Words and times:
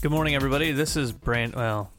Good 0.00 0.10
morning, 0.10 0.34
everybody. 0.34 0.72
This 0.72 0.96
is 0.96 1.12
Brand. 1.12 1.54
Well, 1.54 1.90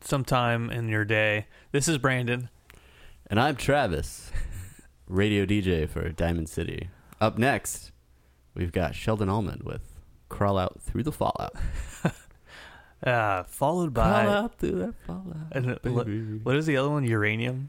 sometime 0.00 0.70
in 0.70 0.88
your 0.88 1.04
day. 1.04 1.46
This 1.72 1.86
is 1.88 1.98
Brandon. 1.98 2.48
And 3.26 3.38
I'm 3.38 3.56
Travis, 3.56 4.30
radio 5.06 5.44
DJ 5.44 5.86
for 5.88 6.08
Diamond 6.10 6.48
City. 6.48 6.88
Up 7.20 7.36
next, 7.36 7.92
we've 8.54 8.72
got 8.72 8.94
Sheldon 8.94 9.28
Allman 9.28 9.60
with 9.64 9.82
Crawl 10.30 10.56
Out 10.56 10.80
Through 10.80 11.02
the 11.04 11.12
Fallout. 11.12 11.54
Uh, 13.04 13.42
followed 13.44 13.94
Crawl 13.94 14.10
by 14.10 14.26
out 14.26 14.58
through 14.58 14.72
that 14.72 14.94
fallout. 15.06 15.36
and 15.52 15.66
what- 15.94 16.08
what 16.46 16.56
is 16.56 16.64
the 16.64 16.78
other 16.78 16.88
one? 16.88 17.04
Uranium. 17.04 17.68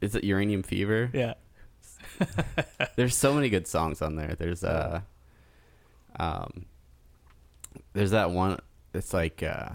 Is 0.00 0.14
it 0.14 0.24
Uranium 0.24 0.62
Fever? 0.62 1.10
Yeah. 1.12 1.34
There's 2.96 3.16
so 3.16 3.34
many 3.34 3.48
good 3.48 3.66
songs 3.66 4.02
on 4.02 4.16
there. 4.16 4.34
There's 4.38 4.62
uh 4.64 5.00
um 6.18 6.66
there's 7.92 8.12
that 8.12 8.30
one 8.30 8.58
it's 8.92 9.12
like 9.12 9.42
uh 9.42 9.70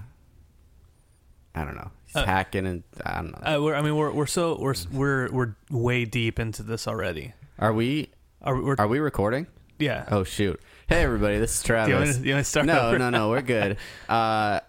I 1.55 1.65
don't 1.65 1.75
know. 1.75 1.91
He's 2.05 2.15
Uh, 2.15 2.25
hacking 2.25 2.65
and 2.67 2.83
I 3.05 3.15
don't 3.21 3.31
know. 3.31 3.55
Uh, 3.57 3.61
we're, 3.61 3.75
I 3.75 3.81
mean, 3.81 3.95
we're 3.95 4.11
we're 4.11 4.27
so 4.27 4.57
we're 4.59 4.75
we're 4.91 5.29
we're 5.31 5.55
way 5.69 6.05
deep 6.05 6.39
into 6.39 6.63
this 6.63 6.87
already. 6.87 7.33
are 7.57 7.73
we 7.73 8.09
Are 8.41 8.55
we? 8.55 8.61
We're, 8.63 8.75
are 8.77 8.87
we 8.87 8.99
recording? 8.99 9.47
yeah. 9.79 10.05
Oh 10.09 10.23
shoot. 10.23 10.59
Hey 10.87 11.03
everybody, 11.03 11.39
this 11.39 11.55
is 11.55 11.63
do 11.63 11.73
you 11.73 11.77
want 11.77 11.89
Travis. 11.89 12.17
do 12.17 12.27
you 12.27 12.33
want 12.35 12.45
to 12.45 12.49
start? 12.49 12.65
no, 12.67 12.79
over? 12.89 12.99
no, 12.99 13.09
no, 13.09 13.29
we're 13.29 13.41
good. 13.41 13.77
Uh, 14.09 14.59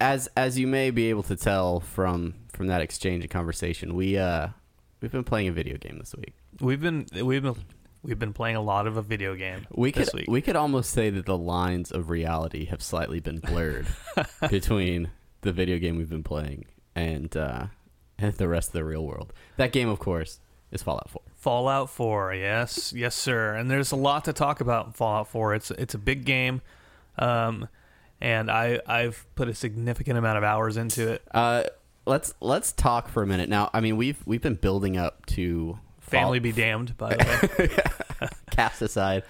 as 0.00 0.28
as 0.36 0.58
you 0.58 0.66
may 0.66 0.90
be 0.90 1.10
able 1.10 1.22
to 1.24 1.36
tell 1.36 1.80
from 1.80 2.34
from 2.60 2.66
that 2.66 2.82
exchange 2.82 3.24
of 3.24 3.30
conversation, 3.30 3.94
we 3.94 4.18
uh 4.18 4.48
we've 5.00 5.10
been 5.10 5.24
playing 5.24 5.48
a 5.48 5.52
video 5.52 5.78
game 5.78 5.96
this 5.98 6.14
week. 6.14 6.34
We've 6.60 6.78
been 6.78 7.06
we've 7.22 7.42
been 7.42 7.54
we've 8.02 8.18
been 8.18 8.34
playing 8.34 8.56
a 8.56 8.60
lot 8.60 8.86
of 8.86 8.98
a 8.98 9.02
video 9.02 9.34
game 9.34 9.66
We 9.70 9.90
could 9.92 10.10
week. 10.12 10.26
we 10.28 10.42
could 10.42 10.56
almost 10.56 10.90
say 10.90 11.08
that 11.08 11.24
the 11.24 11.38
lines 11.38 11.90
of 11.90 12.10
reality 12.10 12.66
have 12.66 12.82
slightly 12.82 13.18
been 13.18 13.38
blurred 13.38 13.86
between 14.50 15.08
the 15.40 15.52
video 15.52 15.78
game 15.78 15.96
we've 15.96 16.10
been 16.10 16.22
playing 16.22 16.66
and 16.94 17.34
uh, 17.34 17.68
and 18.18 18.34
the 18.34 18.46
rest 18.46 18.68
of 18.68 18.72
the 18.74 18.84
real 18.84 19.06
world. 19.06 19.32
That 19.56 19.72
game, 19.72 19.88
of 19.88 19.98
course, 19.98 20.38
is 20.70 20.82
Fallout 20.82 21.08
4. 21.08 21.22
Fallout 21.36 21.88
4, 21.88 22.34
yes, 22.34 22.92
yes, 22.94 23.14
sir. 23.14 23.54
And 23.54 23.70
there's 23.70 23.90
a 23.90 23.96
lot 23.96 24.26
to 24.26 24.34
talk 24.34 24.60
about 24.60 24.88
in 24.88 24.92
Fallout 24.92 25.28
4. 25.28 25.54
It's 25.54 25.70
it's 25.70 25.94
a 25.94 25.98
big 25.98 26.26
game, 26.26 26.60
um, 27.16 27.68
and 28.20 28.50
I 28.50 28.82
I've 28.86 29.24
put 29.34 29.48
a 29.48 29.54
significant 29.54 30.18
amount 30.18 30.36
of 30.36 30.44
hours 30.44 30.76
into 30.76 31.12
it. 31.12 31.22
Uh, 31.32 31.62
let's 32.06 32.34
let's 32.40 32.72
talk 32.72 33.08
for 33.08 33.22
a 33.22 33.26
minute 33.26 33.48
now. 33.48 33.70
I 33.72 33.80
mean, 33.80 33.96
we've 33.96 34.18
we've 34.26 34.42
been 34.42 34.54
building 34.54 34.96
up 34.96 35.26
to 35.26 35.78
Family 36.00 36.38
Fall- 36.38 36.42
be 36.42 36.52
damned, 36.52 36.96
by 36.96 37.14
the 37.14 37.50
way. 38.20 38.28
cast 38.50 38.82
aside, 38.82 39.22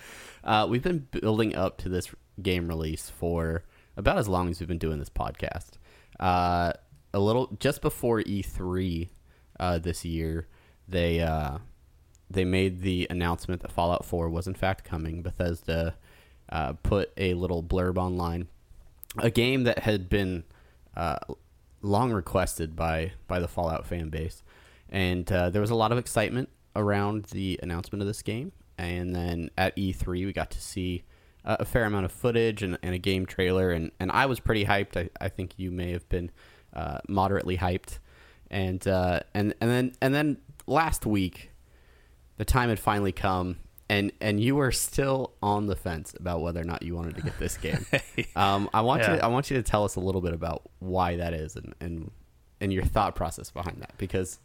uh, 0.44 0.66
we've 0.68 0.82
been 0.82 1.06
building 1.10 1.54
up 1.54 1.78
to 1.78 1.88
this 1.88 2.08
game 2.42 2.68
release 2.68 3.10
for 3.10 3.64
about 3.96 4.18
as 4.18 4.28
long 4.28 4.48
as 4.50 4.60
we've 4.60 4.68
been 4.68 4.78
doing 4.78 4.98
this 4.98 5.10
podcast. 5.10 5.72
Uh, 6.18 6.72
a 7.12 7.18
little 7.18 7.56
just 7.58 7.82
before 7.82 8.20
E3 8.22 9.08
uh, 9.58 9.78
this 9.78 10.04
year, 10.04 10.48
they 10.88 11.20
uh, 11.20 11.58
they 12.30 12.44
made 12.44 12.80
the 12.80 13.06
announcement 13.10 13.62
that 13.62 13.72
Fallout 13.72 14.04
4 14.04 14.28
was 14.30 14.46
in 14.46 14.54
fact 14.54 14.84
coming. 14.84 15.22
Bethesda 15.22 15.96
uh, 16.50 16.74
put 16.82 17.12
a 17.16 17.34
little 17.34 17.62
blurb 17.62 17.96
online, 17.98 18.48
a 19.18 19.30
game 19.30 19.64
that 19.64 19.80
had 19.80 20.08
been 20.08 20.44
uh, 20.96 21.18
long 21.82 22.12
requested 22.12 22.76
by 22.76 23.12
by 23.28 23.38
the 23.40 23.48
Fallout 23.48 23.86
fan 23.86 24.08
base, 24.08 24.42
and 24.88 25.30
uh, 25.30 25.50
there 25.50 25.60
was 25.60 25.70
a 25.70 25.74
lot 25.74 25.92
of 25.92 25.98
excitement 25.98 26.48
around 26.76 27.24
the 27.26 27.58
announcement 27.62 28.02
of 28.02 28.06
this 28.06 28.22
game. 28.22 28.52
And 28.78 29.14
then 29.14 29.50
at 29.58 29.76
E3, 29.76 30.06
we 30.06 30.32
got 30.32 30.50
to 30.52 30.60
see 30.60 31.04
uh, 31.44 31.56
a 31.60 31.64
fair 31.64 31.84
amount 31.84 32.06
of 32.06 32.12
footage 32.12 32.62
and, 32.62 32.78
and 32.82 32.94
a 32.94 32.98
game 32.98 33.26
trailer, 33.26 33.70
and, 33.70 33.90
and 34.00 34.10
I 34.10 34.26
was 34.26 34.40
pretty 34.40 34.64
hyped. 34.64 34.96
I, 34.96 35.10
I 35.20 35.28
think 35.28 35.58
you 35.58 35.70
may 35.70 35.92
have 35.92 36.08
been 36.08 36.30
uh, 36.72 36.98
moderately 37.08 37.58
hyped, 37.58 37.98
and 38.50 38.86
uh, 38.86 39.20
and 39.34 39.54
and 39.60 39.70
then 39.70 39.92
and 40.00 40.14
then 40.14 40.38
last 40.66 41.04
week, 41.04 41.50
the 42.36 42.44
time 42.44 42.68
had 42.68 42.78
finally 42.78 43.12
come, 43.12 43.58
and 43.90 44.12
and 44.20 44.40
you 44.40 44.54
were 44.54 44.70
still 44.70 45.32
on 45.42 45.66
the 45.66 45.74
fence 45.74 46.14
about 46.16 46.40
whether 46.40 46.60
or 46.60 46.64
not 46.64 46.82
you 46.82 46.94
wanted 46.94 47.16
to 47.16 47.22
get 47.22 47.36
this 47.40 47.56
game. 47.56 47.84
um, 48.36 48.70
I 48.72 48.82
want 48.82 49.02
you 49.02 49.14
Yeah. 49.14 49.26
I 49.26 49.26
want 49.26 49.50
you 49.50 49.56
to 49.56 49.64
tell 49.64 49.84
us 49.84 49.96
a 49.96 50.00
little 50.00 50.20
bit 50.20 50.32
about 50.32 50.62
why 50.78 51.16
that 51.16 51.34
is 51.34 51.56
and 51.56 51.74
and 51.80 52.10
and 52.60 52.72
your 52.72 52.84
thought 52.84 53.16
process 53.16 53.50
behind 53.50 53.82
that 53.82 53.92
because 53.98 54.38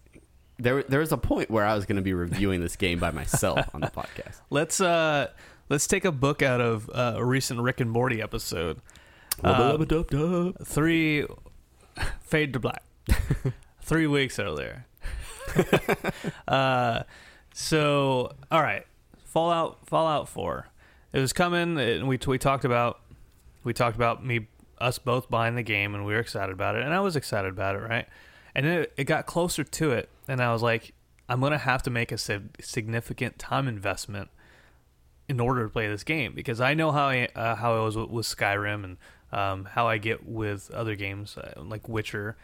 there 0.58 0.82
there 0.82 1.00
was 1.00 1.12
a 1.12 1.18
point 1.18 1.52
where 1.52 1.64
I 1.64 1.76
was 1.76 1.86
going 1.86 1.98
to 1.98 2.02
be 2.02 2.14
reviewing 2.14 2.60
this 2.60 2.76
game 2.76 2.98
by 2.98 3.12
myself 3.12 3.70
on 3.76 3.82
the 3.82 3.88
podcast. 3.88 4.42
let's 4.50 4.82
uh 4.82 5.28
let's 5.70 5.86
take 5.86 6.06
a 6.06 6.12
book 6.12 6.42
out 6.42 6.60
of 6.60 6.90
uh, 6.90 7.14
a 7.18 7.24
recent 7.24 7.62
Rick 7.62 7.80
and 7.82 7.92
Morty 7.92 8.24
episode. 8.24 8.82
Um, 9.44 9.86
three 10.64 11.28
fade 12.22 12.54
to 12.54 12.60
black. 12.60 12.82
three 13.82 14.08
weeks 14.08 14.40
earlier. 14.40 14.88
uh, 16.48 17.04
so 17.54 18.34
all 18.50 18.64
right, 18.64 18.86
Fallout 19.36 19.86
Fallout 19.86 20.30
Four. 20.30 20.70
It 21.12 21.20
was 21.20 21.34
coming, 21.34 21.78
and 21.78 22.08
we 22.08 22.18
we 22.26 22.38
talked 22.38 22.64
about 22.64 23.02
we 23.66 23.74
talked 23.74 23.98
about 23.98 24.26
me 24.26 24.48
us 24.78 24.98
both 24.98 25.30
buying 25.30 25.56
the 25.56 25.62
game, 25.62 25.94
and 25.94 26.06
we 26.06 26.14
were 26.14 26.22
excited 26.22 26.54
about 26.54 26.78
it, 26.78 26.84
and 26.84 26.94
I 26.94 27.02
was 27.02 27.18
excited 27.18 27.50
about 27.50 27.76
it, 27.76 27.80
right? 27.80 28.08
And 28.56 28.66
it, 28.66 28.94
it 28.96 29.04
got 29.04 29.26
closer 29.26 29.66
to 29.66 29.92
it, 29.92 30.08
and 30.30 30.42
I 30.42 30.54
was 30.54 30.62
like, 30.62 30.94
I'm 31.28 31.42
gonna 31.42 31.58
have 31.58 31.84
to 31.84 31.90
make 31.90 32.14
a 32.14 32.18
significant 32.18 33.38
time 33.38 33.68
investment 33.68 34.30
in 35.28 35.42
order 35.42 35.66
to 35.66 35.70
play 35.70 35.90
this 35.90 36.06
game 36.06 36.32
because 36.34 36.62
I 36.62 36.74
know 36.74 36.94
how 36.94 37.08
I 37.08 37.28
uh, 37.36 37.56
how 37.56 37.76
I 37.76 37.84
was 37.84 37.98
with, 37.98 38.10
with 38.10 38.26
Skyrim 38.26 38.86
and 38.86 38.98
um, 39.34 39.66
how 39.66 39.86
I 39.86 39.98
get 39.98 40.26
with 40.26 40.72
other 40.72 40.96
games 40.96 41.38
uh, 41.38 41.62
like 41.62 41.90
Witcher. 41.90 42.38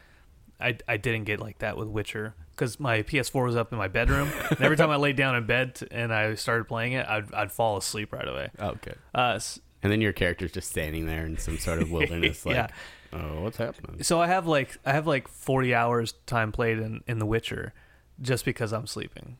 I, 0.61 0.77
I 0.87 0.97
didn't 0.97 1.23
get 1.25 1.39
like 1.39 1.59
that 1.59 1.77
with 1.77 1.87
Witcher 1.87 2.35
because 2.51 2.79
my 2.79 3.01
PS4 3.03 3.45
was 3.45 3.55
up 3.55 3.71
in 3.71 3.77
my 3.77 3.87
bedroom. 3.87 4.29
and 4.49 4.61
every 4.61 4.77
time 4.77 4.89
I 4.91 4.95
laid 4.97 5.15
down 5.15 5.35
in 5.35 5.45
bed 5.45 5.75
t- 5.75 5.87
and 5.91 6.13
I 6.13 6.35
started 6.35 6.65
playing 6.67 6.93
it, 6.93 7.05
I'd, 7.07 7.33
I'd 7.33 7.51
fall 7.51 7.77
asleep 7.77 8.13
right 8.13 8.27
away. 8.27 8.49
Oh, 8.59 8.75
good. 8.81 8.97
Uh, 9.15 9.33
s- 9.35 9.59
And 9.83 9.91
then 9.91 10.01
your 10.01 10.13
character's 10.13 10.51
just 10.51 10.69
standing 10.69 11.05
there 11.07 11.25
in 11.25 11.37
some 11.37 11.57
sort 11.57 11.81
of 11.81 11.91
wilderness, 11.95 12.45
like 12.45 12.55
Yeah. 12.55 12.67
Oh, 13.13 13.41
what's 13.43 13.57
happening? 13.57 14.03
So 14.03 14.21
I 14.21 14.27
have 14.27 14.47
like 14.47 14.77
I 14.85 14.93
have 14.93 15.05
like 15.07 15.27
40 15.27 15.75
hours 15.75 16.13
time 16.27 16.51
played 16.51 16.79
in 16.79 17.01
in 17.07 17.19
The 17.19 17.25
Witcher, 17.25 17.73
just 18.21 18.45
because 18.45 18.71
I'm 18.71 18.87
sleeping. 18.87 19.37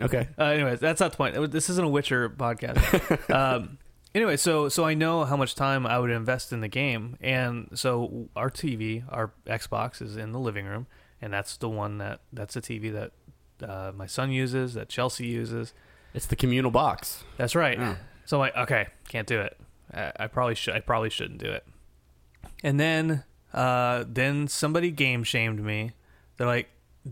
Okay. 0.00 0.28
Uh, 0.38 0.44
anyways, 0.44 0.80
that's 0.80 1.00
not 1.00 1.10
the 1.12 1.16
point. 1.16 1.52
This 1.52 1.68
isn't 1.70 1.84
a 1.84 1.88
Witcher 1.88 2.28
podcast. 2.30 3.30
um, 3.34 3.78
anyway, 4.14 4.36
so 4.36 4.68
so 4.68 4.84
I 4.84 4.94
know 4.94 5.24
how 5.24 5.36
much 5.36 5.54
time 5.54 5.86
I 5.86 5.98
would 5.98 6.10
invest 6.10 6.52
in 6.52 6.60
the 6.60 6.68
game, 6.68 7.16
and 7.20 7.68
so 7.74 8.28
our 8.36 8.50
TV, 8.50 9.04
our 9.08 9.32
Xbox, 9.46 10.00
is 10.00 10.16
in 10.16 10.32
the 10.32 10.38
living 10.38 10.66
room, 10.66 10.86
and 11.20 11.32
that's 11.32 11.56
the 11.56 11.68
one 11.68 11.98
that 11.98 12.20
that's 12.32 12.54
the 12.54 12.62
TV 12.62 12.92
that 12.92 13.12
uh, 13.68 13.92
my 13.94 14.06
son 14.06 14.30
uses, 14.30 14.74
that 14.74 14.88
Chelsea 14.88 15.26
uses. 15.26 15.72
It's 16.12 16.26
the 16.26 16.36
communal 16.36 16.70
box. 16.70 17.24
That's 17.36 17.54
right. 17.54 17.78
Oh. 17.78 17.96
So 18.24 18.36
I'm 18.36 18.40
like, 18.40 18.56
okay, 18.56 18.86
can't 19.08 19.26
do 19.26 19.40
it. 19.40 19.56
I, 19.92 20.12
I 20.20 20.26
probably 20.28 20.54
should. 20.54 20.74
I 20.74 20.80
probably 20.80 21.10
shouldn't 21.10 21.38
do 21.38 21.50
it. 21.50 21.66
And 22.62 22.78
then, 22.78 23.24
uh, 23.52 24.04
then 24.06 24.48
somebody 24.48 24.90
game 24.90 25.24
shamed 25.24 25.62
me. 25.62 25.92
They're 26.36 26.46
like, 26.46 26.68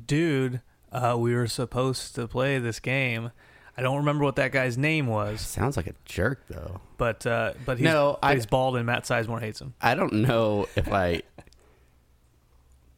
dude, 0.07 0.61
uh, 0.91 1.17
we 1.19 1.35
were 1.35 1.47
supposed 1.47 2.15
to 2.15 2.27
play 2.27 2.59
this 2.59 2.81
game. 2.81 3.31
I 3.77 3.83
don't 3.83 3.97
remember 3.99 4.25
what 4.25 4.37
that 4.37 4.53
guy's 4.53 4.77
name 4.77 5.07
was, 5.07 5.41
Sounds 5.41 5.77
like 5.79 5.87
a 5.87 5.95
jerk, 6.05 6.45
though. 6.49 6.81
but 6.99 7.27
uh, 7.27 7.55
but 7.65 7.79
he's, 7.79 7.85
No, 7.85 8.19
I- 8.23 8.35
he's 8.35 8.47
bald 8.47 8.77
and 8.77 8.85
Matt 8.87 9.05
Sizemore 9.05 9.41
hates 9.41 9.61
him. 9.61 9.75
I 9.81 9.95
don't 9.95 10.13
know 10.13 10.67
if 10.77 10.93
I. 10.93 11.23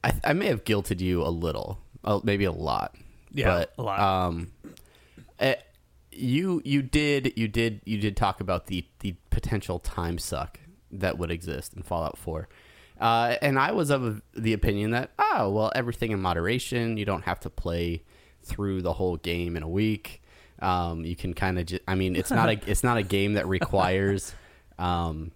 I, 0.03 0.13
I 0.23 0.33
may 0.35 0.47
have 0.47 0.65
guilted 0.65 1.01
you 1.01 1.23
a 1.23 1.29
little, 1.31 1.79
uh, 2.05 2.21
maybe 2.23 2.45
a 2.45 2.53
lot. 2.53 2.95
Yeah, 3.33 3.47
but, 3.47 3.75
a 3.79 3.83
lot. 3.83 4.01
Um, 4.01 4.53
eh, 5.39 5.55
you 6.13 6.61
you 6.65 6.83
did 6.83 7.33
you 7.37 7.49
did 7.49 7.81
you 7.85 7.99
did 7.99 8.17
talk 8.17 8.41
about 8.41 8.67
the 8.67 8.85
the 9.01 9.15
potential 9.31 9.79
time 9.79 10.19
suck 10.19 10.61
that 10.93 11.19
would 11.19 11.31
exist 11.31 11.73
in 11.75 11.83
Fallout 11.83 12.19
Four, 12.19 12.49
uh, 13.01 13.37
and 13.41 13.59
I 13.59 13.73
was 13.73 13.91
of 13.91 14.23
the 14.35 14.53
opinion 14.53 14.91
that 14.91 15.11
oh 15.19 15.51
well 15.51 15.73
everything 15.75 16.13
in 16.13 16.21
moderation. 16.21 16.97
You 16.97 17.05
don't 17.05 17.25
have 17.25 17.41
to 17.41 17.51
play 17.51 18.03
through 18.43 18.83
the 18.83 18.93
whole 18.93 19.17
game 19.17 19.57
in 19.57 19.63
a 19.63 19.69
week. 19.69 20.21
Um, 20.65 21.05
you 21.05 21.15
can 21.17 21.35
kind 21.35 21.59
of 21.59 21.67
just 21.67 21.83
I 21.87 21.95
mean 21.95 22.17
it's 22.17 22.31
not 22.31 22.49
a 22.49 22.59
it's 22.71 22.83
not 22.83 22.97
a 22.97 23.03
game 23.03 23.35
that 23.35 23.47
requires. 23.47 24.35
Um, 24.79 25.33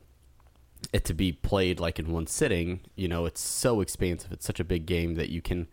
it 0.93 1.05
to 1.05 1.15
be 1.15 1.33
played 1.33 1.81
like 1.81 1.99
in 1.99 2.13
one 2.13 2.27
sitting. 2.27 2.81
You 2.97 3.09
know, 3.09 3.27
it's 3.27 3.41
so 3.41 3.81
expansive. 3.81 4.33
It's 4.33 4.47
such 4.47 4.61
a 4.61 4.65
big 4.65 4.87
game 4.87 5.15
that 5.17 5.29
you 5.29 5.43
can 5.43 5.69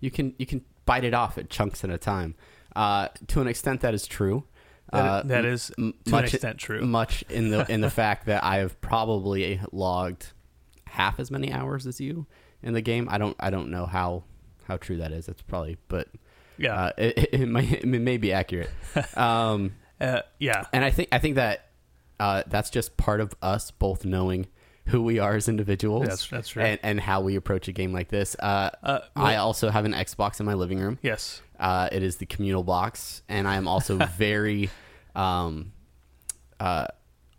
you 0.00 0.10
can 0.10 0.34
you 0.38 0.46
can 0.46 0.62
bite 0.86 1.04
it 1.04 1.14
off 1.14 1.38
at 1.38 1.50
chunks 1.50 1.82
at 1.84 1.90
a 1.90 1.98
time. 1.98 2.34
Uh, 2.76 3.08
to 3.28 3.40
an 3.40 3.48
extent, 3.48 3.80
that 3.80 3.94
is 3.94 4.06
true. 4.06 4.44
That- 4.92 5.04
Uh, 5.04 5.22
that 5.24 5.44
is 5.44 5.72
to 5.76 5.92
an 6.16 6.24
extent 6.24 6.58
true. 6.58 6.82
Much 6.82 7.24
in 7.30 7.50
the 7.50 7.66
in 7.72 7.80
the 7.80 7.90
fact 8.02 8.26
that 8.26 8.44
I 8.44 8.56
have 8.58 8.80
probably 8.80 9.60
logged 9.72 10.32
half 10.86 11.18
as 11.18 11.30
many 11.30 11.52
hours 11.52 11.86
as 11.86 12.00
you 12.00 12.26
in 12.62 12.74
the 12.74 12.82
game. 12.82 13.08
I 13.10 13.18
don't 13.18 13.36
I 13.40 13.50
don't 13.50 13.70
know 13.70 13.86
how 13.86 14.24
how 14.68 14.76
true 14.76 14.98
that 14.98 15.10
is. 15.10 15.26
That's 15.26 15.42
probably, 15.42 15.78
but 15.88 16.08
Yeah, 16.58 16.74
uh, 16.84 16.90
it, 16.98 17.18
it, 17.18 17.28
it, 17.42 17.46
might, 17.48 17.72
it 17.84 17.86
may 17.86 18.16
be 18.16 18.32
accurate. 18.32 18.70
Um, 19.16 19.74
uh, 20.00 20.20
yeah, 20.38 20.64
and 20.72 20.84
I 20.84 20.90
think 20.90 21.08
I 21.12 21.18
think 21.18 21.34
that 21.36 21.68
uh, 22.20 22.42
that's 22.46 22.70
just 22.70 22.96
part 22.96 23.20
of 23.20 23.34
us 23.42 23.70
both 23.70 24.04
knowing 24.04 24.46
who 24.86 25.02
we 25.02 25.18
are 25.18 25.34
as 25.34 25.48
individuals. 25.48 26.02
That's- 26.02 26.28
that's 26.28 26.48
true. 26.50 26.62
And, 26.62 26.78
and 26.82 27.00
how 27.00 27.22
we 27.22 27.36
approach 27.36 27.68
a 27.68 27.72
game 27.72 27.92
like 27.92 28.08
this. 28.08 28.36
Uh, 28.38 28.70
Uh, 28.82 28.98
I 29.16 29.36
also 29.36 29.70
have 29.70 29.84
an 29.86 29.92
Xbox 29.94 30.40
in 30.40 30.46
my 30.46 30.54
living 30.54 30.78
room. 30.78 30.98
yes. 31.02 31.40
Uh, 31.58 31.88
it 31.90 32.02
is 32.02 32.16
the 32.16 32.26
communal 32.26 32.62
box, 32.64 33.22
and 33.28 33.48
I 33.48 33.56
am 33.56 33.66
also 33.66 33.96
very, 34.18 34.68
um, 35.14 35.72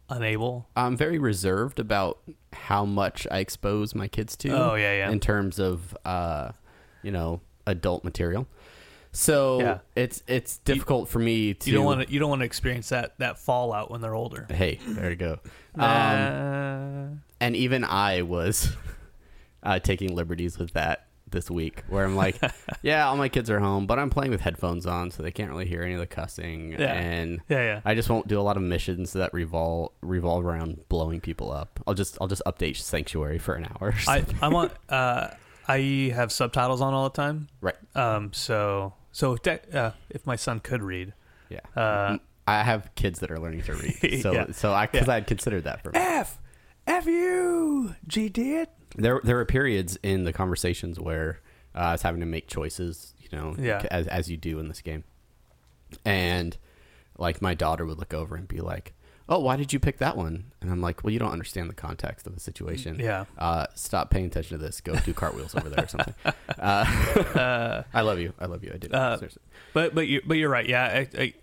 Unable. 0.07 0.67
I'm 0.75 0.95
very 0.95 1.17
reserved 1.17 1.79
about 1.79 2.19
how 2.53 2.85
much 2.85 3.25
I 3.31 3.39
expose 3.39 3.95
my 3.95 4.07
kids 4.07 4.35
to. 4.37 4.49
Oh, 4.49 4.75
yeah, 4.75 4.93
yeah. 4.97 5.09
In 5.09 5.19
terms 5.19 5.57
of, 5.59 5.97
uh, 6.05 6.51
you 7.01 7.11
know, 7.11 7.41
adult 7.65 8.03
material. 8.03 8.47
So 9.15 9.59
Yeah. 9.59 9.77
it's 9.95 10.21
it's 10.27 10.57
difficult 10.59 11.09
for 11.09 11.19
me 11.19 11.53
to. 11.53 11.69
You 11.69 11.75
don't 11.77 11.85
want 11.85 12.07
to. 12.07 12.13
You 12.13 12.19
don't 12.19 12.29
want 12.29 12.41
to 12.41 12.45
experience 12.45 12.89
that 12.89 13.17
that 13.19 13.39
fallout 13.39 13.89
when 13.89 14.01
they're 14.01 14.15
older. 14.15 14.45
Hey, 14.49 14.79
there 14.85 15.09
you 15.09 15.15
go. 15.15 15.39
Um, 15.75 15.81
Uh, 15.81 17.07
and 17.39 17.55
even 17.55 17.83
I 17.83 18.21
was 18.23 18.75
uh, 19.63 19.79
taking 19.79 20.15
liberties 20.15 20.57
with 20.57 20.71
that 20.73 21.07
this 21.29 21.49
week, 21.49 21.83
where 21.89 22.05
I'm 22.05 22.15
like, 22.15 22.39
yeah, 22.81 23.07
all 23.07 23.17
my 23.17 23.27
kids 23.29 23.49
are 23.49 23.59
home, 23.59 23.87
but 23.87 23.97
I'm 23.99 24.09
playing 24.09 24.31
with 24.31 24.41
headphones 24.41 24.85
on, 24.85 25.11
so 25.11 25.23
they 25.23 25.31
can't 25.31 25.49
really 25.49 25.65
hear 25.65 25.81
any 25.81 25.93
of 25.93 25.99
the 25.99 26.05
cussing, 26.07 26.73
Yeah. 26.73 26.93
and 26.93 27.41
Yeah, 27.49 27.63
yeah. 27.63 27.81
I 27.83 27.95
just 27.95 28.09
won't 28.09 28.27
do 28.27 28.39
a 28.39 28.43
lot 28.43 28.57
of 28.57 28.63
missions 28.63 29.13
that 29.13 29.33
revolve 29.33 29.91
revolve 30.01 30.45
around 30.45 30.87
blowing 30.87 31.19
people 31.21 31.51
up. 31.51 31.79
I'll 31.87 31.93
just 31.95 32.17
I'll 32.21 32.27
just 32.27 32.43
update 32.45 32.75
Sanctuary 32.77 33.39
for 33.39 33.55
an 33.55 33.65
hour. 33.65 33.93
I. 34.07 34.23
I 34.41 34.47
want. 34.49 34.71
Uh, 34.89 35.29
I 35.67 36.11
have 36.13 36.31
subtitles 36.31 36.79
on 36.79 36.93
all 36.93 37.05
the 37.05 37.15
time. 37.15 37.47
right, 37.59 37.75
Um. 37.95 38.31
So 38.33 38.93
so 39.15 39.31
if, 39.33 39.43
that, 39.43 39.73
uh, 39.73 39.91
if 40.09 40.27
my 40.27 40.35
son 40.35 40.59
could 40.59 40.83
read, 40.83 41.13
yeah. 41.49 41.61
Uh, 41.73 42.17
I 42.45 42.63
have 42.63 42.93
kids 42.95 43.19
that 43.21 43.31
are 43.31 43.39
learning 43.39 43.61
to 43.63 43.73
read, 43.75 44.19
so 44.21 44.33
Yeah. 44.33 44.51
so 44.51 44.73
I 44.73 44.87
because 44.87 45.07
Yeah. 45.07 45.13
I 45.13 45.15
had 45.15 45.27
considered 45.27 45.63
that 45.63 45.81
for 45.81 45.91
me. 45.91 45.99
F 45.99 46.37
F 46.85 47.05
U 47.05 47.95
G 48.07 48.27
did. 48.29 48.67
there 48.97 49.21
there 49.23 49.37
were 49.37 49.45
periods 49.45 49.97
in 50.03 50.25
the 50.25 50.33
conversations 50.33 50.99
where 50.99 51.39
uh, 51.73 51.77
I 51.79 51.91
was 51.93 52.01
having 52.01 52.19
to 52.19 52.25
make 52.25 52.47
choices, 52.47 53.13
you 53.19 53.29
know, 53.37 53.55
Yeah. 53.57 53.85
as 53.89 54.07
as 54.07 54.29
you 54.29 54.35
do 54.37 54.59
in 54.59 54.67
this 54.67 54.81
game. 54.81 55.03
And 56.03 56.57
like 57.17 57.41
my 57.41 57.53
daughter 57.53 57.85
would 57.85 57.97
look 57.99 58.13
over 58.13 58.35
and 58.35 58.47
be 58.47 58.59
like, 58.59 58.93
"Oh, 59.27 59.39
why 59.39 59.55
did 59.55 59.73
you 59.73 59.79
pick 59.79 59.97
that 59.99 60.15
one?" 60.17 60.51
And 60.61 60.71
I'm 60.71 60.81
like, 60.81 61.03
"Well, 61.03 61.11
you 61.11 61.19
don't 61.19 61.31
understand 61.31 61.69
the 61.69 61.73
context 61.75 62.27
of 62.27 62.33
the 62.33 62.39
situation. 62.39 62.99
Yeah. 62.99 63.25
uh, 63.37 63.67
stop 63.75 64.09
paying 64.09 64.25
attention 64.25 64.57
to 64.57 64.63
this. 64.63 64.81
Go 64.81 64.95
do 64.97 65.13
cartwheels 65.13 65.55
over 65.55 65.69
there 65.69 65.85
or 65.85 65.87
something." 65.87 66.13
Uh, 66.57 67.83
I 67.93 68.01
love 68.01 68.19
you. 68.19 68.33
I 68.39 68.45
love 68.45 68.63
you. 68.63 68.71
I 68.73 68.77
do. 68.77 68.87
Uh, 68.89 69.17
Seriously. 69.17 69.41
But 69.73 69.93
but 69.95 70.07
you 70.07 70.21
but 70.25 70.35
you're 70.37 70.49
right. 70.49 70.67
Yeah. 70.67 70.83
I, 70.83 71.07
I, 71.21 71.33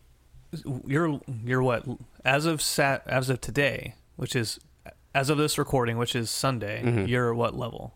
you're 0.87 1.21
you're 1.45 1.63
what 1.63 1.85
as 2.25 2.47
of 2.47 2.61
sat 2.63 3.03
as 3.07 3.31
of 3.31 3.41
today, 3.41 3.95
which 4.17 4.35
is 4.37 4.59
as 5.15 5.31
of 5.31 5.39
this 5.39 5.59
recording, 5.59 5.99
which 5.99 6.15
is 6.17 6.31
Sunday. 6.31 6.83
Mm-hmm. 6.85 7.07
You're 7.07 7.35
what 7.35 7.55
level? 7.57 7.95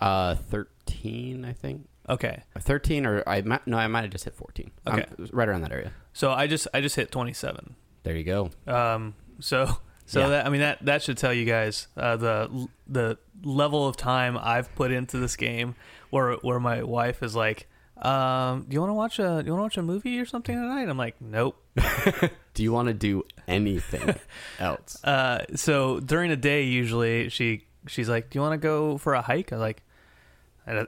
Uh, 0.00 0.34
thirteen, 0.34 1.44
I 1.44 1.52
think. 1.52 1.86
Okay. 2.08 2.42
Thirteen, 2.58 3.06
or 3.06 3.22
I 3.28 3.42
might 3.42 3.66
no, 3.66 3.76
I 3.78 3.86
might 3.86 4.02
have 4.02 4.10
just 4.10 4.24
hit 4.24 4.34
fourteen. 4.34 4.70
I'm 4.86 5.00
Okay. 5.00 5.06
right 5.32 5.48
around 5.48 5.62
that 5.62 5.72
area. 5.72 5.92
So 6.12 6.30
I 6.32 6.46
just 6.46 6.66
I 6.74 6.80
just 6.80 6.96
hit 6.96 7.10
27. 7.12 7.76
There 8.02 8.16
you 8.16 8.24
go. 8.24 8.50
Um, 8.66 9.14
so 9.40 9.76
so 10.06 10.20
Yeah. 10.20 10.28
that 10.28 10.46
I 10.46 10.48
mean 10.50 10.60
that 10.60 10.84
that 10.84 11.02
should 11.02 11.18
tell 11.18 11.32
you 11.32 11.44
guys 11.44 11.88
uh, 11.96 12.16
the 12.16 12.68
the 12.86 13.18
level 13.42 13.86
of 13.86 13.96
time 13.96 14.38
I've 14.40 14.74
put 14.74 14.90
into 14.90 15.18
this 15.18 15.36
game, 15.36 15.74
where 16.10 16.34
where 16.36 16.60
my 16.60 16.82
wife 16.82 17.22
is 17.22 17.34
like, 17.36 17.68
um, 18.00 18.66
do 18.68 18.74
you 18.74 18.80
want 18.80 18.90
to 18.90 18.94
watch 18.94 19.18
a 19.18 19.42
do 19.42 19.46
you 19.46 19.52
want 19.52 19.60
to 19.60 19.62
watch 19.62 19.76
a 19.78 19.82
movie 19.82 20.18
or 20.18 20.26
something 20.26 20.54
tonight? 20.56 20.88
I'm 20.88 20.98
like, 20.98 21.20
nope. 21.20 21.56
Do 22.52 22.64
you 22.64 22.72
want 22.72 22.88
to 22.88 22.94
do 22.94 23.22
anything 23.46 24.16
else? 24.58 25.02
Uh, 25.04 25.44
so 25.54 26.00
during 26.00 26.30
the 26.30 26.36
day, 26.36 26.64
usually 26.64 27.28
she 27.28 27.64
she's 27.86 28.08
like, 28.08 28.28
do 28.28 28.38
you 28.38 28.42
want 28.42 28.54
to 28.54 28.58
go 28.58 28.98
for 28.98 29.14
a 29.14 29.22
hike? 29.22 29.52
I 29.52 29.56
like, 29.56 29.82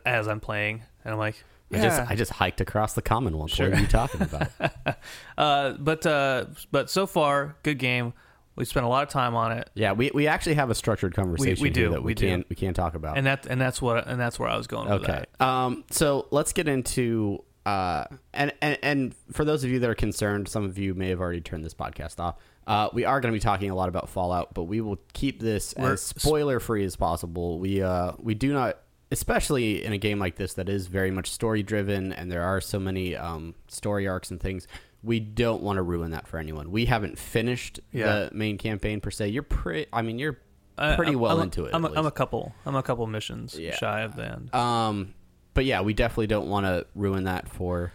as 0.05 0.27
I'm 0.27 0.41
playing, 0.41 0.83
and 1.05 1.13
I'm 1.13 1.19
like, 1.21 1.43
I 1.73 1.79
just 1.83 2.11
I 2.13 2.15
just 2.17 2.33
hiked 2.33 2.61
across 2.61 2.95
the 2.95 3.03
common 3.03 3.37
once. 3.37 3.53
Sure. 3.53 3.69
What 3.71 3.79
are 3.79 3.81
you 3.81 3.87
talking 3.87 4.23
about? 4.23 4.49
uh, 5.39 5.73
but 5.73 6.07
uh, 6.07 6.47
but 6.71 6.91
so 6.91 7.07
far, 7.07 7.57
good 7.63 7.79
game. 7.79 8.13
We 8.55 8.67
spent 8.67 8.85
a 8.85 8.89
lot 8.89 9.03
of 9.03 9.09
time 9.09 9.35
on 9.35 9.53
it, 9.53 9.71
yeah, 9.73 9.93
we, 9.93 10.11
we 10.13 10.27
actually 10.27 10.57
have 10.57 10.69
a 10.69 10.75
structured 10.75 11.15
conversation 11.15 11.63
we 11.63 11.71
here 11.71 11.87
do, 11.87 11.91
that 11.93 12.03
we, 12.03 12.09
we 12.09 12.15
do. 12.15 12.27
can 12.29 12.45
we 12.51 12.57
can 12.57 12.75
talk 12.75 12.95
about. 12.95 13.17
and 13.17 13.27
that 13.27 13.47
and 13.47 13.59
that's 13.59 13.81
what 13.81 14.07
and 14.07 14.21
that's 14.21 14.39
where 14.39 14.49
I 14.49 14.59
was 14.59 14.67
going. 14.67 14.91
With 14.91 15.03
okay. 15.05 15.25
that. 15.39 15.45
Um 15.45 15.85
so 15.91 16.27
let's 16.31 16.53
get 16.53 16.69
into 16.69 17.43
uh 17.65 18.05
and, 18.35 18.53
and 18.61 18.79
and 18.83 19.15
for 19.33 19.47
those 19.47 19.65
of 19.65 19.71
you 19.71 19.79
that 19.79 19.89
are 19.89 19.95
concerned, 19.95 20.49
some 20.49 20.65
of 20.65 20.77
you 20.77 20.93
may 20.95 21.09
have 21.09 21.21
already 21.21 21.41
turned 21.41 21.65
this 21.65 21.73
podcast 21.73 22.21
off. 22.21 22.37
Uh, 22.67 22.89
we 22.93 23.05
are 23.07 23.21
going 23.21 23.33
to 23.33 23.37
be 23.37 23.41
talking 23.43 23.71
a 23.71 23.75
lot 23.75 23.89
about 23.89 24.09
Fallout, 24.09 24.55
but 24.55 24.65
we 24.65 24.81
will 24.81 24.99
keep 25.15 25.41
this 25.41 25.75
We're- 25.77 25.95
as 25.95 26.03
spoiler 26.03 26.61
free 26.61 26.85
as 26.85 26.95
possible. 26.95 27.59
We 27.59 27.83
uh 27.83 28.13
we 28.19 28.35
do 28.35 28.53
not 28.53 28.79
especially 29.13 29.85
in 29.85 29.93
a 29.93 29.99
game 29.99 30.19
like 30.19 30.37
this 30.37 30.55
that 30.55 30.69
is 30.69 30.87
very 30.89 31.11
much 31.11 31.31
story 31.31 31.63
driven 31.63 32.13
and 32.13 32.33
there 32.33 32.43
are 32.43 32.61
so 32.61 32.79
many 32.81 33.15
um, 33.15 33.55
story 33.69 34.09
arcs 34.09 34.31
and 34.31 34.41
things 34.41 34.67
we 35.05 35.21
don't 35.21 35.63
want 35.63 35.77
to 35.77 35.83
ruin 35.83 36.11
that 36.13 36.27
for 36.27 36.39
anyone 36.39 36.71
we 36.71 36.87
haven't 36.87 37.19
finished 37.19 37.79
Yeah. 37.93 38.07
the 38.07 38.31
main 38.33 38.57
campaign 38.59 39.01
per 39.01 39.11
se 39.11 39.29
you're 39.29 39.43
pretty 39.43 39.87
i 39.93 40.01
mean 40.03 40.19
you're 40.19 40.39
I- 40.79 40.97
pretty 40.97 41.15
well 41.15 41.37
I'm 41.37 41.45
into 41.45 41.67
it 41.67 41.75
I'm 41.75 41.85
a, 41.85 41.93
I'm 41.93 42.07
a 42.07 42.11
couple. 42.11 42.55
I'm 42.65 42.75
a 42.77 42.83
couple 42.83 43.07
missions 43.07 43.57
Yeah. 43.59 43.75
shy 43.77 44.01
of 44.01 44.17
the 44.17 44.25
end. 44.25 44.55
um 44.55 45.15
but 45.55 45.65
yeah 45.67 45.83
we 45.83 45.93
definitely 45.93 46.29
don't 46.29 46.49
want 46.49 46.65
to 46.67 46.87
ruin 46.95 47.25
that 47.25 47.49
for 47.49 47.93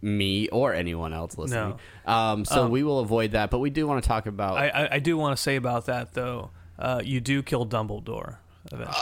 me 0.00 0.48
or 0.48 0.72
anyone 0.72 1.12
else 1.12 1.36
listening 1.36 1.78
um 2.06 2.46
so 2.46 2.64
Um, 2.64 2.70
we 2.70 2.82
will 2.82 3.00
avoid 3.00 3.32
that 3.32 3.50
but 3.50 3.58
we 3.58 3.68
do 3.68 3.86
want 3.86 4.02
to 4.02 4.08
talk 4.08 4.24
about 4.26 4.56
I, 4.56 4.68
I, 4.68 4.94
I 4.94 4.98
do 4.98 5.18
want 5.18 5.36
to 5.36 5.42
say 5.42 5.56
about 5.56 5.86
that 5.86 6.14
though. 6.14 6.50
Uh, 6.78 7.00
you 7.04 7.20
do 7.20 7.42
kill 7.42 7.64
Dumbledore 7.66 8.38
eventually. 8.72 8.96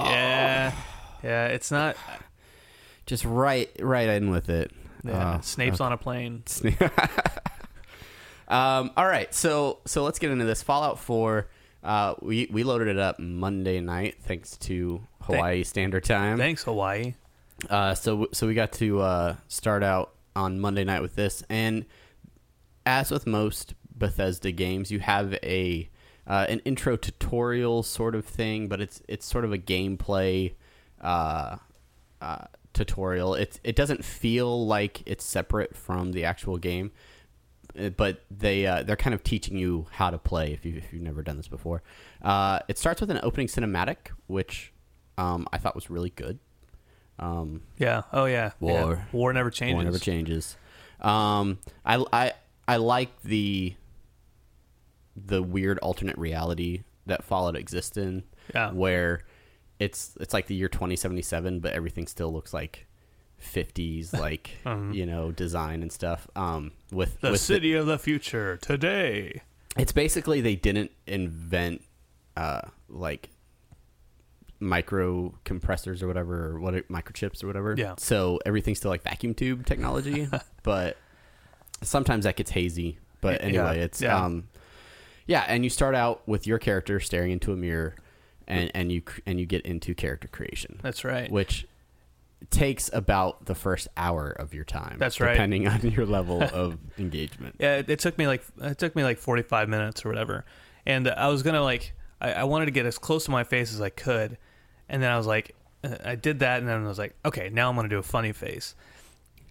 Oh. 0.00 0.04
Yeah, 0.10 0.72
yeah. 1.22 1.46
It's 1.48 1.70
not. 1.70 1.96
just 3.06 3.24
right 3.24 3.70
right 3.80 4.08
in 4.08 4.30
with 4.30 4.48
it 4.48 4.70
Yeah, 5.04 5.12
Uh, 5.34 5.40
Snape's 5.40 5.80
on 5.80 5.92
a 5.92 5.96
plane. 5.96 6.44
um, 8.48 8.90
all 8.96 9.06
right, 9.06 9.32
so 9.34 9.78
so 9.86 10.04
let's 10.04 10.18
get 10.18 10.30
into 10.30 10.44
this. 10.44 10.62
Fallout 10.62 10.98
Four. 10.98 11.48
Uh, 11.82 12.14
we 12.20 12.48
we 12.50 12.62
loaded 12.62 12.88
it 12.88 12.98
up 12.98 13.18
Monday 13.18 13.80
night 13.80 14.16
thanks 14.22 14.56
to 14.58 15.02
Hawaii 15.22 15.64
Standard 15.64 16.04
Time. 16.04 16.38
Thanks, 16.38 16.62
Hawaii. 16.64 17.14
Uh, 17.68 17.94
so 17.94 18.28
so 18.32 18.46
we 18.46 18.54
got 18.54 18.72
to 18.74 19.00
uh, 19.00 19.36
start 19.48 19.82
out 19.82 20.14
on 20.36 20.60
Monday 20.60 20.84
night 20.84 21.02
with 21.02 21.16
this, 21.16 21.42
and 21.48 21.84
as 22.86 23.10
with 23.10 23.26
most 23.26 23.74
Bethesda 23.96 24.52
games, 24.52 24.90
you 24.90 25.00
have 25.00 25.34
a 25.42 25.88
uh, 26.26 26.46
an 26.48 26.60
intro 26.60 26.96
tutorial 26.96 27.82
sort 27.82 28.14
of 28.14 28.24
thing, 28.24 28.68
but 28.68 28.80
it's 28.80 29.02
it's 29.08 29.26
sort 29.26 29.44
of 29.44 29.52
a 29.52 29.58
gameplay 29.58 30.54
uh, 31.00 31.56
uh, 32.20 32.44
tutorial. 32.72 33.34
It 33.34 33.60
it 33.64 33.76
doesn't 33.76 34.04
feel 34.04 34.66
like 34.66 35.02
it's 35.06 35.24
separate 35.24 35.76
from 35.76 36.12
the 36.12 36.24
actual 36.24 36.58
game, 36.58 36.92
uh, 37.78 37.88
but 37.90 38.22
they 38.30 38.66
uh, 38.66 38.82
they're 38.82 38.96
kind 38.96 39.14
of 39.14 39.22
teaching 39.24 39.56
you 39.56 39.86
how 39.92 40.10
to 40.10 40.18
play 40.18 40.52
if 40.52 40.64
you 40.64 40.76
if 40.76 40.92
you've 40.92 41.02
never 41.02 41.22
done 41.22 41.36
this 41.36 41.48
before. 41.48 41.82
Uh, 42.22 42.60
it 42.68 42.78
starts 42.78 43.00
with 43.00 43.10
an 43.10 43.20
opening 43.22 43.48
cinematic, 43.48 43.96
which 44.26 44.72
um, 45.18 45.46
I 45.52 45.58
thought 45.58 45.74
was 45.74 45.90
really 45.90 46.10
good. 46.10 46.38
Um, 47.18 47.62
Yeah. 47.78 48.02
Oh 48.12 48.24
yeah. 48.24 48.52
Yeah. 48.60 48.84
War. 48.84 49.08
War 49.12 49.32
never 49.32 49.50
changes. 49.50 49.74
War 49.74 49.84
never 49.84 49.98
changes. 49.98 50.56
Um, 51.00 51.58
I, 51.84 52.04
I 52.12 52.32
I 52.66 52.76
like 52.76 53.22
the 53.22 53.74
the 55.16 55.42
weird 55.42 55.78
alternate 55.80 56.16
reality 56.18 56.82
that 57.06 57.24
Fallout 57.24 57.56
exists 57.56 57.96
in, 57.96 58.22
Yeah. 58.54 58.70
where 58.72 59.24
it's 59.78 60.16
it's 60.20 60.32
like 60.32 60.46
the 60.46 60.54
year 60.54 60.68
twenty 60.68 60.96
seventy 60.96 61.22
seven, 61.22 61.60
but 61.60 61.72
everything 61.72 62.06
still 62.06 62.32
looks 62.32 62.52
like 62.54 62.86
fifties, 63.38 64.12
like 64.26 64.56
you 64.92 65.04
know, 65.06 65.32
design 65.32 65.82
and 65.82 65.90
stuff. 65.92 66.28
Um, 66.36 66.72
with 66.92 67.20
The 67.20 67.32
with 67.32 67.40
city 67.40 67.74
of 67.74 67.86
the 67.86 67.98
future 67.98 68.56
today. 68.58 69.42
it's 69.76 69.92
basically 69.92 70.40
they 70.40 70.54
didn't 70.54 70.90
invent 71.06 71.82
uh 72.36 72.60
like 72.88 73.30
micro 74.60 75.34
compressors 75.44 76.02
or 76.02 76.06
whatever 76.06 76.50
or 76.54 76.60
what 76.60 76.74
microchips 76.88 77.42
or 77.42 77.48
whatever 77.48 77.74
Yeah. 77.76 77.94
so 77.98 78.38
everything's 78.46 78.78
still 78.78 78.90
like 78.92 79.02
vacuum 79.02 79.34
tube 79.34 79.66
technology 79.66 80.28
but 80.62 80.96
sometimes 81.82 82.24
that 82.24 82.36
gets 82.36 82.52
hazy 82.52 82.98
but 83.20 83.40
Yeah, 83.40 83.46
anyway 83.46 83.80
it's 83.80 84.00
yeah. 84.00 84.24
um 84.24 84.44
yeah 85.26 85.44
and 85.48 85.64
you 85.64 85.70
start 85.70 85.94
out 85.94 86.26
with 86.26 86.46
your 86.46 86.58
character 86.58 86.98
staring 87.00 87.30
into 87.32 87.52
a 87.52 87.56
mirror 87.56 87.94
and 88.46 88.70
and 88.74 88.90
you 88.92 89.02
and 89.26 89.38
you 89.40 89.46
get 89.46 89.62
into 89.66 89.94
character 89.94 90.28
creation 90.28 90.78
That's 90.82 91.04
right. 91.04 91.30
which 91.30 91.66
takes 92.50 92.90
about 92.92 93.46
the 93.46 93.54
first 93.54 93.86
hour 93.96 94.28
of 94.30 94.52
your 94.52 94.64
time 94.64 94.96
That's 94.98 95.20
right. 95.20 95.32
depending 95.32 95.68
on 95.68 95.80
your 95.82 96.04
level 96.06 96.42
of 96.42 96.76
engagement 96.98 97.54
Yeah, 97.60 97.76
it, 97.76 97.88
it 97.88 97.98
took 98.00 98.18
me 98.18 98.26
like 98.26 98.42
it 98.60 98.78
took 98.78 98.96
me 98.96 99.04
like 99.04 99.18
forty 99.18 99.42
five 99.42 99.68
minutes 99.68 100.04
or 100.04 100.08
whatever, 100.08 100.44
and 100.84 101.08
I 101.08 101.28
was 101.28 101.42
gonna 101.44 101.62
like 101.62 101.94
I, 102.20 102.32
I 102.32 102.44
wanted 102.44 102.64
to 102.66 102.72
get 102.72 102.84
as 102.84 102.98
close 102.98 103.24
to 103.26 103.30
my 103.30 103.44
face 103.44 103.72
as 103.72 103.80
I 103.80 103.90
could, 103.90 104.38
and 104.88 105.00
then 105.02 105.10
I 105.10 105.16
was 105.16 105.26
like 105.26 105.54
uh, 105.84 105.96
I 106.04 106.16
did 106.16 106.40
that, 106.40 106.58
and 106.58 106.68
then 106.68 106.84
I 106.84 106.88
was 106.88 106.98
like 106.98 107.14
okay 107.24 107.48
now 107.48 107.70
I'm 107.70 107.76
gonna 107.76 107.88
do 107.88 107.98
a 107.98 108.02
funny 108.02 108.32
face, 108.32 108.74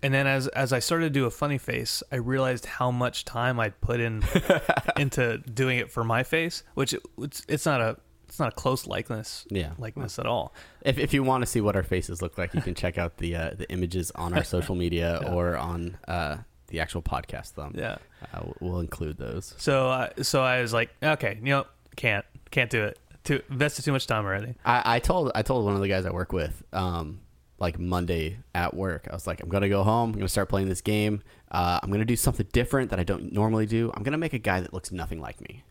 and 0.03 0.13
then 0.13 0.27
as 0.27 0.47
as 0.49 0.73
I 0.73 0.79
started 0.79 1.05
to 1.05 1.09
do 1.19 1.25
a 1.25 1.31
funny 1.31 1.57
face, 1.57 2.03
I 2.11 2.15
realized 2.17 2.65
how 2.65 2.91
much 2.91 3.25
time 3.25 3.59
I'd 3.59 3.79
put 3.81 3.99
in 3.99 4.23
into 4.97 5.37
doing 5.39 5.77
it 5.77 5.91
for 5.91 6.03
my 6.03 6.23
face, 6.23 6.63
which 6.73 6.93
it, 6.93 7.01
it's 7.17 7.45
it's 7.47 7.65
not 7.65 7.81
a 7.81 7.97
it's 8.27 8.39
not 8.39 8.53
a 8.53 8.55
close 8.55 8.87
likeness 8.87 9.45
Yeah. 9.51 9.71
likeness 9.77 10.17
at 10.17 10.25
all. 10.25 10.53
If, 10.83 10.97
if 10.97 11.13
you 11.13 11.21
want 11.21 11.41
to 11.41 11.45
see 11.45 11.59
what 11.59 11.75
our 11.75 11.83
faces 11.83 12.21
look 12.21 12.37
like, 12.37 12.53
you 12.53 12.61
can 12.61 12.73
check 12.75 12.97
out 12.97 13.17
the 13.17 13.35
uh, 13.35 13.51
the 13.57 13.69
images 13.71 14.11
on 14.15 14.33
our 14.33 14.43
social 14.43 14.75
media 14.75 15.21
or 15.31 15.57
on 15.57 15.97
uh, 16.07 16.37
the 16.67 16.79
actual 16.79 17.01
podcast 17.01 17.49
thumb. 17.51 17.73
Yeah. 17.77 17.97
uh, 18.33 18.43
we'll 18.61 18.79
include 18.79 19.17
those. 19.17 19.53
So 19.57 19.89
uh, 19.89 20.09
so 20.21 20.41
I 20.43 20.61
was 20.61 20.71
like 20.73 20.89
okay 21.03 21.37
you 21.39 21.49
know 21.49 21.65
can't 21.95 22.25
can't 22.51 22.69
do 22.69 22.83
it 22.83 22.97
too 23.23 23.41
invested 23.49 23.83
too 23.85 23.91
much 23.91 24.07
time 24.07 24.25
already. 24.25 24.55
I, 24.65 24.95
I 24.95 24.99
told 24.99 25.31
I 25.35 25.41
told 25.41 25.65
one 25.65 25.75
of 25.75 25.81
the 25.81 25.87
guys 25.89 26.05
I 26.05 26.11
work 26.11 26.31
with, 26.33 26.63
um, 26.73 27.19
like 27.61 27.79
Monday 27.79 28.39
at 28.53 28.73
work, 28.73 29.07
I 29.09 29.13
was 29.13 29.27
like, 29.27 29.41
I'm 29.41 29.47
gonna 29.47 29.69
go 29.69 29.83
home. 29.83 30.09
I'm 30.09 30.15
gonna 30.15 30.27
start 30.27 30.49
playing 30.49 30.67
this 30.67 30.81
game. 30.81 31.21
Uh, 31.51 31.79
I'm 31.81 31.91
gonna 31.91 32.03
do 32.03 32.15
something 32.15 32.47
different 32.51 32.89
that 32.89 32.99
I 32.99 33.03
don't 33.03 33.31
normally 33.31 33.67
do. 33.67 33.91
I'm 33.93 34.03
gonna 34.03 34.17
make 34.17 34.33
a 34.33 34.39
guy 34.39 34.59
that 34.59 34.73
looks 34.73 34.91
nothing 34.91 35.21
like 35.21 35.39
me, 35.39 35.63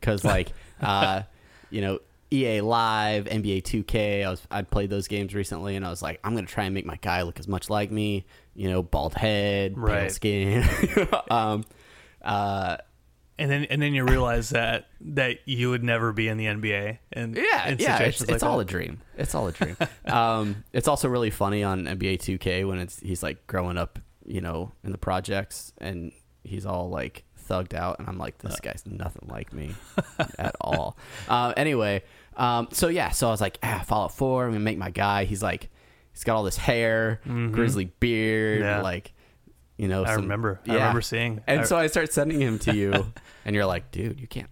because 0.00 0.24
like, 0.34 0.52
uh, 0.80 1.22
you 1.70 1.82
know. 1.82 1.98
EA 2.32 2.62
Live, 2.62 3.26
NBA 3.26 3.62
2K. 3.62 4.26
I 4.26 4.30
was 4.30 4.42
I 4.50 4.62
played 4.62 4.90
those 4.90 5.06
games 5.06 5.34
recently, 5.34 5.76
and 5.76 5.86
I 5.86 5.90
was 5.90 6.02
like, 6.02 6.18
I'm 6.24 6.34
gonna 6.34 6.48
try 6.48 6.64
and 6.64 6.74
make 6.74 6.84
my 6.84 6.96
guy 6.96 7.22
look 7.22 7.38
as 7.38 7.46
much 7.46 7.70
like 7.70 7.92
me. 7.92 8.24
You 8.56 8.70
know, 8.70 8.82
bald 8.82 9.14
head, 9.14 9.76
pale 9.76 10.10
skin. 10.10 10.64
um, 11.30 11.64
uh, 12.22 12.78
and 13.38 13.50
then 13.50 13.64
and 13.64 13.80
then 13.82 13.94
you 13.94 14.04
realize 14.04 14.50
that 14.50 14.86
that 15.00 15.38
you 15.46 15.70
would 15.70 15.82
never 15.82 16.12
be 16.12 16.28
in 16.28 16.36
the 16.38 16.46
NBA. 16.46 16.98
And 17.12 17.36
Yeah, 17.36 17.68
in 17.68 17.78
yeah, 17.78 17.98
it's, 18.02 18.20
it's 18.22 18.30
like 18.30 18.42
all 18.42 18.58
that. 18.58 18.62
a 18.68 18.70
dream. 18.70 19.00
It's 19.16 19.34
all 19.34 19.48
a 19.48 19.52
dream. 19.52 19.76
um, 20.06 20.64
it's 20.72 20.88
also 20.88 21.08
really 21.08 21.30
funny 21.30 21.62
on 21.64 21.84
NBA 21.84 22.18
2K 22.18 22.66
when 22.68 22.78
it's 22.78 23.00
he's 23.00 23.22
like 23.22 23.46
growing 23.46 23.76
up, 23.78 23.98
you 24.24 24.40
know, 24.40 24.72
in 24.84 24.92
the 24.92 24.98
projects, 24.98 25.72
and 25.78 26.12
he's 26.44 26.64
all 26.66 26.88
like 26.90 27.24
thugged 27.48 27.74
out, 27.74 27.98
and 27.98 28.08
I'm 28.08 28.18
like, 28.18 28.36
Uh. 28.44 28.48
this 28.48 28.60
guy's 28.60 28.84
nothing 28.86 29.28
like 29.30 29.52
me 29.52 29.74
at 30.38 30.54
all. 30.60 30.96
Uh, 31.28 31.52
anyway, 31.56 32.02
um, 32.36 32.68
so 32.72 32.88
yeah, 32.88 33.10
so 33.10 33.28
I 33.28 33.30
was 33.30 33.40
like, 33.40 33.58
ah, 33.62 33.82
Fallout 33.86 34.12
4, 34.12 34.44
I'm 34.46 34.50
gonna 34.52 34.60
make 34.60 34.78
my 34.78 34.90
guy. 34.90 35.24
He's 35.24 35.42
like, 35.42 35.68
he's 36.12 36.24
got 36.24 36.36
all 36.36 36.42
this 36.44 36.56
hair, 36.56 37.20
grizzly 37.24 37.86
beard, 38.00 38.60
Mm-hmm. 38.60 38.68
Yeah. 38.68 38.82
like. 38.82 39.12
You 39.76 39.88
know, 39.88 40.04
I 40.04 40.14
some- 40.14 40.22
remember. 40.22 40.60
I 40.68 40.74
remember 40.74 41.00
seeing- 41.00 41.40
and 41.46 41.62
I- 41.62 41.64
so 41.64 41.76
I 41.76 41.86
start 41.88 42.12
sending 42.12 42.40
him 42.40 42.58
to 42.60 42.74
you, 42.74 43.12
and 43.44 43.54
you're 43.56 43.66
like, 43.66 43.90
dude, 43.90 44.20
you 44.20 44.26
can't 44.28 44.50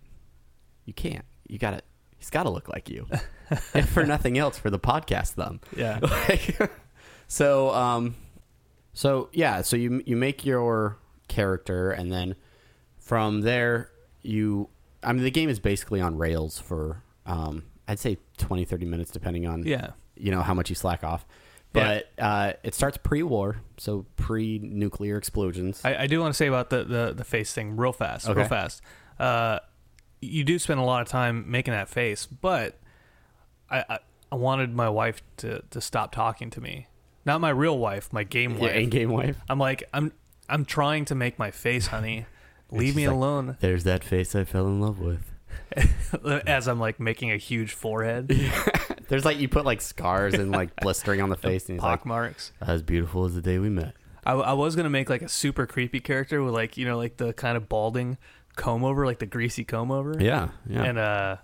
you 0.84 0.92
can't. 0.92 1.24
You 1.48 1.58
gotta. 1.58 1.80
He's 2.18 2.30
got 2.30 2.44
to 2.44 2.50
look 2.50 2.68
like 2.68 2.88
you, 2.88 3.06
if 3.74 3.88
for 3.90 4.04
nothing 4.04 4.38
else, 4.38 4.56
for 4.56 4.70
the 4.70 4.78
podcast 4.78 5.30
thumb. 5.30 5.60
Yeah. 5.76 5.98
Like, 6.28 6.70
so, 7.26 7.70
um, 7.74 8.14
so 8.92 9.28
yeah, 9.32 9.62
so 9.62 9.76
you 9.76 10.02
you 10.06 10.16
make 10.16 10.44
your 10.44 10.98
character, 11.28 11.90
and 11.92 12.12
then 12.12 12.34
from 12.98 13.40
there 13.40 13.90
you. 14.22 14.68
I 15.02 15.12
mean, 15.12 15.24
the 15.24 15.30
game 15.32 15.48
is 15.48 15.58
basically 15.58 16.00
on 16.00 16.16
rails 16.16 16.60
for, 16.60 17.02
um, 17.26 17.64
I'd 17.88 17.98
say 17.98 18.18
20, 18.38 18.64
30 18.64 18.86
minutes, 18.86 19.10
depending 19.10 19.48
on 19.48 19.64
Yeah. 19.64 19.90
you 20.16 20.30
know 20.30 20.42
how 20.42 20.54
much 20.54 20.68
you 20.68 20.76
slack 20.76 21.02
off. 21.02 21.26
Yeah. 21.74 22.00
But 22.16 22.22
uh, 22.22 22.52
it 22.62 22.74
starts 22.74 22.98
pre-war, 22.98 23.62
so 23.78 24.04
pre-nuclear 24.16 25.16
explosions. 25.16 25.80
I, 25.84 26.02
I 26.02 26.06
do 26.06 26.20
want 26.20 26.32
to 26.34 26.36
say 26.36 26.46
about 26.46 26.70
the, 26.70 26.84
the, 26.84 27.12
the 27.16 27.24
face 27.24 27.52
thing 27.52 27.76
real 27.76 27.92
fast, 27.92 28.28
Okay. 28.28 28.40
real 28.40 28.48
fast. 28.48 28.82
Uh, 29.18 29.58
you 30.20 30.44
do 30.44 30.58
spend 30.58 30.80
a 30.80 30.84
lot 30.84 31.02
of 31.02 31.08
time 31.08 31.50
making 31.50 31.72
that 31.72 31.88
face, 31.88 32.26
but 32.26 32.78
I, 33.70 33.84
I, 33.88 33.98
I 34.30 34.34
wanted 34.34 34.74
my 34.74 34.88
wife 34.88 35.22
to, 35.38 35.62
to 35.70 35.80
stop 35.80 36.12
talking 36.12 36.50
to 36.50 36.60
me. 36.60 36.88
Not 37.24 37.40
my 37.40 37.50
real 37.50 37.78
wife, 37.78 38.12
my 38.12 38.24
game 38.24 38.58
wife. 38.58 38.74
in-game 38.74 39.10
wife. 39.10 39.36
I'm 39.48 39.58
like, 39.58 39.84
I'm 39.94 40.12
I'm 40.48 40.64
trying 40.64 41.04
to 41.06 41.14
make 41.14 41.38
my 41.38 41.50
face, 41.50 41.86
honey. 41.86 42.26
Leave 42.70 42.96
me 42.96 43.06
like, 43.06 43.14
alone. 43.14 43.56
There's 43.60 43.84
that 43.84 44.02
face 44.02 44.34
I 44.34 44.44
fell 44.44 44.66
in 44.66 44.80
love 44.80 44.98
with. 44.98 45.30
As 46.46 46.66
I'm 46.66 46.80
like 46.80 46.98
making 46.98 47.30
a 47.30 47.36
huge 47.36 47.72
forehead, 47.74 48.28
There's 49.12 49.26
like 49.26 49.38
you 49.38 49.46
put 49.46 49.66
like 49.66 49.82
scars 49.82 50.32
and 50.32 50.50
like 50.50 50.74
blistering 50.76 51.20
on 51.20 51.28
the 51.28 51.36
face, 51.48 51.68
and 51.68 51.76
he's 51.76 51.82
like, 51.82 51.98
pock 52.00 52.06
marks. 52.06 52.50
as 52.62 52.82
beautiful 52.82 53.26
as 53.26 53.34
the 53.34 53.42
day 53.42 53.58
we 53.58 53.68
met. 53.68 53.92
I, 54.24 54.32
I 54.32 54.52
was 54.54 54.74
gonna 54.74 54.88
make 54.88 55.10
like 55.10 55.20
a 55.20 55.28
super 55.28 55.66
creepy 55.66 56.00
character 56.00 56.42
with 56.42 56.54
like 56.54 56.78
you 56.78 56.86
know 56.86 56.96
like 56.96 57.18
the 57.18 57.34
kind 57.34 57.58
of 57.58 57.68
balding 57.68 58.16
comb 58.56 58.84
over, 58.84 59.04
like 59.04 59.18
the 59.18 59.26
greasy 59.26 59.64
comb 59.64 59.90
over. 59.90 60.16
Yeah, 60.18 60.48
yeah. 60.66 60.82
And 60.84 60.98
uh, 60.98 61.36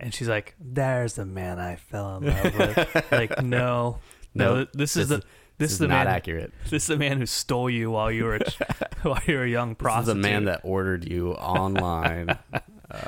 and 0.00 0.12
she's 0.12 0.28
like, 0.28 0.56
"There's 0.58 1.14
the 1.14 1.24
man 1.24 1.60
I 1.60 1.76
fell 1.76 2.16
in 2.16 2.26
love 2.26 2.58
with." 2.58 3.06
like, 3.12 3.40
no, 3.40 3.98
no, 4.34 4.54
No, 4.56 4.66
this 4.74 4.96
is 4.96 5.08
the 5.08 5.18
is- 5.18 5.22
this, 5.58 5.72
is 5.72 5.78
the 5.78 5.86
not 5.86 6.06
man. 6.06 6.14
accurate. 6.16 6.52
This 6.64 6.82
is 6.84 6.86
the 6.88 6.96
man 6.96 7.18
who 7.18 7.26
stole 7.26 7.70
you 7.70 7.88
while 7.92 8.10
you 8.10 8.24
were 8.24 8.34
a, 8.36 8.50
while 9.02 9.20
you 9.28 9.36
were 9.36 9.44
a 9.44 9.48
young 9.48 9.68
This 9.74 9.76
is 9.78 9.82
prostitute. 9.82 10.22
the 10.22 10.28
man 10.28 10.44
that 10.46 10.62
ordered 10.64 11.08
you 11.08 11.34
online 11.34 12.30
uh, 12.30 12.98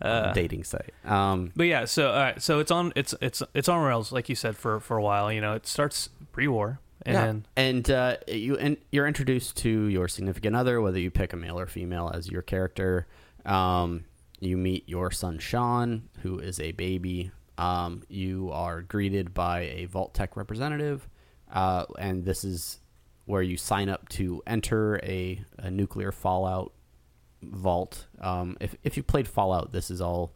a 0.00 0.32
dating 0.34 0.64
site. 0.64 0.92
Um, 1.04 1.52
But 1.54 1.64
yeah, 1.64 1.84
so 1.84 2.10
all 2.10 2.18
right, 2.18 2.42
so 2.42 2.58
it's 2.58 2.70
on 2.70 2.92
it's 2.96 3.14
it's 3.20 3.42
it's 3.54 3.68
on 3.68 3.82
rails, 3.82 4.12
like 4.12 4.28
you 4.28 4.34
said, 4.34 4.56
for 4.56 4.80
for 4.80 4.96
a 4.96 5.02
while. 5.02 5.32
You 5.32 5.40
know, 5.40 5.54
it 5.54 5.66
starts 5.66 6.08
pre-war, 6.32 6.80
and 7.04 7.14
yeah. 7.14 7.26
then 7.26 7.46
and 7.56 7.90
uh, 7.90 8.16
you 8.28 8.56
and 8.56 8.76
you're 8.90 9.06
introduced 9.06 9.56
to 9.58 9.86
your 9.86 10.08
significant 10.08 10.56
other, 10.56 10.80
whether 10.80 10.98
you 10.98 11.10
pick 11.10 11.32
a 11.32 11.36
male 11.36 11.58
or 11.58 11.66
female 11.66 12.10
as 12.14 12.30
your 12.30 12.42
character. 12.42 13.06
Um, 13.44 14.04
you 14.40 14.56
meet 14.56 14.88
your 14.88 15.10
son 15.10 15.38
Sean, 15.38 16.08
who 16.22 16.38
is 16.38 16.58
a 16.60 16.72
baby. 16.72 17.30
Um, 17.58 18.04
you 18.08 18.50
are 18.52 18.80
greeted 18.80 19.34
by 19.34 19.60
a 19.60 19.84
Vault-Tec 19.84 20.34
representative, 20.34 21.06
uh, 21.52 21.84
and 21.98 22.24
this 22.24 22.42
is 22.42 22.80
where 23.26 23.42
you 23.42 23.58
sign 23.58 23.90
up 23.90 24.08
to 24.08 24.42
enter 24.46 24.98
a, 25.02 25.44
a 25.58 25.70
nuclear 25.70 26.10
fallout 26.10 26.72
vault. 27.42 28.06
Um, 28.20 28.56
if 28.60 28.74
if 28.82 28.96
you 28.96 29.02
played 29.02 29.28
Fallout, 29.28 29.72
this 29.72 29.90
is 29.90 30.00
all 30.00 30.32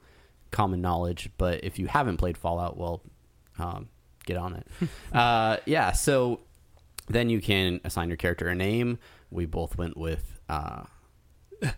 common 0.51 0.81
knowledge. 0.81 1.31
But 1.39 1.65
if 1.65 1.79
you 1.79 1.87
haven't 1.87 2.17
played 2.19 2.37
Fallout, 2.39 2.77
well, 2.77 3.03
um, 3.59 3.89
get 4.25 4.37
on 4.37 4.55
it. 4.55 4.67
uh, 5.13 5.59
yeah. 5.67 5.93
So 5.93 6.41
then 7.09 7.29
you 7.31 7.41
can 7.41 7.81
assign 7.85 8.09
your 8.09 8.17
character 8.17 8.49
a 8.49 8.55
name. 8.55 8.99
We 9.31 9.47
both 9.47 9.77
went 9.77 9.97
with 9.97 10.39
uh, 10.49 10.85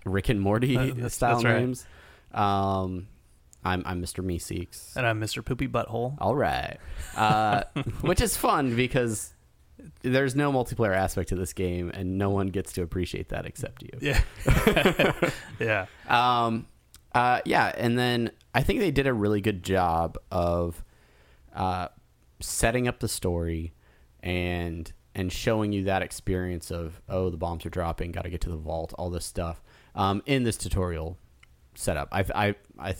Rick 0.04 0.28
and 0.28 0.40
Morty 0.40 0.76
that's- 0.94 1.14
style 1.14 1.34
that's 1.36 1.44
right. 1.44 1.58
names. 1.60 1.86
Um, 2.32 3.08
I'm 3.64 3.82
I'm 3.86 4.00
Mr. 4.02 4.22
Meeseeks. 4.24 4.94
And 4.96 5.06
I'm 5.06 5.20
Mr. 5.20 5.44
Poopy 5.44 5.66
Butthole. 5.68 6.16
All 6.20 6.36
right, 6.36 6.76
uh, 7.16 7.62
which 8.02 8.20
is 8.20 8.36
fun 8.36 8.76
because 8.76 9.32
there's 10.02 10.34
no 10.34 10.52
multiplayer 10.52 10.94
aspect 10.94 11.28
to 11.30 11.36
this 11.36 11.52
game, 11.52 11.90
and 11.90 12.18
no 12.18 12.30
one 12.30 12.48
gets 12.48 12.72
to 12.74 12.82
appreciate 12.82 13.28
that 13.30 13.46
except 13.46 13.82
you. 13.82 13.90
Yeah. 14.00 14.22
yeah. 15.58 15.86
Um, 16.08 16.66
uh, 17.14 17.40
yeah, 17.44 17.72
and 17.76 17.98
then 17.98 18.30
I 18.54 18.62
think 18.62 18.80
they 18.80 18.90
did 18.90 19.06
a 19.06 19.14
really 19.14 19.40
good 19.40 19.62
job 19.62 20.18
of 20.30 20.84
uh, 21.54 21.88
setting 22.40 22.86
up 22.88 23.00
the 23.00 23.08
story 23.08 23.72
and 24.20 24.92
and 25.14 25.32
showing 25.32 25.72
you 25.72 25.84
that 25.84 26.02
experience 26.02 26.70
of 26.70 27.00
oh 27.08 27.30
the 27.30 27.38
bombs 27.38 27.64
are 27.64 27.70
dropping, 27.70 28.12
got 28.12 28.22
to 28.22 28.30
get 28.30 28.42
to 28.42 28.50
the 28.50 28.56
vault, 28.56 28.92
all 28.98 29.08
this 29.08 29.24
stuff 29.24 29.62
um, 29.94 30.22
in 30.26 30.44
this 30.44 30.56
tutorial 30.56 31.18
setup. 31.74 32.08
I 32.12 32.24
I 32.34 32.54
I 32.78 32.94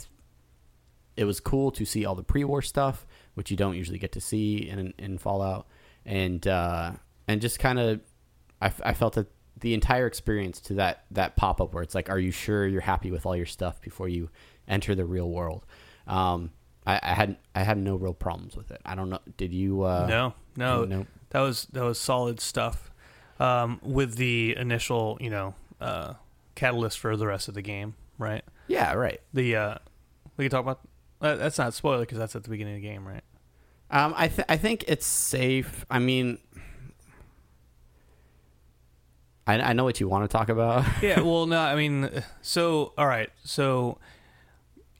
it 1.17 1.25
was 1.25 1.41
cool 1.41 1.71
to 1.73 1.85
see 1.85 2.05
all 2.05 2.15
the 2.15 2.23
pre-war 2.23 2.63
stuff, 2.63 3.07
which 3.35 3.51
you 3.51 3.57
don't 3.57 3.77
usually 3.77 3.99
get 3.99 4.13
to 4.13 4.21
see 4.21 4.69
in 4.69 4.95
in 4.99 5.19
Fallout, 5.19 5.67
and 6.07 6.47
uh, 6.47 6.93
and 7.29 7.41
just 7.43 7.59
kind 7.59 7.79
of 7.79 8.01
I, 8.63 8.73
I 8.83 8.95
felt 8.95 9.15
that 9.15 9.27
the 9.61 9.75
entire 9.75 10.07
experience 10.07 10.61
to 10.63 10.75
that 10.75 11.05
that 11.11 11.37
pop 11.37 11.61
up 11.61 11.75
where 11.75 11.83
it's 11.83 11.95
like, 11.95 12.09
are 12.09 12.19
you 12.19 12.31
sure 12.31 12.67
you're 12.67 12.81
happy 12.81 13.11
with 13.11 13.27
all 13.27 13.37
your 13.37 13.47
stuff 13.47 13.81
before 13.83 14.09
you 14.09 14.31
enter 14.69 14.95
the 14.95 15.05
real 15.05 15.29
world? 15.31 15.67
Um, 16.07 16.53
I, 16.87 17.01
I 17.03 17.15
had 17.15 17.37
I 17.55 17.63
had 17.65 17.77
no 17.79 17.97
real 17.97 18.15
problems 18.15 18.57
with 18.57 18.71
it. 18.71 18.81
I 18.87 18.95
don't 18.95 19.11
know. 19.11 19.19
Did 19.37 19.53
you? 19.53 19.83
Uh, 19.83 20.07
No, 20.09 20.35
no, 20.57 20.85
no. 20.85 21.07
that 21.31 21.41
was 21.41 21.67
that 21.73 21.83
was 21.83 21.99
solid 21.99 22.41
stuff. 22.41 22.91
Um, 23.39 23.81
with 23.83 24.15
the 24.15 24.57
initial, 24.57 25.19
you 25.21 25.29
know, 25.29 25.55
uh, 25.81 26.15
catalyst 26.55 26.99
for 26.99 27.17
the 27.19 27.27
rest 27.27 27.49
of 27.49 27.55
the 27.55 27.61
game, 27.61 27.95
right? 28.19 28.43
Yeah, 28.67 28.95
right. 28.95 29.21
The 29.35 29.57
uh, 29.57 29.75
we 30.39 30.45
can 30.45 30.51
talk 30.51 30.61
about 30.63 30.81
uh, 31.21 31.35
that's 31.37 31.59
not 31.59 31.69
a 31.69 31.73
spoiler 31.73 32.01
because 32.01 32.19
that's 32.19 32.35
at 32.37 32.45
the 32.45 32.49
beginning 32.51 32.77
of 32.77 32.81
the 32.83 32.89
game, 32.89 33.07
right? 33.07 33.23
Um, 33.91 34.15
I 34.17 34.29
th- 34.29 34.47
I 34.49 34.57
think 34.57 34.85
it's 34.89 35.07
safe. 35.07 35.87
I 35.91 35.99
mean, 35.99 36.39
I 39.47 39.61
I 39.61 39.73
know 39.73 39.85
what 39.85 40.01
you 40.01 40.09
want 40.09 40.29
to 40.29 40.37
talk 40.37 40.49
about. 40.49 40.85
yeah, 41.03 41.21
well, 41.21 41.47
no, 41.47 41.59
I 41.61 41.77
mean, 41.77 42.11
so 42.43 42.93
all 42.99 43.07
right, 43.07 43.31
so 43.45 43.99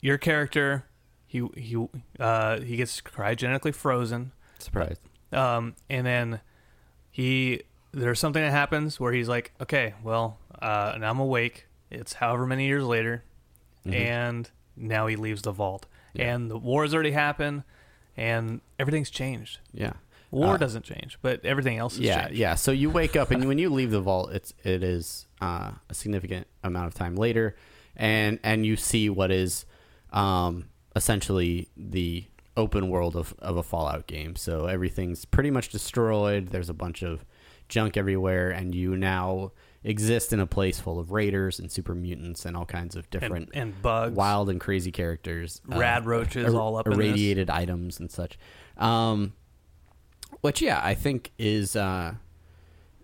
your 0.01 0.17
character, 0.17 0.85
he 1.25 1.45
he 1.55 1.87
uh, 2.19 2.59
he 2.61 2.77
gets 2.77 3.01
cryogenically 3.01 3.73
frozen, 3.75 4.31
Surprised. 4.59 5.01
um, 5.33 5.75
and 5.89 6.05
then 6.05 6.39
he 7.11 7.63
there's 7.91 8.19
something 8.19 8.41
that 8.41 8.51
happens 8.51 8.99
where 8.99 9.11
he's 9.11 9.27
like, 9.27 9.51
okay, 9.61 9.93
well, 10.03 10.37
uh, 10.61 10.95
now 10.99 11.09
I'm 11.09 11.19
awake. 11.19 11.65
It's 11.89 12.13
however 12.13 12.45
many 12.45 12.67
years 12.67 12.83
later, 12.83 13.23
and 13.85 14.49
now 14.75 15.07
he 15.07 15.15
leaves 15.15 15.41
the 15.41 15.51
vault, 15.51 15.85
and 16.15 16.49
the 16.51 16.57
war's 16.57 16.93
already 16.93 17.11
happened, 17.11 17.63
and 18.17 18.59
everything's 18.79 19.09
changed. 19.09 19.59
Yeah. 19.73 19.93
War 20.31 20.55
Uh, 20.55 20.57
doesn't 20.57 20.83
change, 20.83 21.17
but 21.21 21.45
everything 21.45 21.77
else 21.77 21.97
yeah, 21.97 22.23
changed. 22.23 22.37
yeah. 22.37 22.55
So 22.55 22.71
you 22.71 22.89
wake 22.89 23.15
up, 23.15 23.31
and 23.31 23.47
when 23.47 23.57
you 23.57 23.69
leave 23.69 23.91
the 23.91 24.01
vault, 24.01 24.31
it's 24.33 24.53
it 24.63 24.83
is 24.83 25.25
uh, 25.39 25.71
a 25.89 25.93
significant 25.93 26.47
amount 26.65 26.87
of 26.87 26.93
time 26.95 27.15
later, 27.15 27.55
and 27.95 28.37
and 28.43 28.65
you 28.65 28.75
see 28.75 29.09
what 29.09 29.31
is 29.31 29.65
um, 30.11 30.65
essentially 30.97 31.69
the 31.77 32.25
open 32.57 32.89
world 32.89 33.15
of, 33.15 33.35
of 33.39 33.55
a 33.55 33.63
Fallout 33.63 34.07
game. 34.07 34.35
So 34.35 34.65
everything's 34.65 35.25
pretty 35.25 35.51
much 35.51 35.69
destroyed. 35.69 36.47
There's 36.47 36.69
a 36.69 36.73
bunch 36.73 37.03
of 37.03 37.23
junk 37.69 37.95
everywhere, 37.95 38.49
and 38.49 38.73
you 38.75 38.97
now 38.97 39.51
exist 39.87 40.33
in 40.33 40.39
a 40.41 40.45
place 40.45 40.79
full 40.79 40.99
of 40.99 41.11
raiders 41.11 41.59
and 41.59 41.71
super 41.71 41.95
mutants 41.95 42.45
and 42.45 42.57
all 42.57 42.65
kinds 42.65 42.95
of 42.95 43.09
different 43.09 43.49
and 43.53 43.81
bugs, 43.81 44.15
wild 44.15 44.49
and 44.49 44.59
crazy 44.59 44.91
characters, 44.91 45.61
uh, 45.71 45.77
Rad 45.77 46.05
roaches 46.05 46.53
ir- 46.53 46.59
all 46.59 46.75
up 46.75 46.87
irradiated 46.87 47.49
items 47.49 47.99
and 47.99 48.11
such. 48.11 48.37
Um, 48.77 49.33
which 50.41 50.61
yeah, 50.61 50.81
I 50.83 50.93
think 50.93 51.31
is 51.39 51.75
uh, 51.75 52.15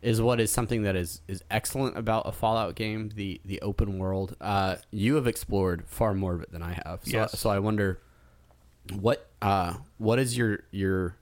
is 0.01 0.21
what 0.21 0.41
is 0.41 0.51
something 0.51 0.83
that 0.83 0.95
is 0.95 1.21
is 1.27 1.41
excellent 1.49 1.97
about 1.97 2.27
a 2.27 2.31
Fallout 2.31 2.75
game. 2.75 3.11
The 3.15 3.39
the 3.45 3.61
open 3.61 3.97
world. 3.97 4.35
Uh, 4.41 4.75
you 4.91 5.15
have 5.15 5.25
explored 5.25 5.85
far 5.87 6.13
more 6.13 6.33
of 6.35 6.41
it 6.41 6.51
than 6.51 6.61
I 6.61 6.73
have. 6.85 6.99
So, 7.03 7.11
Yes. 7.11 7.39
so 7.39 7.49
I 7.49 7.59
wonder 7.59 8.01
what 8.99 9.29
uh, 9.41 9.75
what 9.97 10.19
is 10.19 10.37
your 10.37 10.63
your 10.71 11.15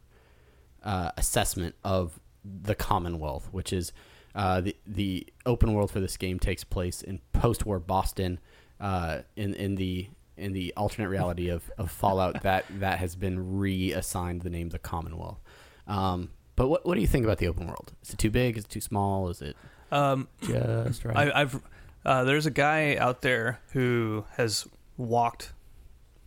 uh, 0.83 1.11
assessment 1.17 1.75
of 1.83 2.19
the 2.43 2.73
Commonwealth, 2.73 3.49
which 3.51 3.71
is 3.71 3.93
uh, 4.35 4.61
the 4.61 4.75
the 4.87 5.27
open 5.45 5.73
world 5.73 5.91
for 5.91 5.99
this 5.99 6.17
game 6.17 6.39
takes 6.39 6.63
place 6.63 7.01
in 7.01 7.19
post-war 7.33 7.79
Boston, 7.79 8.39
uh, 8.79 9.19
in 9.35 9.53
in 9.53 9.75
the 9.75 10.09
in 10.37 10.53
the 10.53 10.73
alternate 10.75 11.09
reality 11.09 11.49
of, 11.49 11.69
of 11.77 11.91
Fallout 11.91 12.41
that 12.43 12.65
that 12.79 12.99
has 12.99 13.15
been 13.15 13.57
reassigned 13.57 14.41
the 14.41 14.49
name 14.49 14.69
the 14.69 14.79
Commonwealth. 14.79 15.39
Um, 15.87 16.29
but 16.55 16.67
what 16.67 16.85
what 16.85 16.95
do 16.95 17.01
you 17.01 17.07
think 17.07 17.25
about 17.25 17.37
the 17.39 17.47
open 17.47 17.67
world? 17.67 17.93
Is 18.03 18.11
it 18.11 18.17
too 18.17 18.29
big? 18.31 18.57
Is 18.57 18.65
it 18.65 18.69
too 18.69 18.81
small? 18.81 19.29
Is 19.29 19.41
it 19.41 19.55
Um, 19.91 20.27
just 20.41 21.03
right? 21.05 21.31
I, 21.33 21.41
I've 21.41 21.61
uh, 22.05 22.23
there's 22.23 22.45
a 22.45 22.51
guy 22.51 22.95
out 22.95 23.21
there 23.21 23.59
who 23.73 24.25
has 24.37 24.67
walked 24.97 25.53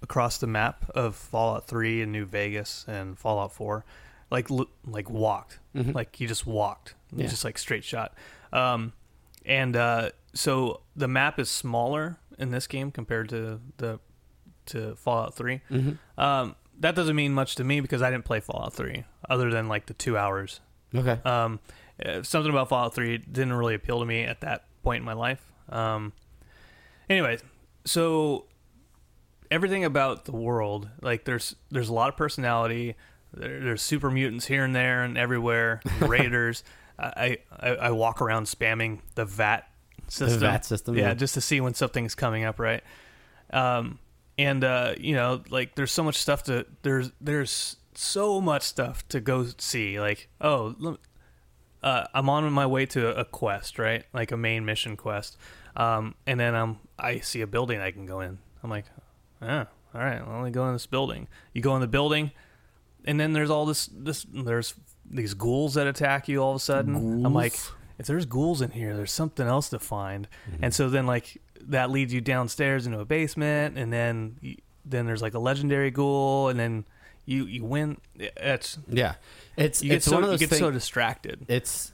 across 0.03 0.39
the 0.39 0.47
map 0.47 0.89
of 0.95 1.17
Fallout 1.17 1.67
3 1.67 2.03
and 2.03 2.13
New 2.13 2.27
Vegas 2.27 2.85
and 2.87 3.19
Fallout 3.19 3.53
4, 3.53 3.85
like 4.35 4.51
l- 4.51 4.69
like 4.87 5.09
walked, 5.09 5.59
like 5.75 6.17
he 6.17 6.27
just 6.27 6.45
walked, 6.47 6.95
Yeah. 7.15 7.27
just 7.29 7.45
like 7.45 7.57
straight 7.59 7.85
shot. 7.85 8.15
Um, 8.53 8.93
and 9.47 9.77
uh, 9.77 10.11
so 10.35 10.81
the 10.97 11.09
map 11.09 11.39
is 11.39 11.49
smaller 11.51 12.19
in 12.39 12.51
this 12.51 12.67
game 12.67 12.91
compared 12.91 13.29
to 13.31 13.61
the 13.79 14.01
to 14.67 14.97
Fallout 14.97 15.35
3. 15.35 15.61
Um, 16.19 16.57
that 16.81 16.95
doesn't 16.95 17.15
mean 17.15 17.33
much 17.35 17.55
to 17.57 17.65
me 17.65 17.81
because 17.81 18.03
I 18.03 18.11
didn't 18.11 18.25
play 18.25 18.41
Fallout 18.41 18.73
3 18.75 19.05
other 19.31 19.51
than 19.51 19.69
like 19.69 19.87
the 19.87 19.95
two 19.95 20.17
hours 20.19 20.61
okay. 20.95 21.19
um, 21.25 21.61
uh, 22.05 22.23
something 22.23 22.51
about 22.51 22.69
Fallout 22.71 22.95
3 22.95 23.19
didn't 23.19 23.53
really 23.53 23.75
appeal 23.75 24.01
to 24.01 24.07
me 24.07 24.23
at 24.25 24.41
that 24.41 24.65
point 24.83 25.01
in 25.03 25.05
my 25.05 25.13
life. 25.13 25.43
Um, 25.69 26.13
anyway, 27.09 27.39
so 27.85 28.47
everything 29.51 29.85
about 29.85 30.25
the 30.25 30.33
world, 30.33 30.89
like 31.03 31.25
there's 31.25 31.55
there's 31.71 31.89
a 31.89 31.93
lot 31.95 32.09
of 32.09 32.17
personality. 32.17 32.97
There, 33.37 33.61
there's 33.61 33.83
super 33.83 34.11
mutants 34.11 34.47
here 34.47 34.65
and 34.65 34.75
there 34.75 35.03
and 35.03 35.19
everywhere. 35.19 35.81
Raiders. 36.01 36.65
I, 36.99 37.39
I 37.51 37.69
I 37.69 37.91
walk 37.91 38.23
around 38.23 38.47
spamming 38.47 39.01
the 39.17 39.25
VAT 39.25 39.69
system. 40.09 40.41
VAT 40.41 40.65
system, 40.65 40.97
yeah, 40.97 41.09
yeah. 41.09 41.15
just 41.15 41.35
to 41.35 41.41
see 41.41 41.61
when 41.61 41.75
something's 41.75 42.15
coming 42.15 42.45
up, 42.45 42.61
right? 42.61 42.83
Um, 43.53 43.99
and 44.39 44.63
uh, 44.65 44.95
you 44.99 45.15
know, 45.15 45.43
like 45.51 45.75
there's 45.75 45.93
so 45.93 46.03
much 46.03 46.17
stuff 46.17 46.45
to 46.45 46.67
there's 46.83 47.11
there's 47.21 47.77
so 47.95 48.41
much 48.41 48.63
stuff 48.63 49.07
to 49.09 49.21
go 49.21 49.47
see. 49.59 50.01
Like, 50.01 50.29
oh, 50.41 50.97
uh, 51.83 52.07
I'm 52.15 52.29
on 52.29 52.51
my 52.53 52.67
way 52.67 52.87
to 52.87 53.17
a 53.19 53.25
quest, 53.25 53.79
right? 53.79 54.05
Like 54.13 54.33
a 54.33 54.37
main 54.37 54.65
mission 54.65 54.97
quest. 54.97 55.37
Um, 55.77 56.15
and 56.27 56.39
then 56.39 56.55
I'm 56.55 56.79
I 56.99 57.21
see 57.21 57.41
a 57.41 57.47
building 57.47 57.81
I 57.81 57.91
can 57.91 58.07
go 58.07 58.21
in. 58.21 58.39
I'm 58.63 58.71
like, 58.71 58.87
ah, 59.43 59.67
all 59.95 60.01
right, 60.01 60.21
I'll 60.21 60.37
only 60.37 60.51
go 60.51 60.67
in 60.67 60.73
this 60.73 60.87
building. 60.87 61.29
You 61.53 61.63
go 61.63 61.75
in 61.75 61.81
the 61.81 61.89
building, 61.89 62.33
and 63.05 63.19
then 63.19 63.33
there's 63.33 63.51
all 63.51 63.67
this 63.67 63.89
this 63.93 64.27
there's 64.33 64.75
these 65.09 65.35
ghouls 65.35 65.75
that 65.75 65.87
attack 65.87 66.29
you 66.29 66.43
all 66.43 66.51
of 66.51 66.57
a 66.57 66.61
sudden. 66.61 67.25
I'm 67.25 67.35
like, 67.35 67.55
if 67.99 68.07
there's 68.07 68.27
ghouls 68.27 68.63
in 68.63 68.71
here, 68.71 68.97
there's 68.97 69.13
something 69.13 69.47
else 69.47 69.69
to 69.71 69.79
find. 69.79 70.29
Mm-hmm. 70.51 70.65
And 70.65 70.75
so 70.75 70.89
then 70.89 71.07
like 71.07 71.41
that 71.63 71.91
leads 71.91 72.13
you 72.13 72.21
downstairs 72.21 72.87
into 72.87 73.01
a 73.01 73.05
basement, 73.05 73.79
and 73.79 73.93
then 73.93 74.37
then 74.85 75.07
there's 75.07 75.23
like 75.23 75.35
a 75.35 75.39
legendary 75.39 75.91
ghoul, 75.91 76.49
and 76.49 76.59
then 76.59 76.85
you 77.25 77.45
you 77.47 77.65
win. 77.65 77.99
It's 78.17 78.79
yeah. 78.89 79.15
It's 79.57 79.83
you 79.83 79.91
get 79.91 79.97
it's 79.97 80.07
so 80.07 80.15
one 80.15 80.25
of 80.25 80.31
those 80.31 80.41
you 80.41 80.47
get 80.47 80.51
things. 80.51 80.61
so 80.61 80.71
distracted. 80.71 81.45
it's 81.49 81.93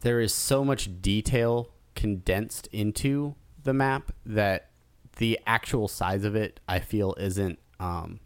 there 0.00 0.20
is 0.20 0.32
so 0.34 0.64
much 0.64 1.00
detail 1.00 1.70
condensed 1.94 2.68
into 2.70 3.34
the 3.62 3.72
map 3.72 4.12
that 4.24 4.70
the 5.16 5.40
actual 5.46 5.88
size 5.88 6.24
of 6.24 6.36
it 6.36 6.60
I 6.68 6.78
feel 6.78 7.14
isn't 7.18 7.58
um 7.80 8.20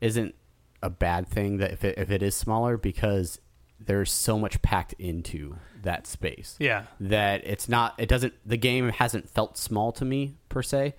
isn't 0.00 0.34
a 0.82 0.90
bad 0.90 1.28
thing 1.28 1.58
that 1.58 1.72
if 1.72 1.84
it 1.84 1.98
if 1.98 2.10
it 2.10 2.22
is 2.22 2.34
smaller 2.34 2.76
because 2.76 3.40
there's 3.78 4.10
so 4.12 4.38
much 4.38 4.60
packed 4.62 4.92
into 4.98 5.56
that 5.82 6.06
space. 6.06 6.56
Yeah. 6.58 6.84
that 7.00 7.42
it's 7.46 7.68
not 7.68 7.94
it 7.98 8.08
doesn't 8.08 8.34
the 8.44 8.56
game 8.58 8.90
hasn't 8.90 9.28
felt 9.30 9.56
small 9.56 9.92
to 9.92 10.04
me 10.04 10.34
per 10.48 10.62
se. 10.62 10.94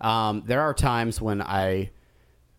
Um, 0.00 0.42
there 0.46 0.60
are 0.60 0.74
times 0.74 1.20
when 1.20 1.40
i 1.40 1.90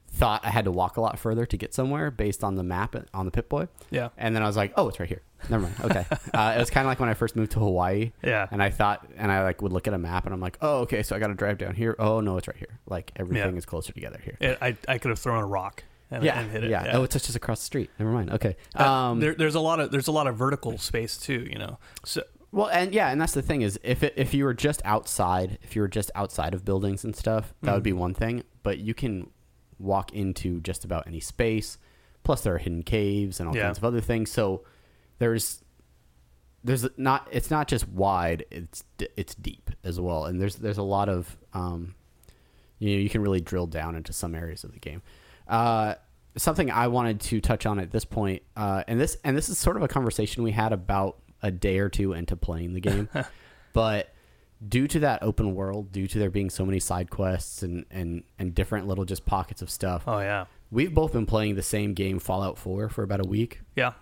thought 0.08 0.46
i 0.46 0.50
had 0.50 0.64
to 0.64 0.72
walk 0.72 0.96
a 0.96 1.02
lot 1.02 1.20
further 1.20 1.46
to 1.46 1.58
get 1.58 1.74
somewhere 1.74 2.10
based 2.10 2.42
on 2.46 2.56
the 2.56 2.64
map 2.64 2.96
on 3.14 3.26
the 3.26 3.32
Pip-Boy. 3.32 3.68
Yeah. 3.92 4.10
and 4.18 4.34
then 4.34 4.42
i 4.44 4.48
was 4.48 4.56
like 4.56 4.72
oh 4.78 4.88
it's 4.88 5.00
right 5.00 5.10
here. 5.10 5.22
Never 5.50 5.64
mind. 5.64 5.76
Okay. 5.84 6.06
Uh, 6.34 6.54
it 6.56 6.60
was 6.60 6.70
kind 6.70 6.86
of 6.86 6.90
like 6.90 7.00
when 7.02 7.10
i 7.10 7.14
first 7.14 7.36
moved 7.36 7.52
to 7.54 7.60
hawaii. 7.60 8.14
Yeah. 8.24 8.48
and 8.52 8.64
i 8.64 8.70
thought 8.70 9.06
and 9.18 9.30
i 9.32 9.44
like 9.44 9.62
would 9.62 9.74
look 9.74 9.88
at 9.90 9.94
a 9.94 9.98
map 9.98 10.24
and 10.26 10.34
i'm 10.34 10.40
like 10.40 10.58
oh 10.62 10.80
okay 10.80 11.04
so 11.04 11.16
i 11.16 11.20
gotta 11.20 11.34
drive 11.36 11.58
down 11.58 11.76
here. 11.76 11.96
Oh 12.00 12.22
no 12.22 12.38
it's 12.38 12.48
right 12.48 12.56
here. 12.58 12.80
Like 12.88 13.12
everything 13.18 13.52
Yeah. 13.52 13.58
is 13.58 13.66
closer 13.66 13.92
together 13.92 14.22
here. 14.24 14.38
It, 14.40 14.58
I 14.62 14.78
I 14.88 14.98
could 14.98 15.10
have 15.10 15.20
thrown 15.20 15.44
a 15.44 15.46
rock 15.46 15.84
and, 16.12 16.24
yeah 16.24 16.40
and 16.40 16.52
hit 16.52 16.64
it. 16.64 16.70
yeah. 16.70 16.92
oh 16.94 17.04
it's 17.04 17.14
just 17.14 17.36
across 17.36 17.60
the 17.60 17.66
street 17.66 17.90
never 18.00 18.12
mind 18.12 18.30
okay 18.32 18.56
Uh, 18.78 18.90
um 18.92 19.20
there, 19.20 19.34
there's 19.36 19.56
a 19.56 19.60
lot 19.60 19.80
of 19.80 19.92
there's 19.92 20.08
a 20.08 20.12
lot 20.12 20.28
of 20.28 20.36
vertical 20.38 20.78
space 20.78 21.18
too. 21.18 21.48
You 21.50 21.58
know, 21.58 21.78
so 22.04 22.22
Well, 22.52 22.68
and 22.68 22.94
yeah, 22.94 23.10
and 23.12 23.20
that's 23.20 23.34
the 23.34 23.42
thing 23.42 23.62
is 23.64 23.80
if 23.84 24.02
it, 24.04 24.14
if 24.16 24.34
you 24.34 24.46
were 24.46 24.54
just 24.54 24.82
outside, 24.86 25.58
if 25.62 25.76
you 25.76 25.82
were 25.82 25.88
just 25.90 26.10
outside 26.16 26.54
of 26.54 26.64
buildings 26.64 27.04
and 27.04 27.16
stuff, 27.16 27.54
that 27.64 27.74
would 27.74 27.84
be 27.84 27.92
one 27.94 28.14
thing. 28.14 28.44
But 28.64 28.78
you 28.80 28.94
can 28.94 29.30
walk 29.78 30.14
into 30.14 30.62
just 30.62 30.86
about 30.86 31.06
any 31.06 31.20
space. 31.20 31.78
Plus, 32.24 32.42
there 32.42 32.56
are 32.56 32.58
hidden 32.60 32.82
caves 32.84 33.40
and 33.40 33.50
all 33.50 33.56
Yeah. 33.56 33.64
kinds 33.66 33.78
of 33.78 33.84
other 33.84 34.00
things. 34.02 34.32
So 34.32 34.64
there's 35.20 35.62
there's 36.64 36.86
not 36.98 37.28
it's 37.32 37.52
not 37.52 37.68
just 37.68 37.88
wide; 37.90 38.46
it's 38.50 38.84
it's 39.18 39.36
deep 39.36 39.70
as 39.84 40.00
well. 40.00 40.26
And 40.26 40.40
there's 40.42 40.56
there's 40.56 40.78
a 40.80 40.84
lot 40.84 41.10
of 41.10 41.38
um, 41.54 41.94
you 42.80 42.96
know 42.96 43.02
you 43.02 43.10
can 43.10 43.22
really 43.22 43.42
drill 43.42 43.68
down 43.68 43.96
into 43.96 44.14
some 44.14 44.34
areas 44.34 44.64
of 44.64 44.72
the 44.72 44.80
game. 44.80 45.02
Uh, 45.48 45.96
something 46.38 46.70
I 46.72 46.88
wanted 46.88 47.20
to 47.22 47.40
touch 47.42 47.66
on 47.66 47.80
at 47.80 47.92
this 47.92 48.06
point, 48.06 48.42
uh, 48.56 48.84
and 48.88 49.00
this 49.00 49.18
and 49.24 49.36
this 49.38 49.50
is 49.50 49.58
sort 49.58 49.78
of 49.78 49.84
a 49.84 49.88
conversation 49.88 50.44
we 50.44 50.52
had 50.52 50.74
about 50.74 51.18
a 51.44 51.52
day 51.52 51.80
or 51.80 51.90
two 51.90 52.14
into 52.14 52.36
playing 52.36 52.74
the 52.74 52.80
game, 52.82 53.10
but 53.74 54.14
due 54.68 54.88
to 54.88 55.00
that 55.00 55.22
open 55.22 55.54
world, 55.54 55.92
due 55.92 56.08
to 56.08 56.18
there 56.18 56.30
being 56.30 56.50
so 56.50 56.66
many 56.66 56.80
side 56.80 57.10
quests 57.10 57.62
and 57.64 57.86
and 57.92 58.24
and 58.40 58.56
different 58.56 58.88
little 58.88 59.06
just 59.06 59.26
pockets 59.26 59.62
of 59.62 59.70
stuff, 59.70 60.04
Oh 60.08 60.20
yeah, 60.20 60.46
we've 60.72 60.94
both 60.94 61.14
been 61.14 61.26
playing 61.26 61.56
the 61.56 61.62
same 61.64 61.94
game, 61.94 62.20
Fallout 62.20 62.58
Four, 62.58 62.90
for 62.90 63.04
about 63.04 63.20
a 63.24 63.28
week. 63.28 63.62
yeah, 63.76 63.94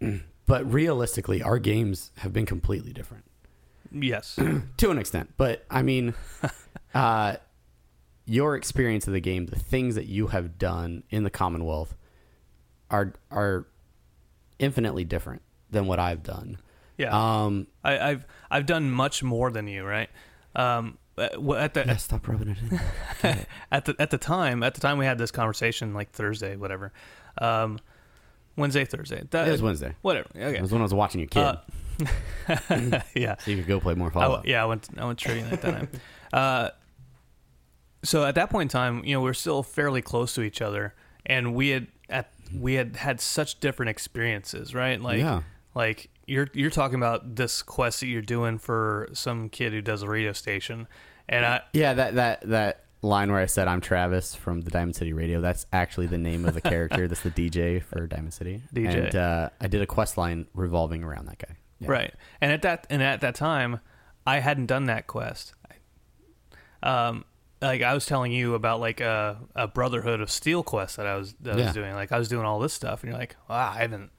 But 0.46 0.72
realistically, 0.72 1.42
our 1.42 1.58
games 1.58 2.10
have 2.18 2.32
been 2.32 2.46
completely 2.46 2.92
different. 2.94 3.24
yes, 3.92 4.38
to 4.78 4.90
an 4.90 4.96
extent. 4.98 5.34
But 5.36 5.64
I 5.70 5.82
mean, 5.82 6.14
uh, 6.94 7.36
your 8.28 8.54
experience 8.56 9.06
of 9.06 9.12
the 9.12 9.20
game, 9.20 9.46
the 9.46 9.58
things 9.58 9.94
that 9.94 10.06
you 10.06 10.28
have 10.28 10.58
done 10.58 11.02
in 11.10 11.24
the 11.24 11.30
Commonwealth, 11.30 11.94
are 12.90 13.14
are 13.30 13.66
infinitely 14.58 15.04
different 15.04 15.42
than 15.70 15.86
what 15.86 15.98
I've 15.98 16.22
done. 16.22 16.58
yeah. 16.96 17.10
Um, 17.44 17.66
I, 17.84 17.98
I've 17.98 18.26
I've 18.50 18.66
done 18.66 18.90
much 18.90 19.22
more 19.22 19.50
than 19.50 19.66
you, 19.68 19.84
right? 19.84 20.08
Um, 20.56 20.98
uh, 21.16 21.54
at 21.54 21.74
the 21.74 21.84
yeah, 21.86 21.96
stop 21.96 22.26
rubbing 22.28 22.48
it 22.50 22.58
in. 23.22 23.46
at 23.72 23.84
the 23.84 23.94
at 23.98 24.10
the 24.10 24.18
time 24.18 24.62
at 24.62 24.74
the 24.74 24.80
time 24.80 24.98
we 24.98 25.04
had 25.04 25.18
this 25.18 25.30
conversation 25.30 25.92
like 25.94 26.10
Thursday, 26.12 26.56
whatever, 26.56 26.92
um, 27.38 27.78
Wednesday, 28.56 28.84
Thursday. 28.84 29.22
That, 29.30 29.48
It 29.48 29.52
was 29.52 29.62
Wednesday. 29.62 29.94
Whatever. 30.02 30.28
It 30.34 30.44
Okay. 30.44 30.60
was 30.60 30.72
when 30.72 30.80
I 30.80 30.84
was 30.84 30.94
watching 30.94 31.20
your 31.20 31.28
kid, 31.28 31.42
Uh, 31.42 33.00
yeah. 33.14 33.36
so 33.40 33.50
you 33.50 33.56
could 33.58 33.66
go 33.66 33.80
play 33.80 33.94
more 33.94 34.08
I 34.08 34.12
Fallout. 34.12 34.46
yeah, 34.46 34.62
I 34.62 34.66
went 34.66 34.88
I 34.96 35.04
went 35.06 35.18
trading 35.18 35.44
at 35.46 35.60
that 35.60 35.62
time. 35.62 35.88
Uh, 36.32 36.70
so 38.02 38.24
at 38.24 38.34
that 38.36 38.50
point 38.50 38.66
in 38.66 38.68
time, 38.68 39.04
you 39.04 39.14
know, 39.14 39.20
we 39.20 39.30
are 39.30 39.34
still 39.34 39.62
fairly 39.62 40.02
close 40.02 40.34
to 40.34 40.42
each 40.42 40.60
other, 40.62 40.94
and 41.26 41.54
we 41.54 41.68
had 41.70 41.86
at 42.08 42.30
we 42.54 42.74
had 42.74 42.96
had 42.96 43.20
such 43.20 43.60
different 43.60 43.90
experiences, 43.90 44.74
right? 44.74 45.00
Like, 45.00 45.18
Yeah. 45.18 45.42
like 45.74 46.08
you're 46.26 46.48
you're 46.54 46.70
talking 46.70 46.96
about 46.96 47.36
this 47.36 47.62
quest 47.62 48.00
that 48.00 48.06
you're 48.06 48.22
doing 48.22 48.58
for 48.58 49.08
some 49.12 49.48
kid 49.48 49.72
who 49.72 49.80
does 49.82 50.02
a 50.02 50.08
radio 50.08 50.32
station, 50.32 50.86
and 51.28 51.44
I 51.44 51.62
Yeah, 51.72 51.94
that 51.94 52.14
that 52.14 52.40
that 52.48 52.84
line 53.02 53.30
where 53.30 53.40
I 53.40 53.46
said 53.46 53.68
I'm 53.68 53.80
Travis 53.80 54.34
from 54.34 54.62
the 54.62 54.70
Diamond 54.70 54.96
City 54.96 55.12
Radio. 55.12 55.40
That's 55.40 55.66
actually 55.72 56.06
the 56.08 56.18
name 56.18 56.44
of 56.44 56.54
the 56.54 56.60
character. 56.60 57.06
that's 57.06 57.22
the 57.22 57.30
DJ 57.30 57.80
for 57.82 58.06
Diamond 58.06 58.34
City. 58.34 58.62
DJ. 58.74 59.06
And 59.06 59.14
uh, 59.16 59.50
I 59.60 59.68
did 59.68 59.82
a 59.82 59.86
quest 59.86 60.18
line 60.18 60.46
revolving 60.54 61.04
around 61.04 61.26
that 61.28 61.38
guy. 61.38 61.56
Yeah. 61.78 61.90
Right. 61.90 62.14
And 62.40 62.50
at 62.52 62.62
that 62.62 62.86
and 62.90 63.02
at 63.02 63.20
that 63.20 63.34
time, 63.36 63.78
I 64.26 64.38
hadn't 64.40 64.66
done 64.66 64.84
that 64.86 65.06
quest. 65.06 65.54
Um 66.82 67.24
like 67.60 67.82
I 67.82 67.94
was 67.94 68.06
telling 68.06 68.32
you 68.32 68.54
about 68.54 68.80
like 68.80 69.00
a, 69.00 69.38
a 69.54 69.66
Brotherhood 69.68 70.20
of 70.20 70.30
Steel 70.30 70.62
quest 70.62 70.96
that 70.96 71.06
I 71.06 71.16
was 71.16 71.34
that 71.40 71.54
I 71.54 71.58
Yeah. 71.58 71.64
was 71.66 71.74
doing. 71.74 71.94
Like 71.94 72.12
I 72.12 72.18
was 72.18 72.28
doing 72.28 72.44
all 72.46 72.58
this 72.60 72.72
stuff 72.72 73.02
and 73.02 73.10
you're 73.10 73.18
like, 73.18 73.36
wow, 73.48 73.72
I 73.74 73.82
haven't 73.82 74.10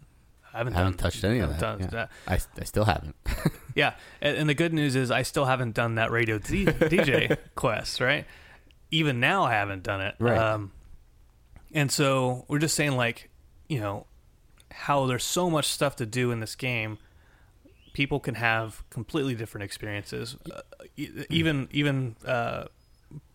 I 0.54 0.58
haven't, 0.58 0.74
I 0.74 0.78
haven't 0.80 0.94
done, 0.94 0.98
touched 1.12 1.24
any 1.24 1.40
of 1.40 1.52
haven't 1.52 1.80
that. 1.80 1.92
done 1.92 2.08
Yeah. 2.28 2.34
I, 2.34 2.40
I 2.60 2.64
still 2.66 2.86
haven't. 2.86 3.16
Yeah. 3.76 3.94
And, 4.20 4.36
and 4.36 4.50
the 4.50 4.56
good 4.56 4.74
news 4.74 4.96
is 4.98 5.10
I 5.12 5.22
still 5.22 5.46
haven't 5.46 5.74
done 5.76 5.96
that 5.96 6.12
radio 6.12 6.38
D- 6.40 6.66
DJ 6.66 7.38
quest, 7.56 8.02
right? 8.02 8.26
Even 8.92 9.20
now 9.22 9.44
I 9.44 9.52
haven't 9.54 9.84
done 9.84 10.02
it. 10.02 10.16
Right. 10.20 10.38
Um 10.38 10.72
and 11.72 11.92
so 11.92 12.46
we're 12.48 12.60
just 12.60 12.76
saying 12.76 12.98
like, 12.98 13.30
you 13.70 13.80
know, 13.80 14.06
how 14.72 15.06
there's 15.06 15.24
so 15.24 15.50
much 15.50 15.68
stuff 15.68 15.96
to 15.98 16.06
do 16.06 16.32
in 16.32 16.40
this 16.40 16.56
game 16.56 16.98
people 17.94 18.20
can 18.20 18.36
have 18.36 18.84
completely 18.90 19.34
different 19.36 19.64
experiences 19.66 20.36
uh, 20.54 20.62
e- 20.96 21.10
even 21.30 21.68
even 21.72 22.16
uh, 22.26 22.66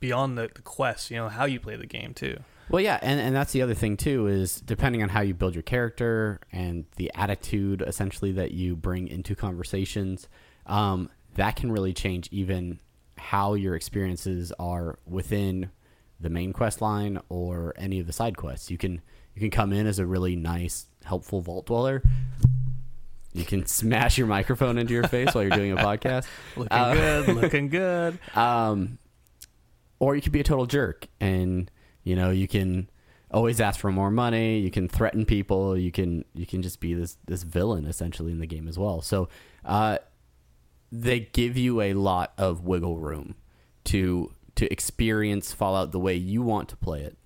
beyond 0.01 0.39
the, 0.39 0.51
the 0.55 0.63
quest 0.63 1.11
you 1.11 1.17
know 1.17 1.29
how 1.29 1.45
you 1.45 1.61
play 1.61 1.77
the 1.77 1.87
game 1.87 2.15
too 2.15 2.37
Well, 2.71 2.81
yeah, 2.81 2.99
and, 3.03 3.21
and 3.21 3.37
that's 3.37 3.53
the 3.53 3.61
other 3.61 3.75
thing 3.75 3.97
too 3.97 4.27
is 4.27 4.61
depending 4.61 5.03
on 5.03 5.11
how 5.11 5.21
you 5.21 5.35
build 5.35 5.55
your 5.55 5.63
character 5.63 6.41
and 6.51 6.87
the 6.97 7.11
attitude 7.15 7.83
essentially 7.87 8.33
that 8.33 8.53
you 8.53 8.75
bring 8.75 9.09
into 9.09 9.35
conversations, 9.35 10.29
um, 10.67 11.11
that 11.35 11.57
can 11.57 11.71
really 11.71 11.93
change 11.93 12.29
even 12.33 12.81
how 13.19 13.55
your 13.55 13.75
experiences 13.75 14.53
are 14.59 14.99
within 15.07 15.71
the 16.21 16.31
main 16.31 16.53
quest 16.53 16.81
line 16.81 17.21
or 17.29 17.75
any 17.77 18.01
of 18.01 18.07
the 18.07 18.13
side 18.13 18.37
quests. 18.37 18.71
You 18.71 18.79
can 18.79 19.03
you 19.35 19.41
can 19.41 19.51
come 19.51 19.73
in 19.73 19.87
as 19.87 19.99
a 19.99 20.07
really 20.07 20.37
nice, 20.37 20.87
helpful 21.05 21.41
vault 21.41 21.67
dweller. 21.67 22.03
You 23.33 23.45
can 23.45 23.67
smash 23.67 24.17
your 24.17 24.29
microphone 24.29 24.79
into 24.79 24.95
your 24.95 25.09
face 25.09 25.35
while 25.35 25.43
you're 25.43 25.57
doing 25.57 25.73
a 25.73 25.77
podcast. 25.77 26.27
looking 26.57 26.73
Uh, 26.73 26.95
good 26.95 27.37
looking 27.37 27.69
good 27.69 28.19
um, 28.35 28.99
or 30.05 30.15
you 30.15 30.21
could 30.21 30.33
be 30.33 30.41
a 30.41 30.45
total 30.45 30.67
jerk 30.67 31.07
and 31.19 31.71
you 32.03 32.15
know 32.15 32.31
you 32.31 32.47
can 32.47 32.91
always 33.31 33.59
ask 33.59 33.81
for 33.81 33.91
more 33.91 34.11
money 34.11 34.59
you 34.59 34.71
can 34.71 34.87
threaten 34.87 35.25
people 35.25 35.79
you 35.79 35.91
can 35.91 36.23
you 36.35 36.45
can 36.45 36.61
just 36.61 36.79
be 36.79 36.93
this 36.93 37.17
this 37.25 37.43
villain 37.43 37.87
essentially 37.87 38.31
in 38.31 38.39
the 38.39 38.47
game 38.47 38.69
as 38.69 38.79
well. 38.79 39.01
So 39.01 39.31
uh, 39.65 39.99
they 40.93 41.21
give 41.21 41.57
you 41.57 41.81
a 41.81 41.95
lot 41.95 42.35
of 42.37 42.65
wiggle 42.65 42.99
room 42.99 43.35
to 43.85 44.31
to 44.57 44.71
experience 44.71 45.55
fallout 45.55 45.91
the 45.91 45.99
way 45.99 46.15
you 46.15 46.43
want 46.43 46.69
to 46.69 46.77
play 46.77 47.01
it. 47.01 47.17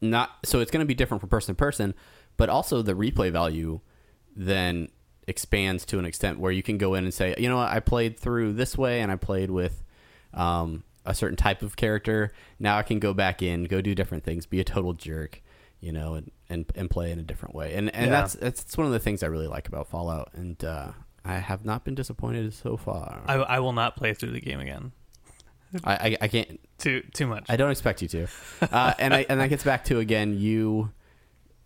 Not 0.00 0.30
so 0.44 0.58
it's 0.58 0.72
going 0.72 0.84
to 0.84 0.86
be 0.86 0.94
different 0.94 1.20
from 1.20 1.30
person 1.30 1.54
to 1.54 1.58
person 1.58 1.94
but 2.36 2.48
also 2.48 2.82
the 2.82 2.94
replay 2.94 3.30
value 3.30 3.80
then 4.34 4.88
expands 5.28 5.86
to 5.86 6.00
an 6.00 6.04
extent 6.04 6.40
where 6.40 6.52
you 6.52 6.64
can 6.64 6.78
go 6.78 6.94
in 6.94 7.04
and 7.04 7.14
say 7.14 7.32
you 7.38 7.48
know 7.48 7.58
what? 7.58 7.70
I 7.70 7.78
played 7.78 8.18
through 8.18 8.54
this 8.54 8.76
way 8.76 9.02
and 9.02 9.12
i 9.12 9.16
played 9.16 9.52
with 9.52 9.84
um, 10.34 10.82
a 11.06 11.14
certain 11.14 11.36
type 11.36 11.62
of 11.62 11.76
character 11.76 12.32
now 12.58 12.76
i 12.76 12.82
can 12.82 12.98
go 12.98 13.14
back 13.14 13.42
in 13.42 13.64
go 13.64 13.80
do 13.80 13.94
different 13.94 14.24
things 14.24 14.44
be 14.46 14.60
a 14.60 14.64
total 14.64 14.92
jerk 14.92 15.40
you 15.80 15.92
know 15.92 16.14
and 16.14 16.30
and, 16.48 16.66
and 16.74 16.90
play 16.90 17.10
in 17.10 17.18
a 17.18 17.22
different 17.22 17.54
way 17.54 17.74
and 17.74 17.94
and 17.94 18.06
Yeah. 18.06 18.10
that's 18.20 18.34
that's 18.34 18.76
one 18.76 18.86
of 18.86 18.92
the 18.92 18.98
things 18.98 19.22
i 19.22 19.26
really 19.26 19.46
like 19.48 19.68
about 19.68 19.88
fallout 19.88 20.30
and 20.34 20.62
uh, 20.64 20.92
i 21.24 21.34
have 21.34 21.64
not 21.64 21.84
been 21.84 21.94
disappointed 21.94 22.52
so 22.54 22.76
far 22.76 23.22
I, 23.26 23.34
I 23.34 23.58
will 23.60 23.72
not 23.72 23.96
play 23.96 24.14
through 24.14 24.30
the 24.32 24.40
game 24.40 24.60
again 24.60 24.92
I, 25.84 25.92
I, 25.94 26.16
I 26.22 26.28
can't 26.28 26.60
too 26.78 27.02
too 27.12 27.26
much 27.26 27.44
I 27.48 27.56
don't 27.56 27.70
expect 27.72 28.00
you 28.00 28.08
to. 28.08 28.26
Uh, 28.62 28.94
and 28.98 29.12
I, 29.12 29.26
and 29.28 29.40
that 29.40 29.48
gets 29.48 29.64
back 29.64 29.84
to 29.86 29.98
again 29.98 30.38
you 30.38 30.92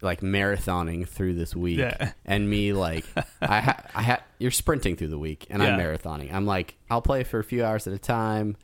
like 0.03 0.23
marathoning 0.23 1.07
through 1.07 1.35
this 1.35 1.55
week, 1.55 1.79
Yeah. 1.79 2.13
and 2.25 2.49
me 2.49 2.73
like 2.73 3.05
I 3.43 3.61
ha- 3.61 3.83
I 3.95 4.03
ha- 4.03 4.23
you're 4.39 4.51
sprinting 4.51 4.97
through 4.97 5.09
the 5.09 5.19
week, 5.19 5.47
and 5.51 5.63
I'm 5.63 5.79
marathoning. 5.79 6.33
I'm 6.33 6.47
like 6.47 6.77
I'll 6.91 7.03
play 7.03 7.23
for 7.23 7.39
a 7.39 7.45
few 7.45 7.63
hours 7.63 7.87
at 7.87 7.93
a 7.93 7.99
time. 7.99 8.57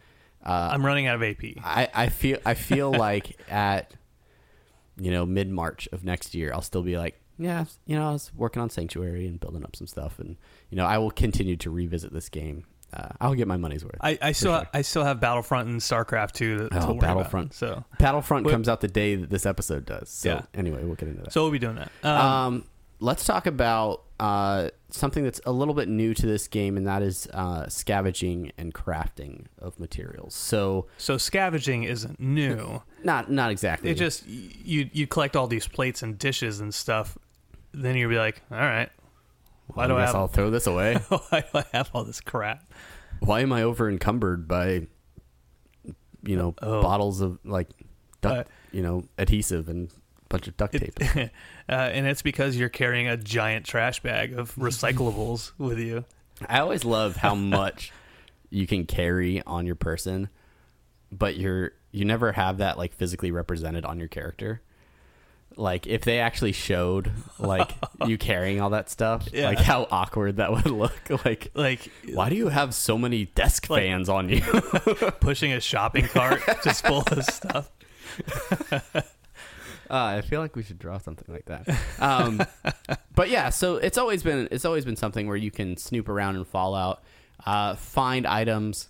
Uh, 0.47 0.71
i'm 0.73 0.87
running 0.87 1.07
out 1.09 1.17
of 1.17 1.23
ap 1.23 1.43
I, 1.65 1.89
I 1.93 2.09
feel 2.09 2.39
I 2.47 2.55
feel 2.55 2.91
like 3.07 3.37
at 3.51 3.93
you 4.97 5.11
know 5.11 5.27
mid 5.27 5.51
March 5.51 5.89
of 5.93 6.05
next 6.05 6.35
year 6.35 6.53
I'll 6.55 6.63
still 6.63 6.83
be 6.83 6.97
like 6.97 7.21
yeah 7.39 7.65
you 7.85 7.97
know 7.97 8.09
I 8.09 8.13
was 8.13 8.31
working 8.35 8.63
on 8.63 8.71
Sanctuary 8.71 9.27
and 9.27 9.39
building 9.39 9.63
up 9.65 9.77
some 9.77 9.87
stuff, 9.87 10.19
and 10.19 10.37
you 10.71 10.77
know 10.77 10.87
I 10.87 10.97
will 10.99 11.11
continue 11.11 11.57
to 11.59 11.71
revisit 11.71 12.13
this 12.13 12.29
game. 12.31 12.65
Uh, 12.95 13.09
I'll 13.21 13.35
get 13.35 13.47
my 13.49 13.57
money's 13.59 13.85
worth. 13.85 13.97
I, 14.01 14.17
I 14.23 14.33
still 14.33 14.55
sure. 14.57 14.69
I 14.73 14.81
still 14.83 15.05
have 15.05 15.21
Battlefront 15.21 15.69
and 15.69 15.81
StarCraft 15.81 16.33
2 16.33 16.59
to, 16.59 16.69
to 16.71 16.79
Oh, 16.83 16.87
worry 16.93 16.99
Battlefront. 17.01 17.47
About, 17.49 17.55
so 17.55 17.85
Battlefront 17.99 18.47
Wait- 18.47 18.53
comes 18.53 18.69
out 18.69 18.81
the 18.81 18.89
day 18.89 19.17
that 19.17 19.29
this 19.29 19.45
episode 19.45 19.85
does. 19.85 20.09
So 20.09 20.29
Yeah. 20.31 20.43
anyway, 20.55 20.83
we'll 20.85 20.95
get 20.95 21.09
into 21.09 21.23
that. 21.23 21.33
so 21.33 21.43
we'll 21.43 21.51
be 21.51 21.59
doing 21.59 21.75
that. 21.75 21.91
Um, 22.05 22.17
um, 22.55 22.65
let's 23.01 23.25
talk 23.25 23.47
about 23.47 24.03
uh, 24.19 24.71
something 24.91 25.25
that's 25.25 25.41
a 25.45 25.53
little 25.53 25.75
bit 25.75 25.89
new 25.89 26.15
to 26.15 26.27
this 26.27 26.49
game, 26.49 26.77
and 26.77 26.87
that 26.87 27.03
is 27.03 27.27
uh, 27.35 27.69
scavenging 27.69 28.53
and 28.57 28.73
crafting 28.75 29.45
of 29.59 29.79
materials. 29.79 30.35
So 30.35 30.87
so 30.97 31.19
scavenging 31.19 31.83
isn't 31.85 32.19
new. 32.19 32.83
not 33.05 33.31
not 33.31 33.51
exactly. 33.51 33.91
It 33.91 33.95
just 33.97 34.27
you 34.27 34.89
you 34.93 35.07
collect 35.07 35.37
all 35.37 35.47
these 35.47 35.67
plates 35.69 36.03
and 36.03 36.19
dishes 36.19 36.61
and 36.61 36.73
stuff. 36.75 37.19
Then 37.73 37.97
you'll 37.97 38.09
be 38.11 38.17
like, 38.19 38.41
all 38.51 38.57
right, 38.57 38.89
why 39.67 39.87
do 39.87 39.97
I 39.97 40.01
guess 40.01 40.09
have 40.09 40.17
I'll 40.17 40.29
throw 40.29 40.49
this 40.51 40.67
away. 40.67 40.95
why 41.09 41.41
do 41.53 41.59
I 41.59 41.65
have 41.73 41.91
all 41.93 42.05
this 42.05 42.21
crap? 42.23 42.73
Why 43.21 43.41
am 43.41 43.53
I 43.53 43.63
over 43.63 43.89
encumbered 43.91 44.49
by 44.49 44.87
you 46.23 46.37
know 46.37 46.55
Oh. 46.63 46.81
bottles 46.83 47.21
of 47.21 47.39
like 47.45 47.69
duct, 48.23 48.49
Uh, 48.49 48.51
you 48.73 48.83
know 48.83 49.05
adhesive 49.19 49.69
and 49.69 49.91
bunch 50.29 50.49
of 50.49 50.57
duct 50.57 50.73
tape? 50.79 50.99
uh, 51.17 51.29
and 51.69 52.07
it's 52.07 52.23
because 52.23 52.57
you're 52.57 52.69
carrying 52.69 53.09
a 53.09 53.17
giant 53.17 53.65
trash 53.67 54.01
bag 54.03 54.33
of 54.39 54.55
recyclables 54.57 55.53
with 55.59 55.79
you. 55.79 56.05
I 56.49 56.61
always 56.61 56.85
love 56.85 57.17
how 57.17 57.35
much 57.37 57.93
you 58.51 58.67
can 58.67 58.85
carry 58.87 59.43
on 59.45 59.67
your 59.67 59.75
person, 59.77 60.29
but 61.11 61.37
you're 61.37 61.73
you 61.93 62.05
never 62.05 62.33
have 62.33 62.59
that 62.59 62.77
like 62.79 62.93
physically 62.93 63.31
represented 63.31 63.85
on 63.85 63.99
your 63.99 64.09
character. 64.09 64.61
like 65.57 65.87
if 65.87 66.03
they 66.03 66.19
actually 66.19 66.53
showed 66.53 67.11
like 67.39 67.71
you 68.07 68.19
carrying 68.19 68.61
all 68.61 68.69
that 68.71 68.91
stuff, 68.91 69.27
Yeah. 69.33 69.47
like 69.47 69.59
how 69.59 69.87
awkward 69.91 70.37
that 70.37 70.53
would 70.53 70.67
look. 70.67 70.93
Like, 71.25 71.51
Like 71.55 71.91
why 72.13 72.29
do 72.29 72.37
you 72.37 72.49
have 72.49 72.75
so 72.75 72.99
many 72.99 73.25
desk 73.27 73.71
Like- 73.71 73.85
fans 73.85 74.11
on 74.11 74.29
you? 74.29 74.43
pushing 75.21 75.53
a 75.55 75.61
shopping 75.61 76.07
cart 76.09 76.43
just 76.63 76.85
full 76.87 77.03
of 77.11 77.25
stuff. 77.25 77.71
Uh, 79.91 80.19
I 80.19 80.21
feel 80.21 80.41
like 80.41 80.57
we 80.57 80.63
should 80.63 80.79
draw 80.79 80.99
something 80.99 81.33
like 81.33 81.47
that. 81.47 81.69
Um, 81.99 82.43
but 83.15 83.31
yeah, 83.31 83.51
so 83.51 83.77
it's 83.77 83.99
always 83.99 84.23
been 84.23 84.49
it's 84.51 84.65
always 84.65 84.85
been 84.85 84.97
something 84.97 85.27
where 85.27 85.37
you 85.37 85.51
can 85.51 85.77
snoop 85.77 86.09
around 86.09 86.37
in 86.37 86.45
Fallout, 86.45 87.03
uh, 87.45 87.75
find 87.75 88.27
items. 88.27 88.89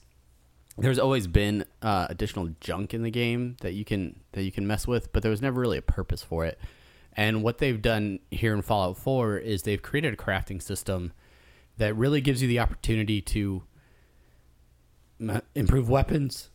There's 0.78 0.98
always 0.98 1.26
been 1.26 1.64
uh, 1.80 2.06
additional 2.11 2.50
junk 2.61 2.92
in 2.92 3.02
the 3.02 3.11
game 3.11 3.56
that 3.61 3.72
you 3.72 3.85
can 3.85 4.20
that 4.32 4.42
you 4.42 4.52
can 4.52 4.66
mess 4.66 4.87
with, 4.87 5.12
but 5.12 5.22
there 5.22 5.30
was 5.30 5.40
never 5.40 5.61
really 5.61 5.78
a 5.78 5.82
purpose 5.82 6.22
for 6.22 6.44
it. 6.44 6.59
And 7.16 7.42
what 7.42 7.59
they've 7.59 7.80
done 7.80 8.18
here 8.30 8.54
in 8.54 8.61
Fallout 8.61 8.98
4 8.98 9.38
is 9.38 9.62
they've 9.62 9.80
created 9.80 10.12
a 10.12 10.16
crafting 10.16 10.61
system 10.62 11.12
that 11.78 11.96
really 11.96 12.20
gives 12.20 12.42
you 12.42 12.48
the 12.48 12.61
opportunity 12.61 13.22
to 13.22 13.62
improve 15.54 15.88
weapons. 15.88 16.50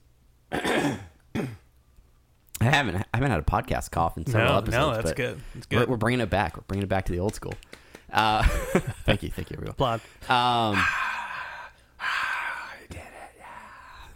I 2.62 2.70
haven't 2.72 2.96
I 2.96 3.06
haven't 3.18 3.32
had 3.32 3.40
a 3.40 3.44
podcast 3.44 3.92
cough 3.92 4.18
in 4.18 4.26
several 4.26 4.52
No, 4.54 4.58
episodes. 4.60 4.76
no, 4.78 4.94
that's 4.94 5.04
but 5.10 5.16
good. 5.16 5.42
That's 5.56 5.68
We're, 5.72 5.80
good. 5.80 5.90
we're 5.90 5.98
bringing 5.98 6.20
it 6.22 6.30
back. 6.30 6.58
We're 6.58 6.64
bringing 6.68 6.84
it 6.84 6.90
back 6.90 7.06
to 7.06 7.12
the 7.12 7.20
old 7.20 7.36
school. 7.36 7.54
Uh, 8.12 8.44
thank 9.06 9.24
you, 9.24 9.30
thank 9.30 9.50
you, 9.50 9.56
everyone. 9.56 9.72
Applaud. 9.72 10.02
Um, 10.30 10.84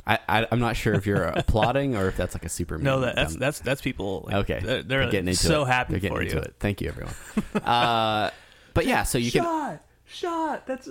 I, 0.08 0.20
I 0.30 0.48
I'm 0.52 0.60
not 0.60 0.76
sure 0.76 0.94
if 0.94 1.08
you're 1.08 1.24
applauding 1.36 1.96
or 1.96 2.08
if 2.08 2.18
that's 2.18 2.36
like 2.36 2.46
a 2.46 2.50
super. 2.50 2.78
No, 2.78 3.00
that, 3.02 3.16
that's 3.16 3.36
that's 3.36 3.60
that's 3.60 3.82
people. 3.82 4.24
Like, 4.28 4.36
okay. 4.50 4.60
they're, 4.62 4.84
they're 4.84 5.06
getting 5.10 5.28
into 5.30 5.40
so 5.40 5.64
it. 5.64 5.68
happy 5.68 5.94
They're 5.94 6.00
getting 6.02 6.18
for 6.18 6.22
into 6.22 6.36
you. 6.36 6.42
it. 6.42 6.56
Thank 6.60 6.82
you, 6.82 6.90
everyone. 6.90 7.14
uh, 7.68 8.30
but 8.76 8.86
yeah, 8.86 9.04
so 9.04 9.18
you 9.18 9.32
can 9.32 9.44
shot, 9.44 9.82
shot. 10.06 10.68
That's 10.68 10.90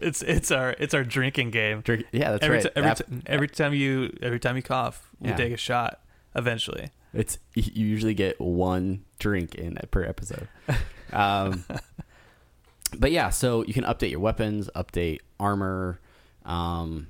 it's 0.00 0.20
it's 0.22 0.50
our 0.50 0.74
it's 0.78 0.92
our 0.92 1.02
drinking 1.04 1.50
game. 1.50 1.80
drink. 1.80 2.04
Yeah, 2.12 2.32
that's 2.32 2.44
every 2.44 2.56
right. 2.58 2.64
ti- 2.64 2.70
every, 2.76 2.94
ti- 2.94 3.22
every 3.26 3.48
time 3.48 3.72
you 3.72 4.14
every 4.20 4.40
time 4.40 4.56
you 4.56 4.62
cough, 4.62 5.08
we 5.20 5.30
Yeah. 5.30 5.36
take 5.36 5.52
a 5.54 5.56
shot. 5.56 6.00
Eventually, 6.36 6.90
It's 7.12 7.38
you 7.54 7.86
usually 7.86 8.14
get 8.14 8.40
one 8.40 9.04
drink 9.18 9.54
in 9.54 9.78
per 9.90 10.04
episode. 10.04 10.48
Um, 11.12 11.64
but 12.98 13.12
yeah, 13.12 13.30
so 13.30 13.64
you 13.64 13.72
can 13.72 13.84
update 13.84 14.10
your 14.10 14.18
weapons, 14.18 14.68
update 14.74 15.20
armor, 15.38 16.00
um, 16.44 17.06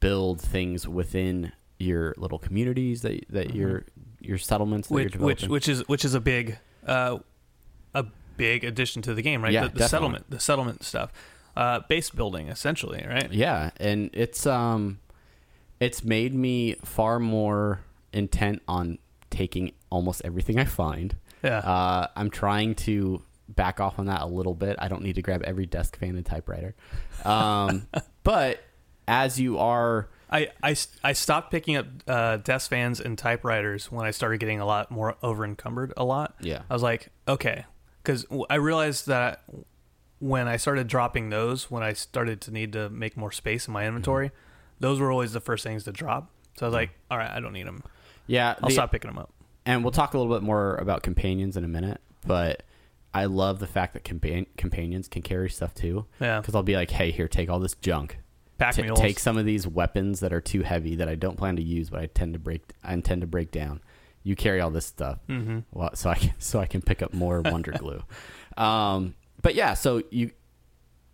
build 0.00 0.40
things 0.40 0.88
within 0.88 1.52
your 1.78 2.14
little 2.16 2.38
communities 2.38 3.02
that 3.02 3.26
that 3.28 3.54
your 3.54 3.84
your 4.20 4.38
settlements 4.38 4.88
that 4.88 4.94
which 4.94 5.14
you're 5.14 5.22
which 5.22 5.40
developing. 5.40 5.52
which 5.52 5.68
is 5.68 5.88
which 5.88 6.04
is 6.04 6.14
a 6.14 6.20
big 6.20 6.58
uh, 6.86 7.18
a 7.94 8.06
big 8.36 8.64
addition 8.64 9.02
to 9.02 9.12
the 9.14 9.22
game, 9.22 9.42
right? 9.42 9.52
Yeah, 9.52 9.68
the, 9.68 9.80
the 9.80 9.88
settlement, 9.88 10.30
the 10.30 10.40
settlement 10.40 10.82
stuff, 10.82 11.12
uh, 11.56 11.80
base 11.88 12.10
building, 12.10 12.48
essentially, 12.48 13.04
right? 13.06 13.30
Yeah, 13.32 13.70
and 13.76 14.10
it's 14.12 14.46
um 14.46 14.98
it's 15.80 16.04
made 16.04 16.34
me 16.34 16.74
far 16.84 17.18
more 17.18 17.80
intent 18.14 18.62
on 18.68 18.98
taking 19.30 19.72
almost 19.90 20.22
everything 20.24 20.58
I 20.58 20.64
find. 20.64 21.16
Yeah. 21.42 21.58
Uh, 21.58 22.06
I'm 22.16 22.30
trying 22.30 22.74
to 22.76 23.22
back 23.48 23.80
off 23.80 23.98
on 23.98 24.06
that 24.06 24.22
a 24.22 24.26
little 24.26 24.54
bit. 24.54 24.76
I 24.78 24.88
don't 24.88 25.02
need 25.02 25.16
to 25.16 25.22
grab 25.22 25.42
every 25.42 25.66
desk 25.66 25.98
fan 25.98 26.16
and 26.16 26.24
typewriter. 26.24 26.74
Um, 27.24 27.86
but 28.22 28.62
as 29.06 29.38
you 29.38 29.58
are 29.58 30.08
I, 30.34 30.48
I, 30.62 30.74
I 31.04 31.12
stopped 31.12 31.52
picking 31.52 31.76
up 31.76 31.86
uh, 32.08 32.38
desk 32.38 32.70
fans 32.70 33.00
and 33.00 33.16
typewriters 33.16 33.92
when 33.92 34.04
I 34.04 34.10
started 34.10 34.38
getting 34.38 34.58
a 34.58 34.66
lot 34.66 34.90
more 34.90 35.16
over 35.22 35.44
encumbered 35.44 35.92
a 35.96 36.04
lot. 36.04 36.34
Yeah. 36.40 36.62
I 36.68 36.72
was 36.72 36.82
like, 36.82 37.10
okay. 37.28 37.66
Because 38.02 38.26
I 38.50 38.56
realized 38.56 39.06
that 39.06 39.44
when 40.18 40.48
I 40.48 40.56
started 40.56 40.88
dropping 40.88 41.30
those, 41.30 41.70
when 41.70 41.84
I 41.84 41.92
started 41.92 42.40
to 42.42 42.50
need 42.50 42.72
to 42.72 42.90
make 42.90 43.16
more 43.16 43.30
space 43.30 43.68
in 43.68 43.72
my 43.72 43.86
inventory, 43.86 44.32
those 44.80 44.98
were 44.98 45.12
always 45.12 45.32
the 45.32 45.40
first 45.40 45.62
things 45.62 45.84
to 45.84 45.92
drop. 45.92 46.32
So 46.58 46.66
I 46.66 46.68
was 46.68 46.74
like, 46.74 46.90
all 47.12 47.18
right, 47.18 47.30
I 47.30 47.38
don't 47.38 47.52
need 47.52 47.66
them. 47.68 47.84
Yeah, 48.26 48.54
I'll 48.62 48.68
the- 48.68 48.74
stop 48.74 48.92
picking 48.92 49.10
them 49.10 49.18
up. 49.18 49.30
and 49.66 49.82
we'll 49.84 49.92
talk 49.92 50.14
a 50.14 50.18
little 50.18 50.34
bit 50.34 50.42
more 50.42 50.76
about 50.76 51.02
companions 51.02 51.56
in 51.56 51.64
a 51.64 51.68
minute, 51.68 52.00
but 52.26 52.62
I 53.12 53.26
love 53.26 53.58
the 53.60 53.66
fact 53.66 53.94
that 53.94 54.04
compan- 54.04 54.46
companions 54.56 55.08
can 55.08 55.22
carry 55.22 55.48
stuff 55.50 55.74
too. 55.74 56.06
Yeah. 56.20 56.40
Because 56.40 56.54
I'll 56.54 56.62
be 56.62 56.74
like, 56.76 56.90
hey, 56.90 57.10
here, 57.10 57.28
take 57.28 57.48
all 57.48 57.60
this 57.60 57.74
junk. 57.74 58.18
Pack 58.58 58.74
Ta- 58.76 58.82
mules. 58.82 58.98
take 59.00 59.18
some 59.18 59.36
of 59.36 59.44
these 59.46 59.66
weapons 59.66 60.20
that 60.20 60.32
are 60.32 60.40
too 60.40 60.62
heavy 60.62 60.96
that 60.96 61.08
I 61.08 61.14
don't 61.14 61.36
plan 61.36 61.56
to 61.56 61.62
use, 61.62 61.90
but 61.90 62.00
I 62.00 62.06
tend 62.06 62.32
to 62.34 62.38
break. 62.38 62.72
I 62.82 62.92
intend 62.94 63.20
to 63.22 63.26
break 63.26 63.50
down. 63.50 63.80
You 64.22 64.36
carry 64.36 64.60
all 64.60 64.70
this 64.70 64.86
stuff, 64.86 65.18
mm-hmm. 65.28 65.60
well, 65.72 65.94
so 65.94 66.08
I 66.10 66.14
can, 66.14 66.32
so 66.38 66.58
I 66.60 66.66
can 66.66 66.80
pick 66.82 67.02
up 67.02 67.12
more 67.12 67.40
Wonder 67.44 67.72
Glue. 67.72 68.02
Um, 68.56 69.14
but 69.42 69.54
yeah, 69.54 69.74
so 69.74 70.02
you. 70.10 70.30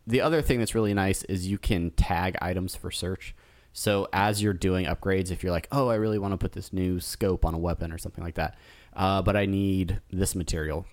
The 0.06 0.22
other 0.22 0.42
thing 0.42 0.58
that's 0.58 0.74
really 0.74 0.94
nice 0.94 1.22
is 1.24 1.46
you 1.46 1.58
can 1.58 1.90
tag 1.92 2.36
items 2.42 2.74
for 2.74 2.90
search. 2.90 3.34
So 3.72 4.08
as 4.12 4.42
you're 4.42 4.52
doing 4.52 4.86
upgrades, 4.86 5.30
if 5.30 5.42
you're 5.42 5.52
like, 5.52 5.68
oh, 5.70 5.88
I 5.88 5.94
really 5.94 6.18
want 6.18 6.32
to 6.32 6.38
put 6.38 6.52
this 6.52 6.72
new 6.72 6.98
scope 7.00 7.44
on 7.44 7.54
a 7.54 7.58
weapon 7.58 7.92
or 7.92 7.98
something 7.98 8.24
like 8.24 8.34
that, 8.34 8.56
uh, 8.94 9.22
but 9.22 9.36
I 9.36 9.46
need 9.46 10.00
this 10.10 10.34
material, 10.34 10.86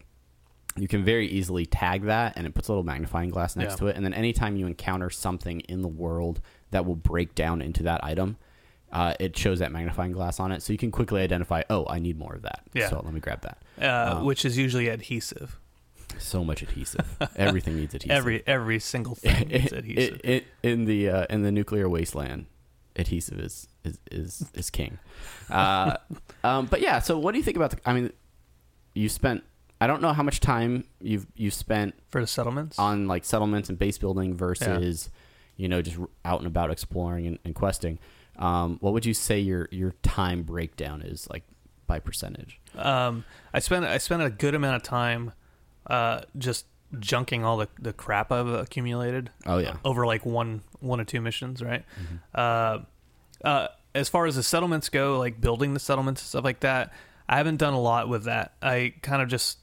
you 0.75 0.87
can 0.87 1.03
very 1.03 1.27
easily 1.27 1.65
tag 1.65 2.03
that 2.03 2.33
and 2.37 2.45
it 2.45 2.53
puts 2.53 2.67
a 2.67 2.71
little 2.71 2.83
magnifying 2.83 3.29
glass 3.31 3.55
next 3.55 3.73
Yeah. 3.73 3.77
to 3.77 3.87
it 3.87 3.95
and 3.95 4.05
then 4.05 4.13
anytime 4.13 4.55
you 4.57 4.67
encounter 4.67 5.09
something 5.09 5.61
in 5.61 5.81
the 5.81 5.87
world 5.87 6.39
that 6.69 6.85
will 6.85 6.95
break 6.95 7.33
down 7.33 7.63
into 7.63 7.81
that 7.83 8.03
item 8.03 8.37
uh, 8.91 9.15
it 9.19 9.35
shows 9.35 9.57
that 9.59 9.71
magnifying 9.71 10.11
glass 10.11 10.39
on 10.39 10.51
it 10.51 10.61
so 10.61 10.71
you 10.71 10.77
can 10.77 10.91
quickly 10.91 11.19
identify 11.23 11.63
oh 11.71 11.87
i 11.89 11.97
need 11.97 12.19
more 12.19 12.35
of 12.35 12.43
that 12.43 12.61
Yeah. 12.75 12.89
so 12.89 13.01
let 13.03 13.11
me 13.11 13.19
grab 13.19 13.41
that 13.41 13.57
uh, 13.81 14.17
Um, 14.17 14.25
which 14.25 14.45
is 14.45 14.55
usually 14.55 14.87
adhesive. 14.87 15.59
so 16.19 16.43
much 16.43 16.61
adhesive 16.61 17.07
everything 17.35 17.75
needs 17.77 17.95
adhesive 17.95 18.15
Every 18.15 18.43
every 18.45 18.77
single 18.79 19.15
thing 19.15 19.47
needs 19.49 19.71
adhesive. 19.73 20.21
it- 20.23 20.29
it- 20.29 20.45
in 20.61 20.85
the 20.85 21.09
uh, 21.09 21.25
in 21.31 21.41
the 21.41 21.51
nuclear 21.51 21.89
wasteland 21.89 22.45
adhesive 22.97 23.39
is 23.39 23.67
is 23.83 23.99
is, 24.11 24.49
is 24.53 24.69
king 24.69 24.97
uh, 25.49 25.95
um, 26.43 26.65
but 26.65 26.81
yeah 26.81 26.99
so 26.99 27.17
what 27.17 27.31
do 27.31 27.37
you 27.37 27.43
think 27.43 27.57
about 27.57 27.71
the 27.71 27.77
i 27.85 27.93
mean 27.93 28.11
you 28.93 29.07
spent 29.07 29.43
i 29.79 29.87
don't 29.87 30.01
know 30.01 30.13
how 30.13 30.23
much 30.23 30.39
time 30.39 30.83
you've 30.99 31.27
you 31.35 31.51
spent 31.51 31.93
for 32.09 32.21
the 32.21 32.27
settlements. 32.27 32.77
on 32.79 33.07
like 33.07 33.23
settlements 33.23 33.69
and 33.69 33.77
base 33.77 33.97
building 33.97 34.35
versus 34.35 35.09
you 35.55 35.67
know 35.67 35.81
just 35.81 35.97
out 36.25 36.39
and 36.39 36.47
about 36.47 36.71
exploring 36.71 37.27
and, 37.27 37.39
and 37.45 37.55
questing 37.55 37.99
um, 38.37 38.77
what 38.81 38.93
would 38.93 39.05
you 39.05 39.13
say 39.13 39.39
your 39.39 39.67
your 39.71 39.93
time 40.03 40.43
breakdown 40.43 41.01
is 41.01 41.27
like 41.29 41.43
by 41.87 41.99
percentage 41.99 42.59
Um, 42.75 43.23
I 43.53 43.59
spent 43.59 43.85
I 43.85 43.97
spent 43.97 44.21
a 44.21 44.29
good 44.29 44.53
amount 44.55 44.75
of 44.75 44.83
time 44.83 45.33
uh, 45.87 46.21
just 46.37 46.65
junking 46.93 47.43
all 47.43 47.57
the, 47.57 47.67
the 47.79 47.93
crap 47.93 48.31
I've 48.31 48.47
accumulated. 48.47 49.29
Oh, 49.45 49.57
yeah. 49.57 49.77
over 49.83 50.05
like 50.05 50.25
one 50.25 50.61
one 50.79 50.99
or 50.99 51.05
two 51.05 51.21
missions, 51.21 51.61
right? 51.61 51.83
Uh, 52.33 52.79
uh, 53.43 53.67
as 53.95 54.09
far 54.09 54.25
as 54.25 54.35
the 54.35 54.43
settlements 54.43 54.89
go, 54.89 55.17
like 55.17 55.39
building 55.41 55.73
the 55.73 55.79
settlements 55.79 56.21
and 56.21 56.27
stuff 56.29 56.43
like 56.43 56.59
that, 56.61 56.93
I 57.29 57.37
haven't 57.37 57.57
done 57.57 57.73
a 57.73 57.79
lot 57.81 58.09
with 58.09 58.25
that. 58.25 58.53
I 58.61 58.93
kind 59.01 59.21
of 59.21 59.27
just 59.29 59.57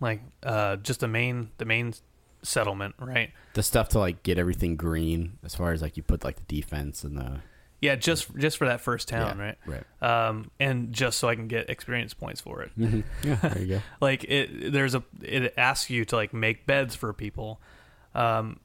like 0.00 0.20
uh, 0.42 0.76
just 0.76 1.00
the 1.00 1.08
main 1.08 1.50
the 1.58 1.64
main 1.64 1.94
settlement, 2.42 2.94
right? 2.98 3.30
the 3.54 3.62
stuff 3.62 3.88
to 3.88 3.98
like 3.98 4.22
get 4.22 4.38
everything 4.38 4.76
green 4.76 5.38
as 5.42 5.54
far 5.54 5.72
as 5.72 5.80
like 5.80 5.96
you 5.96 6.02
put 6.02 6.22
like 6.22 6.36
the 6.36 6.54
defense 6.54 7.02
and 7.04 7.16
the 7.16 7.40
Yeah, 7.80 7.96
just 7.96 8.36
just 8.36 8.56
for 8.58 8.66
that 8.66 8.80
first 8.82 9.08
town, 9.08 9.38
Yeah, 9.38 9.44
right? 9.44 9.84
right. 10.02 10.28
Um, 10.28 10.50
and 10.60 10.92
just 10.92 11.18
so 11.18 11.28
I 11.28 11.34
can 11.36 11.48
get 11.48 11.70
experience 11.70 12.12
points 12.14 12.40
for 12.40 12.62
it. 12.62 12.70
yeah 12.76 13.34
there 13.42 13.58
you 13.58 13.66
go 13.66 13.80
like 14.00 14.24
it 14.24 14.72
there's 14.72 14.94
a 14.94 15.02
it 15.22 15.54
asks 15.56 15.88
you 15.90 16.04
to 16.04 16.16
like 16.16 16.32
make 16.34 16.66
beds 16.66 16.94
for 16.94 17.12
people 17.14 17.60
um 18.14 18.60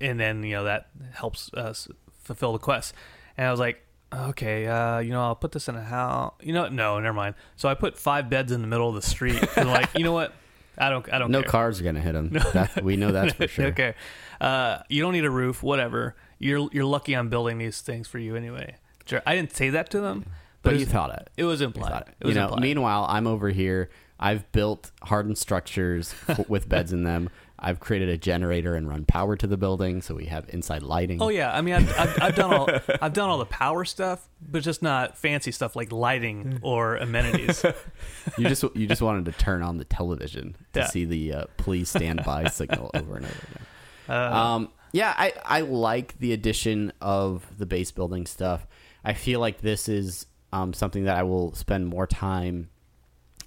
and 0.00 0.18
then 0.20 0.42
you 0.42 0.54
know 0.54 0.64
that 0.64 0.88
helps 1.14 1.52
us 1.54 1.88
fulfill 2.22 2.52
the 2.52 2.58
quest. 2.58 2.94
And 3.36 3.46
i 3.46 3.50
was 3.50 3.60
like 3.60 3.82
okay 4.12 4.66
uh 4.66 4.98
you 5.00 5.10
know 5.10 5.20
i'll 5.20 5.34
put 5.34 5.50
this 5.52 5.68
in 5.68 5.74
a 5.74 5.82
house 5.82 6.32
you 6.40 6.52
know 6.52 6.68
no 6.68 6.98
never 7.00 7.14
mind. 7.14 7.34
So 7.56 7.68
i 7.68 7.74
put 7.74 7.98
five 7.98 8.30
beds 8.30 8.52
in 8.52 8.60
the 8.60 8.66
middle 8.68 8.88
of 8.88 8.94
the 8.94 9.02
street. 9.02 9.42
And 9.56 9.68
like 9.68 9.88
you 9.96 10.04
know 10.04 10.12
what? 10.12 10.32
I 10.78 10.90
don't 10.90 11.10
i 11.12 11.18
don't 11.18 11.30
no 11.30 11.42
care. 11.42 11.50
cars 11.50 11.80
are 11.80 11.84
gonna 11.84 12.00
hit 12.00 12.12
them 12.12 12.30
that, 12.52 12.82
we 12.84 12.96
know 12.96 13.10
that's 13.12 13.32
for 13.34 13.48
sure. 13.56 13.66
okay 13.66 13.94
uh 14.40 14.78
you 14.88 15.02
don't 15.02 15.12
need 15.12 15.24
a 15.24 15.30
roof 15.30 15.62
whatever. 15.62 16.14
You're 16.38 16.68
you're 16.72 16.84
lucky 16.84 17.14
i'm 17.14 17.28
building 17.30 17.58
these 17.58 17.80
things 17.80 18.06
for 18.08 18.18
you 18.18 18.36
anyway. 18.36 18.76
Sure, 19.06 19.22
i 19.26 19.34
didn't 19.34 19.54
say 19.56 19.70
that 19.70 19.90
to 19.90 20.00
them 20.00 20.26
but 20.62 20.74
it 20.74 20.80
you 20.80 20.84
was- 20.86 20.92
thought 20.92 21.10
it. 21.12 21.30
it 21.36 21.44
was 21.44 21.60
implied. 21.60 22.02
it. 22.02 22.08
it 22.20 22.26
was 22.26 22.34
you 22.34 22.40
know 22.40 22.46
implied. 22.48 22.62
meanwhile 22.62 23.06
i'm 23.08 23.26
over 23.26 23.48
here. 23.50 23.88
I've 24.18 24.50
built 24.52 24.92
hardened 25.02 25.36
structures 25.36 26.14
with 26.48 26.68
beds 26.68 26.90
in 26.92 27.02
them 27.04 27.28
i've 27.68 27.80
created 27.80 28.08
a 28.08 28.16
generator 28.16 28.74
and 28.76 28.88
run 28.88 29.04
power 29.04 29.36
to 29.36 29.46
the 29.46 29.56
building 29.56 30.00
so 30.00 30.14
we 30.14 30.26
have 30.26 30.44
inside 30.50 30.82
lighting 30.82 31.20
Oh 31.20 31.28
yeah, 31.28 31.52
I 31.52 31.60
mean, 31.62 31.74
I've, 31.74 31.98
I've, 31.98 32.22
I've 32.22 32.34
done 32.36 32.52
all 32.54 32.68
I've 33.02 33.12
done 33.12 33.28
all 33.28 33.38
the 33.38 33.44
power 33.46 33.84
stuff, 33.84 34.28
but 34.40 34.62
just 34.62 34.82
not 34.82 35.18
fancy 35.18 35.50
stuff 35.50 35.74
like 35.76 35.90
lighting 35.92 36.58
or 36.62 36.96
amenities. 36.96 37.64
you 38.38 38.48
just 38.48 38.62
you 38.74 38.86
just 38.86 39.02
wanted 39.02 39.24
to 39.26 39.32
turn 39.32 39.62
on 39.62 39.78
the 39.78 39.84
television 39.84 40.56
to 40.74 40.80
Yeah. 40.80 40.86
see 40.86 41.04
the 41.04 41.32
uh, 41.32 41.44
please 41.56 41.88
stand 41.90 42.22
by 42.24 42.48
signal 42.60 42.90
over 42.94 43.16
and 43.16 43.26
over 43.26 43.34
again. 43.50 43.66
Uh, 44.08 44.36
um, 44.36 44.68
yeah, 44.92 45.12
I 45.16 45.32
I 45.44 45.60
like 45.62 46.18
the 46.20 46.32
addition 46.32 46.92
of 47.00 47.44
the 47.58 47.66
base 47.66 47.90
building 47.90 48.26
stuff. 48.26 48.66
I 49.04 49.12
feel 49.14 49.40
like 49.40 49.60
this 49.60 49.88
is 49.88 50.26
um, 50.52 50.72
something 50.72 51.04
that 51.04 51.16
I 51.16 51.22
will 51.24 51.52
spend 51.54 51.88
more 51.88 52.06
time 52.06 52.70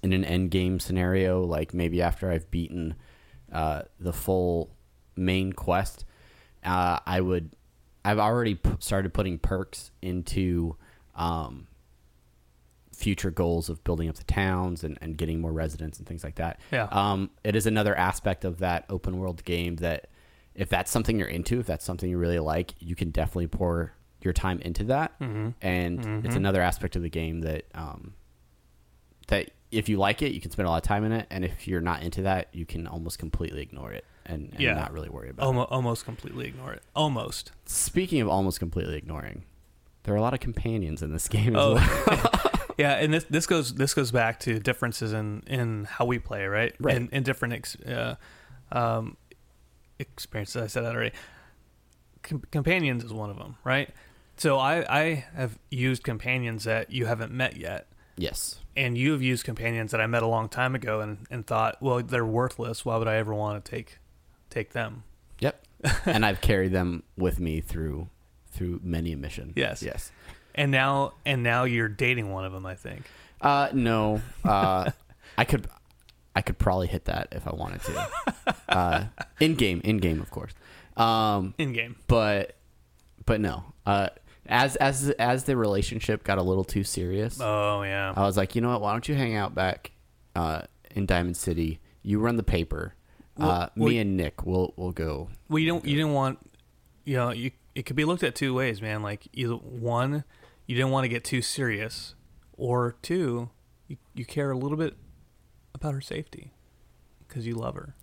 in 0.02 0.12
an 0.12 0.24
end 0.24 0.50
game 0.50 0.78
scenario, 0.80 1.42
like 1.42 1.72
maybe 1.74 2.00
after 2.02 2.30
I've 2.30 2.50
beaten 2.50 2.94
uh, 3.52 3.82
the 3.98 4.12
full 4.12 4.70
main 5.16 5.52
quest, 5.52 6.04
uh, 6.64 7.00
I 7.06 7.20
would. 7.20 7.56
I've 8.04 8.18
already 8.18 8.54
p- 8.54 8.70
started 8.78 9.12
putting 9.12 9.38
perks 9.38 9.90
into 10.00 10.76
um, 11.14 11.66
future 12.94 13.30
goals 13.30 13.68
of 13.68 13.82
building 13.84 14.08
up 14.08 14.16
the 14.16 14.24
towns 14.24 14.84
and, 14.84 14.96
and 15.00 15.16
getting 15.16 15.40
more 15.40 15.52
residents 15.52 15.98
and 15.98 16.06
things 16.06 16.24
like 16.24 16.36
that. 16.36 16.60
Yeah. 16.72 16.88
Um, 16.90 17.30
it 17.44 17.56
is 17.56 17.66
another 17.66 17.94
aspect 17.94 18.44
of 18.44 18.58
that 18.58 18.84
open 18.88 19.18
world 19.18 19.44
game 19.44 19.76
that 19.76 20.08
if 20.54 20.68
that's 20.68 20.90
something 20.90 21.18
you're 21.18 21.28
into, 21.28 21.60
if 21.60 21.66
that's 21.66 21.84
something 21.84 22.08
you 22.08 22.18
really 22.18 22.38
like, 22.38 22.74
you 22.78 22.94
can 22.94 23.10
definitely 23.10 23.46
pour 23.46 23.94
your 24.22 24.32
time 24.32 24.60
into 24.60 24.84
that. 24.84 25.18
Mm-hmm. 25.20 25.50
And 25.62 26.26
it's 26.26 26.36
another 26.36 26.60
aspect 26.60 26.96
of 26.96 27.02
the 27.02 27.08
game 27.08 27.40
that 27.40 27.64
um, 27.74 28.14
that 29.28 29.50
if 29.70 29.88
you 29.88 29.96
like 29.98 30.22
it, 30.22 30.32
you 30.32 30.40
can 30.40 30.50
spend 30.50 30.66
a 30.66 30.70
lot 30.70 30.78
of 30.78 30.82
time 30.82 31.04
in 31.04 31.12
it, 31.12 31.26
and 31.30 31.44
if 31.44 31.68
you're 31.68 31.80
not 31.80 32.02
into 32.02 32.22
that, 32.22 32.48
you 32.52 32.66
can 32.66 32.86
almost 32.86 33.18
completely 33.18 33.62
ignore 33.62 33.92
it 33.92 34.04
and, 34.26 34.50
and 34.52 34.60
Yeah. 34.60 34.74
not 34.74 34.92
really 34.92 35.08
worry 35.08 35.30
about 35.30 35.44
it. 35.44 35.46
Almost, 35.46 35.70
almost 35.70 36.04
completely 36.04 36.46
ignore 36.48 36.72
it. 36.72 36.82
Almost. 36.96 37.52
Speaking 37.66 38.20
of 38.20 38.28
almost 38.28 38.58
completely 38.58 38.96
ignoring, 38.96 39.44
there 40.04 40.14
are 40.14 40.16
a 40.18 40.22
lot 40.22 40.34
of 40.34 40.40
companions 40.40 41.02
in 41.02 41.12
this 41.12 41.28
game 41.28 41.54
as 41.56 41.62
Oh. 41.62 41.74
well. 41.74 42.30
Yeah, 42.78 42.92
and 42.94 43.12
this 43.12 43.24
this 43.24 43.46
goes 43.46 43.74
this 43.74 43.92
goes 43.92 44.10
back 44.10 44.40
to 44.40 44.58
differences 44.58 45.12
in 45.12 45.42
in 45.46 45.84
how 45.84 46.06
we 46.06 46.18
play, 46.18 46.46
right? 46.46 46.74
Right. 46.80 46.96
In, 46.96 47.10
in 47.12 47.22
different 47.22 47.52
ex, 47.52 47.76
uh, 47.80 48.14
um, 48.72 49.18
experiences. 49.98 50.56
I 50.62 50.66
said 50.66 50.84
that 50.84 50.94
already. 50.94 51.14
Com- 52.22 52.42
companions 52.50 53.04
is 53.04 53.12
one 53.12 53.28
of 53.28 53.36
them, 53.36 53.56
right? 53.64 53.90
So 54.38 54.56
I 54.58 54.84
I 55.00 55.24
have 55.34 55.58
used 55.70 56.04
companions 56.04 56.64
that 56.64 56.90
you 56.90 57.04
haven't 57.04 57.32
met 57.32 57.58
yet, 57.58 57.86
yes. 58.20 58.58
and 58.76 58.96
you 58.96 59.12
have 59.12 59.22
used 59.22 59.44
companions 59.44 59.90
that 59.92 60.00
I 60.00 60.06
met 60.06 60.22
a 60.22 60.26
long 60.26 60.48
time 60.48 60.74
ago, 60.74 61.00
and 61.00 61.26
and 61.30 61.46
thought, 61.46 61.80
well, 61.80 62.02
they're 62.02 62.24
worthless. 62.24 62.84
Why 62.84 62.96
would 62.96 63.08
I 63.08 63.16
ever 63.16 63.34
want 63.34 63.64
to 63.64 63.70
take 63.70 63.98
take 64.50 64.70
them? 64.72 65.02
Yep. 65.40 65.66
and 66.06 66.24
I've 66.26 66.40
carried 66.40 66.72
them 66.72 67.02
with 67.16 67.40
me 67.40 67.60
through 67.60 68.08
through 68.52 68.80
many 68.82 69.12
a 69.12 69.16
mission. 69.16 69.52
Yes. 69.56 69.82
Yes. 69.82 70.12
And 70.54 70.70
now 70.70 71.14
and 71.24 71.42
now 71.42 71.64
you're 71.64 71.88
dating 71.88 72.30
one 72.30 72.44
of 72.44 72.52
them. 72.52 72.66
I 72.66 72.74
think. 72.74 73.02
Uh, 73.40 73.68
no. 73.72 74.20
Uh, 74.44 74.90
I 75.38 75.44
could, 75.44 75.66
I 76.36 76.42
could 76.42 76.58
probably 76.58 76.88
hit 76.88 77.06
that 77.06 77.28
if 77.32 77.46
I 77.46 77.54
wanted 77.54 77.80
to. 77.82 78.08
Uh, 78.68 79.06
in 79.40 79.54
game, 79.56 79.80
in 79.82 79.96
game, 79.98 80.20
of 80.20 80.30
course. 80.30 80.52
Um, 80.96 81.54
In 81.58 81.72
game. 81.72 81.96
but, 82.06 82.54
but 83.26 83.40
no. 83.40 83.64
Uh, 83.84 84.10
as 84.50 84.76
as 84.76 85.10
as 85.18 85.44
the 85.44 85.56
relationship 85.56 86.24
got 86.24 86.36
a 86.38 86.42
little 86.42 86.64
too 86.64 86.84
serious, 86.84 87.40
Oh 87.40 87.82
yeah. 87.82 88.12
I 88.16 88.22
was 88.22 88.36
like, 88.36 88.54
you 88.54 88.60
know 88.60 88.70
what? 88.70 88.80
Why 88.82 88.92
don't 88.92 89.08
you 89.08 89.14
hang 89.14 89.36
out 89.36 89.54
back 89.54 89.92
uh, 90.36 90.62
in 90.94 91.06
Diamond 91.06 91.36
City? 91.36 91.80
You 92.02 92.18
run 92.18 92.36
the 92.36 92.42
paper. 92.42 92.94
Uh, 93.38 93.68
Well- 93.76 93.88
me 93.88 93.98
and 93.98 94.16
Nick 94.16 94.44
will 94.44 94.74
will 94.76 94.92
go. 94.92 95.28
Well, 95.48 95.58
you 95.60 95.66
don't. 95.68 95.84
You 95.84 95.96
didn't 95.96 96.12
want. 96.12 96.38
You 97.04 97.16
know, 97.16 97.30
you 97.30 97.52
it 97.74 97.86
could 97.86 97.96
be 97.96 98.04
looked 98.04 98.22
at 98.24 98.34
two 98.34 98.52
ways, 98.52 98.82
man. 98.82 99.02
Like 99.02 99.26
either 99.32 99.54
one, 99.54 100.24
you 100.66 100.74
didn't 100.76 100.90
want 100.90 101.04
to 101.04 101.08
get 101.08 101.24
too 101.24 101.40
serious, 101.40 102.14
or 102.56 102.96
two, 103.02 103.50
you 103.88 103.96
you 104.14 104.24
care 104.26 104.50
a 104.50 104.58
little 104.58 104.76
bit 104.76 104.96
about 105.74 105.94
her 105.94 106.00
safety 106.00 106.52
because 107.26 107.46
you 107.46 107.54
love 107.54 107.74
her. 107.76 107.94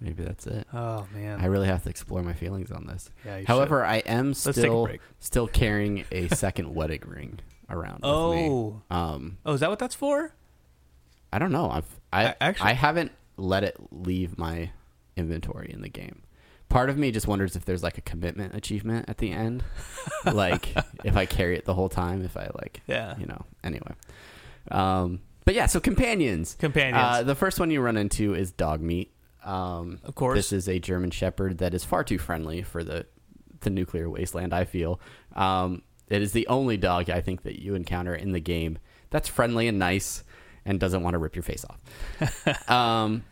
Maybe 0.00 0.22
that's 0.24 0.46
it. 0.46 0.66
Oh 0.72 1.06
man. 1.14 1.40
I 1.40 1.46
really 1.46 1.68
have 1.68 1.82
to 1.84 1.88
explore 1.88 2.22
my 2.22 2.34
feelings 2.34 2.70
on 2.70 2.86
this. 2.86 3.10
Yeah, 3.24 3.42
However, 3.46 3.84
I 3.84 3.96
am 3.98 4.34
still 4.34 4.88
still 5.20 5.46
carrying 5.48 6.04
a 6.12 6.28
second 6.34 6.74
wedding 6.74 7.02
ring 7.06 7.40
around. 7.70 8.02
With 8.02 8.04
me. 8.04 8.48
oh. 8.50 8.82
Um, 8.90 9.38
Oh, 9.46 9.54
is 9.54 9.60
that 9.60 9.70
what 9.70 9.78
that's 9.78 9.94
for? 9.94 10.34
I 11.32 11.38
don't 11.38 11.52
know. 11.52 11.70
I've 11.70 12.00
I 12.12 12.24
A- 12.24 12.42
actually- 12.42 12.70
I 12.70 12.72
haven't 12.74 13.12
let 13.38 13.64
it 13.64 13.76
leave 13.90 14.38
my 14.38 14.70
inventory 15.16 15.70
in 15.72 15.80
the 15.82 15.88
game. 15.88 16.22
Part 16.68 16.90
of 16.90 16.98
me 16.98 17.10
just 17.10 17.26
wonders 17.28 17.54
if 17.56 17.64
there's 17.64 17.82
like 17.82 17.96
a 17.96 18.00
commitment 18.02 18.54
achievement 18.54 19.08
at 19.08 19.18
the 19.18 19.30
end, 19.30 19.62
like 20.24 20.74
if 21.04 21.16
I 21.16 21.24
carry 21.24 21.56
it 21.56 21.64
the 21.64 21.74
whole 21.74 21.88
time. 21.88 22.22
If 22.24 22.36
I 22.36 22.50
like, 22.60 22.82
Yeah. 22.86 23.16
you 23.18 23.24
know. 23.26 23.44
Anyway, 23.64 23.92
um, 24.70 25.20
but 25.44 25.54
yeah. 25.54 25.66
So 25.66 25.78
companions, 25.80 26.56
Companions. 26.58 27.02
Uh, 27.02 27.22
the 27.22 27.34
first 27.34 27.60
one 27.60 27.70
you 27.70 27.80
run 27.80 27.96
into 27.96 28.34
is 28.34 28.52
Dogmeat. 28.52 29.08
Um, 29.46 30.00
Of 30.04 30.14
course. 30.14 30.36
this 30.36 30.52
is 30.52 30.68
a 30.68 30.78
German 30.78 31.10
Shepherd 31.10 31.58
that 31.58 31.72
is 31.74 31.84
far 31.84 32.02
too 32.04 32.18
friendly 32.18 32.62
for 32.62 32.82
the 32.84 33.06
the 33.60 33.70
nuclear 33.70 34.10
wasteland. 34.10 34.52
I 34.52 34.64
feel 34.64 35.00
um, 35.34 35.82
it 36.08 36.20
is 36.22 36.32
the 36.32 36.46
only 36.48 36.76
dog 36.76 37.08
I 37.10 37.20
think 37.20 37.42
that 37.44 37.60
you 37.62 37.74
encounter 37.74 38.14
in 38.14 38.32
the 38.32 38.40
game 38.40 38.78
that's 39.10 39.28
friendly 39.28 39.66
and 39.68 39.78
nice 39.78 40.24
and 40.64 40.78
doesn't 40.80 41.02
want 41.02 41.14
to 41.14 41.18
rip 41.18 41.34
your 41.36 41.42
face 41.44 41.64
off. 41.70 42.68
um, 42.70 43.22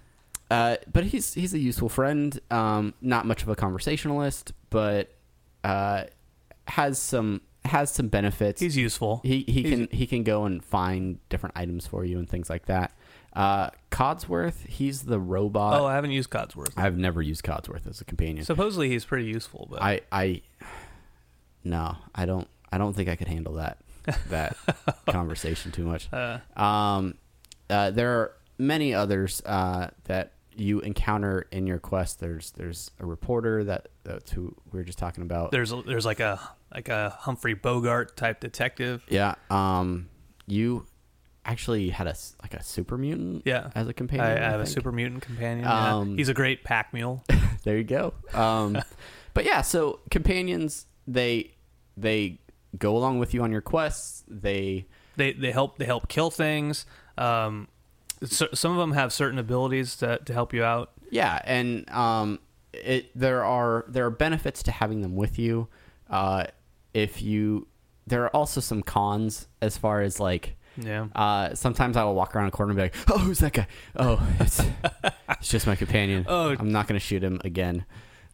uh, 0.50 0.76
but 0.92 1.04
he's 1.04 1.34
he's 1.34 1.52
a 1.54 1.58
useful 1.58 1.88
friend. 1.88 2.38
Um, 2.50 2.94
not 3.00 3.26
much 3.26 3.42
of 3.42 3.48
a 3.48 3.56
conversationalist, 3.56 4.52
but 4.70 5.12
uh, 5.64 6.04
has 6.68 6.98
some 6.98 7.40
has 7.64 7.90
some 7.90 8.08
benefits. 8.08 8.60
He's 8.60 8.76
useful. 8.76 9.20
He 9.24 9.44
he 9.48 9.62
He's- 9.62 9.70
can 9.70 9.88
he 9.90 10.06
can 10.06 10.22
go 10.22 10.44
and 10.44 10.64
find 10.64 11.18
different 11.28 11.56
items 11.56 11.86
for 11.86 12.04
you 12.04 12.18
and 12.18 12.28
things 12.28 12.48
like 12.50 12.66
that. 12.66 12.92
Uh, 13.34 13.70
Codsworth, 13.90 14.66
he's 14.66 15.02
the 15.02 15.18
robot. 15.18 15.80
oh, 15.80 15.86
I 15.86 15.94
haven't 15.94 16.12
used 16.12 16.30
Codsworth. 16.30 16.72
I've 16.76 16.96
never 16.96 17.20
used 17.20 17.42
Codsworth 17.44 17.86
as 17.88 18.00
a 18.00 18.04
companion. 18.04 18.44
Supposedly 18.44 18.88
he's 18.88 19.04
pretty 19.04 19.26
useful, 19.26 19.66
but 19.70 19.82
I 19.82 20.00
I 20.12 20.42
no, 21.64 21.96
I 22.14 22.26
don't 22.26 22.48
I 22.72 22.78
don't 22.78 22.92
think 22.94 23.08
I 23.08 23.16
could 23.16 23.28
handle 23.28 23.54
that 23.54 23.78
that 24.28 24.56
conversation 25.08 25.72
too 25.72 25.84
much. 25.84 26.08
Uh. 26.12 26.38
um, 26.56 27.14
uh, 27.70 27.90
there 27.90 28.10
are 28.20 28.32
many 28.58 28.92
others 28.94 29.42
uh, 29.46 29.88
that 30.04 30.32
you 30.56 30.80
encounter 30.80 31.46
in 31.50 31.66
your 31.66 31.78
quest. 31.78 32.20
There's 32.20 32.50
there's 32.52 32.90
a 33.00 33.06
reporter 33.06 33.64
that 33.64 33.88
that's 34.04 34.30
who 34.32 34.54
we 34.70 34.78
were 34.78 34.84
just 34.84 34.98
talking 34.98 35.22
about. 35.22 35.50
there's 35.50 35.72
a, 35.72 35.82
there's 35.82 36.04
like 36.06 36.20
a 36.20 36.38
like 36.72 36.88
a 36.88 37.10
Humphrey 37.20 37.54
Bogart 37.54 38.16
type 38.16 38.40
detective. 38.40 39.02
yeah. 39.08 39.34
Um, 39.50 40.08
you 40.46 40.86
actually 41.44 41.90
had 41.90 42.06
a 42.06 42.14
like 42.42 42.54
a 42.54 42.62
super 42.62 42.96
mutant. 42.96 43.42
Yeah. 43.44 43.70
as 43.74 43.88
a 43.88 43.92
companion. 43.94 44.26
I, 44.26 44.46
I 44.46 44.50
have 44.50 44.60
a 44.60 44.66
super 44.66 44.92
mutant 44.92 45.22
companion. 45.22 45.60
yeah. 45.64 45.96
Um, 45.96 46.16
He's 46.16 46.28
a 46.28 46.34
great 46.34 46.64
pack 46.64 46.92
mule. 46.92 47.24
there 47.64 47.76
you 47.76 47.84
go. 47.84 48.14
Um, 48.32 48.78
but 49.34 49.44
yeah, 49.44 49.60
so 49.62 50.00
companions 50.10 50.86
they 51.06 51.52
they 51.96 52.38
go 52.78 52.96
along 52.96 53.18
with 53.18 53.34
you 53.34 53.42
on 53.42 53.52
your 53.52 53.60
quests. 53.60 54.24
They 54.28 54.86
they 55.16 55.32
they 55.32 55.52
help 55.52 55.78
they 55.78 55.84
help 55.84 56.08
kill 56.08 56.30
things. 56.30 56.86
Um, 57.16 57.68
so, 58.24 58.48
some 58.54 58.72
of 58.72 58.78
them 58.78 58.92
have 58.92 59.12
certain 59.12 59.38
abilities 59.38 59.96
to 59.96 60.18
to 60.18 60.32
help 60.32 60.52
you 60.52 60.64
out. 60.64 60.92
yeah, 61.10 61.40
and 61.44 61.88
um, 61.90 62.38
it 62.72 63.10
there 63.14 63.44
are 63.44 63.84
there 63.88 64.06
are 64.06 64.10
benefits 64.10 64.62
to 64.64 64.72
having 64.72 65.02
them 65.02 65.14
with 65.14 65.38
you. 65.38 65.68
Uh, 66.08 66.44
if 66.92 67.22
you 67.22 67.66
there 68.06 68.24
are 68.24 68.30
also 68.30 68.60
some 68.60 68.82
cons 68.82 69.48
as 69.60 69.76
far 69.76 70.02
as 70.02 70.20
like 70.20 70.56
Yeah. 70.76 71.06
uh, 71.14 71.54
sometimes 71.54 71.96
I 71.96 72.04
will 72.04 72.14
walk 72.14 72.34
around 72.34 72.48
a 72.48 72.50
corner 72.50 72.70
and 72.70 72.76
be 72.76 72.82
like, 72.82 72.94
"Oh, 73.10 73.18
who's 73.18 73.38
that 73.38 73.52
guy? 73.52 73.66
Oh, 73.96 74.20
it's 74.40 74.60
it's 75.30 75.48
just 75.48 75.66
my 75.66 75.76
companion. 75.76 76.24
Oh. 76.28 76.56
I'm 76.58 76.72
not 76.72 76.88
going 76.88 76.98
to 76.98 77.04
shoot 77.04 77.22
him 77.22 77.40
again." 77.44 77.84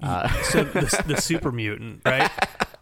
Uh, 0.02 0.28
so 0.44 0.64
the, 0.64 1.04
the 1.06 1.16
super 1.20 1.52
mutant, 1.52 2.00
right? 2.06 2.30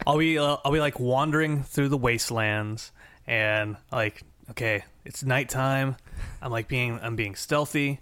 I'll 0.07 0.19
be 0.19 0.39
uh, 0.39 0.57
I'll 0.65 0.73
be 0.73 0.81
like 0.81 1.01
wandering 1.01 1.63
through 1.63 1.89
the 1.89 1.99
wastelands 1.99 2.93
and 3.27 3.77
like 3.91 4.23
okay, 4.51 4.85
it's 5.05 5.25
nighttime. 5.25 5.97
I'm 6.41 6.53
like 6.53 6.69
being 6.69 6.99
I'm 7.03 7.17
being 7.17 7.35
stealthy 7.35 8.01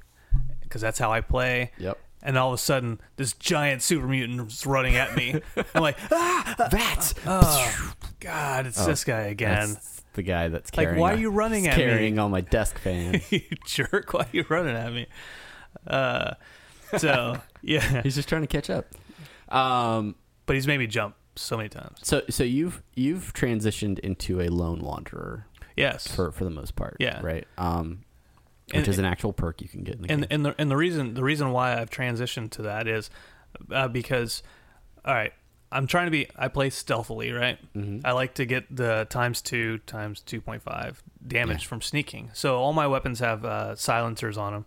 because 0.62 0.80
that's 0.80 0.98
how 0.98 1.12
I 1.12 1.20
play. 1.20 1.72
Yep. 1.78 1.98
And 2.22 2.36
all 2.36 2.48
of 2.48 2.54
a 2.54 2.58
sudden, 2.58 3.00
this 3.16 3.34
giant 3.34 3.82
super 3.82 4.06
mutant 4.06 4.50
is 4.50 4.66
running 4.66 4.96
at 4.96 5.14
me. 5.14 5.40
I'm 5.74 5.82
like, 5.82 5.96
ah, 6.10 6.54
that 6.58 7.14
oh, 7.24 7.92
God, 8.18 8.66
it's 8.66 8.84
this 8.84 9.04
guy 9.04 9.22
again. 9.22 9.76
The 10.16 10.22
guy 10.22 10.48
that's 10.48 10.76
Like, 10.76 10.96
why 10.96 11.12
are 11.14 11.16
you 11.16 11.30
running 11.30 11.66
at 11.68 11.76
me? 11.76 11.84
carrying 11.84 12.18
all 12.18 12.28
my 12.28 12.40
desk 12.40 12.78
fans? 12.78 13.22
you 13.32 13.42
jerk! 13.64 14.12
Why 14.12 14.22
are 14.22 14.28
you 14.32 14.44
running 14.48 14.74
at 14.74 14.92
me? 14.92 15.06
Uh, 15.86 16.32
so 16.98 17.38
yeah, 17.62 18.02
He's 18.02 18.14
just 18.16 18.28
trying 18.28 18.42
to 18.42 18.48
catch 18.48 18.68
up. 18.70 18.86
Um, 19.48 20.14
but 20.46 20.56
he's 20.56 20.66
made 20.66 20.78
me 20.78 20.86
jump 20.86 21.14
so 21.36 21.56
many 21.56 21.68
times. 21.68 21.98
so 22.02 22.22
so 22.30 22.42
you've 22.44 22.82
you've 22.94 23.32
transitioned 23.34 23.98
into 24.00 24.40
a 24.40 24.48
lone 24.48 24.80
wanderer 24.80 25.46
Yes, 25.76 26.08
for 26.08 26.32
for 26.32 26.44
the 26.44 26.50
most 26.50 26.74
part. 26.76 26.96
Yeah. 26.98 27.20
Right. 27.22 27.46
Um, 27.58 28.04
which 28.68 28.76
And- 28.78 28.88
is 28.88 28.98
an 28.98 29.04
actual 29.04 29.32
perk 29.32 29.60
you 29.62 29.68
can 29.68 29.84
get 29.84 29.96
in 29.96 30.02
the 30.02 30.10
and 30.10 30.20
game. 30.22 30.28
and 30.30 30.44
the 30.46 30.54
and 30.58 30.70
the 30.70 30.76
reason 30.76 31.14
the 31.14 31.22
reason 31.22 31.50
why 31.52 31.78
I've 31.78 31.90
transitioned 31.90 32.50
to 32.52 32.62
that 32.62 32.88
is 32.88 33.10
uh, 33.70 33.86
because 33.88 34.42
all 35.04 35.14
right, 35.14 35.32
I'm 35.72 35.86
trying 35.86 36.06
to 36.06 36.10
be 36.10 36.28
I 36.36 36.48
play 36.48 36.70
stealthily, 36.70 37.32
right? 37.32 37.58
Mm-hmm. 37.74 38.06
I 38.06 38.12
like 38.12 38.34
to 38.34 38.44
get 38.46 38.74
the 38.74 39.06
times 39.10 39.42
two 39.42 39.78
times 39.78 40.20
two 40.20 40.40
point 40.40 40.62
five 40.62 41.02
damage 41.26 41.62
Yeah. 41.64 41.68
from 41.68 41.82
sneaking. 41.82 42.30
So 42.34 42.56
all 42.58 42.72
my 42.72 42.86
weapons 42.86 43.18
have 43.20 43.44
uh, 43.44 43.74
silencers 43.76 44.38
on 44.38 44.52
them, 44.52 44.64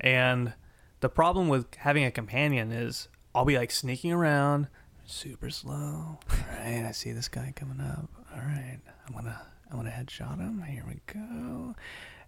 and 0.00 0.52
the 1.00 1.08
problem 1.08 1.48
with 1.48 1.66
having 1.78 2.04
a 2.04 2.10
companion 2.10 2.70
is 2.72 3.08
I'll 3.34 3.44
be 3.44 3.56
like 3.58 3.70
sneaking 3.70 4.12
around 4.12 4.68
super 5.06 5.50
slow. 5.50 5.72
All 5.74 6.18
right, 6.58 6.84
I 6.86 6.92
see 6.92 7.12
this 7.12 7.28
guy 7.28 7.52
coming 7.56 7.80
up. 7.80 8.08
All 8.32 8.40
right, 8.40 8.78
I'm 9.06 9.14
gonna 9.14 9.40
I'm 9.70 9.76
gonna 9.76 9.90
headshot 9.90 10.38
him. 10.38 10.62
Here 10.62 10.84
we 10.86 11.00
go. 11.12 11.74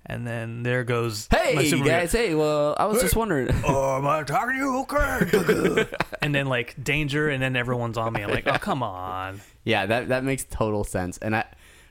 And 0.06 0.26
then 0.26 0.62
there 0.62 0.84
goes 0.84 1.28
Hey 1.30 1.70
guys, 1.82 2.12
hey, 2.12 2.34
well, 2.34 2.74
I 2.78 2.86
was 2.86 3.00
just 3.00 3.16
wondering. 3.16 3.48
Oh, 3.66 3.98
am 3.98 4.06
I 4.06 4.22
talking 4.22 4.54
to 4.54 4.58
you? 4.58 4.78
Okay. 4.80 5.86
and 6.22 6.34
then 6.34 6.46
like 6.46 6.82
danger, 6.82 7.28
and 7.28 7.42
then 7.42 7.56
everyone's 7.56 7.98
on 7.98 8.12
me. 8.12 8.22
I'm 8.22 8.30
like, 8.30 8.46
oh 8.46 8.52
come 8.60 8.82
on. 8.82 9.40
Yeah, 9.64 9.86
that 9.86 10.08
that 10.08 10.24
makes 10.24 10.44
total 10.44 10.84
sense. 10.84 11.18
And 11.18 11.36
I, 11.36 11.40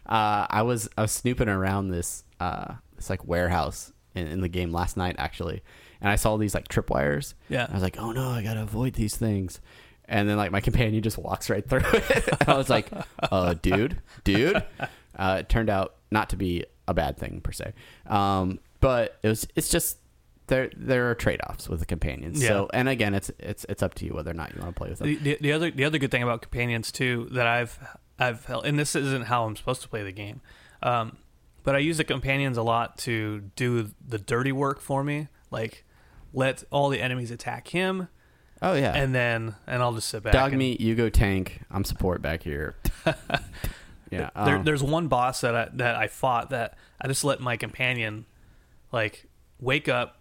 uh, 0.05 0.47
I 0.49 0.63
was 0.63 0.89
I 0.97 1.03
was 1.03 1.11
snooping 1.11 1.49
around 1.49 1.89
this 1.89 2.23
uh 2.39 2.75
this 2.95 3.09
like 3.09 3.25
warehouse 3.25 3.93
in, 4.15 4.27
in 4.27 4.41
the 4.41 4.49
game 4.49 4.71
last 4.71 4.97
night 4.97 5.15
actually, 5.19 5.61
and 6.01 6.09
I 6.09 6.15
saw 6.15 6.37
these 6.37 6.53
like 6.53 6.67
tripwires. 6.67 7.35
Yeah. 7.47 7.67
I 7.69 7.73
was 7.73 7.83
like, 7.83 7.99
oh 7.99 8.11
no, 8.11 8.29
I 8.29 8.41
gotta 8.43 8.63
avoid 8.63 8.93
these 8.93 9.15
things. 9.15 9.59
And 10.05 10.27
then 10.27 10.37
like 10.37 10.51
my 10.51 10.61
companion 10.61 11.03
just 11.03 11.19
walks 11.19 11.49
right 11.51 11.67
through 11.67 11.81
it. 11.85 12.27
and 12.41 12.49
I 12.49 12.57
was 12.57 12.67
like, 12.69 12.89
uh, 13.31 13.53
dude, 13.61 14.01
dude. 14.23 14.63
Uh, 15.15 15.37
it 15.41 15.49
turned 15.49 15.69
out 15.69 15.95
not 16.11 16.29
to 16.29 16.37
be 16.37 16.65
a 16.87 16.93
bad 16.93 17.17
thing 17.17 17.41
per 17.41 17.51
se, 17.51 17.73
um, 18.07 18.59
but 18.79 19.17
it 19.23 19.27
was. 19.27 19.47
It's 19.55 19.69
just 19.69 19.97
there. 20.47 20.69
There 20.75 21.09
are 21.09 21.15
trade 21.15 21.39
offs 21.49 21.69
with 21.69 21.79
the 21.79 21.85
companions. 21.85 22.45
So 22.45 22.69
and 22.73 22.89
again, 22.89 23.13
it's 23.13 23.31
it's 23.39 23.65
it's 23.69 23.83
up 23.83 23.93
to 23.95 24.05
you 24.05 24.13
whether 24.13 24.31
or 24.31 24.35
not 24.35 24.53
you 24.53 24.61
want 24.61 24.75
to 24.75 24.79
play 24.79 24.89
with 24.89 24.99
them. 24.99 25.07
The, 25.07 25.15
the, 25.15 25.37
the 25.41 25.51
other 25.51 25.71
the 25.71 25.85
other 25.85 25.97
good 25.97 26.11
thing 26.11 26.23
about 26.23 26.41
companions 26.41 26.91
too 26.91 27.27
that 27.31 27.47
I've 27.47 27.79
I've 28.17 28.45
held, 28.45 28.65
and 28.65 28.77
this 28.77 28.95
isn't 28.95 29.25
how 29.25 29.45
I'm 29.45 29.55
supposed 29.55 29.81
to 29.81 29.87
play 29.87 30.03
the 30.03 30.11
game, 30.11 30.41
um, 30.81 31.17
but 31.63 31.75
I 31.75 31.79
use 31.79 31.97
the 31.97 32.03
companions 32.03 32.57
a 32.57 32.63
lot 32.63 32.97
to 32.99 33.41
do 33.55 33.91
the 34.05 34.17
dirty 34.17 34.51
work 34.51 34.79
for 34.81 35.03
me. 35.03 35.27
Like 35.51 35.85
let 36.33 36.63
all 36.71 36.89
the 36.89 37.01
enemies 37.01 37.31
attack 37.31 37.69
him, 37.69 38.07
Oh 38.61 38.73
yeah, 38.73 38.93
and 38.93 39.15
then 39.15 39.55
and 39.67 39.81
I'll 39.81 39.93
just 39.93 40.09
sit 40.09 40.23
back. 40.23 40.33
Dog 40.33 40.51
and, 40.51 40.59
meat, 40.59 40.81
you 40.81 40.95
go 40.95 41.09
tank. 41.09 41.61
I'm 41.71 41.83
support 41.83 42.21
back 42.21 42.43
here. 42.43 42.75
yeah. 44.11 44.29
There, 44.45 44.57
um, 44.57 44.63
there's 44.63 44.83
one 44.83 45.07
boss 45.07 45.41
that 45.41 45.55
I, 45.55 45.67
that 45.73 45.95
I 45.95 46.07
fought 46.07 46.49
that 46.51 46.77
I 47.01 47.07
just 47.07 47.23
let 47.23 47.39
my 47.39 47.57
companion 47.57 48.25
like 48.91 49.27
wake 49.59 49.87
up, 49.89 50.19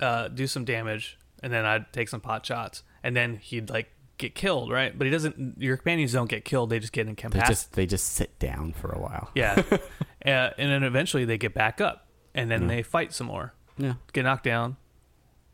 uh, 0.00 0.28
do 0.28 0.46
some 0.46 0.64
damage, 0.64 1.18
and 1.42 1.52
then 1.52 1.64
I'd 1.64 1.92
take 1.92 2.08
some 2.08 2.20
pot 2.20 2.44
shots, 2.46 2.82
and 3.02 3.16
then 3.16 3.36
he'd 3.36 3.70
like 3.70 3.90
get 4.16 4.34
killed, 4.34 4.70
right? 4.70 4.96
But 4.96 5.06
he 5.06 5.10
doesn't. 5.10 5.54
Your 5.58 5.76
companions 5.76 6.12
don't 6.12 6.28
get 6.28 6.44
killed; 6.44 6.70
they 6.70 6.78
just 6.78 6.92
get 6.92 7.04
they 7.04 7.10
incapacitated. 7.10 7.48
just 7.48 7.72
they 7.72 7.86
just 7.86 8.12
sit 8.14 8.38
down 8.38 8.72
for 8.72 8.90
a 8.92 8.98
while. 9.00 9.30
Yeah, 9.34 9.62
uh, 9.70 9.78
and 10.26 10.52
then 10.70 10.82
eventually 10.82 11.24
they 11.24 11.38
get 11.38 11.54
back 11.54 11.80
up, 11.80 12.06
and 12.34 12.50
then 12.50 12.62
Yeah. 12.62 12.68
they 12.68 12.82
fight 12.82 13.12
some 13.12 13.26
more, 13.28 13.54
Yeah. 13.76 13.94
get 14.12 14.22
knocked 14.22 14.44
down, 14.44 14.76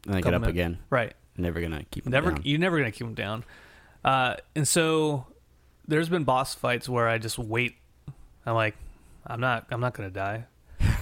And 0.06 0.14
they 0.14 0.20
get 0.22 0.34
up 0.34 0.40
minutes- 0.42 0.50
again. 0.50 0.78
Right. 0.90 1.14
Never 1.36 1.60
gonna 1.60 1.82
keep 1.90 2.04
them 2.04 2.12
Never, 2.12 2.30
down. 2.30 2.42
you're 2.44 2.60
never 2.60 2.78
gonna 2.78 2.92
keep 2.92 3.06
them 3.06 3.14
down. 3.14 3.44
Uh, 4.04 4.36
and 4.54 4.68
so 4.68 5.26
there's 5.88 6.08
been 6.08 6.24
boss 6.24 6.54
fights 6.54 6.88
where 6.88 7.08
I 7.08 7.18
just 7.18 7.38
wait. 7.38 7.76
I'm 8.46 8.54
like, 8.54 8.76
I'm 9.26 9.40
not, 9.40 9.66
I'm 9.70 9.80
not 9.80 9.94
gonna 9.94 10.10
die. 10.10 10.44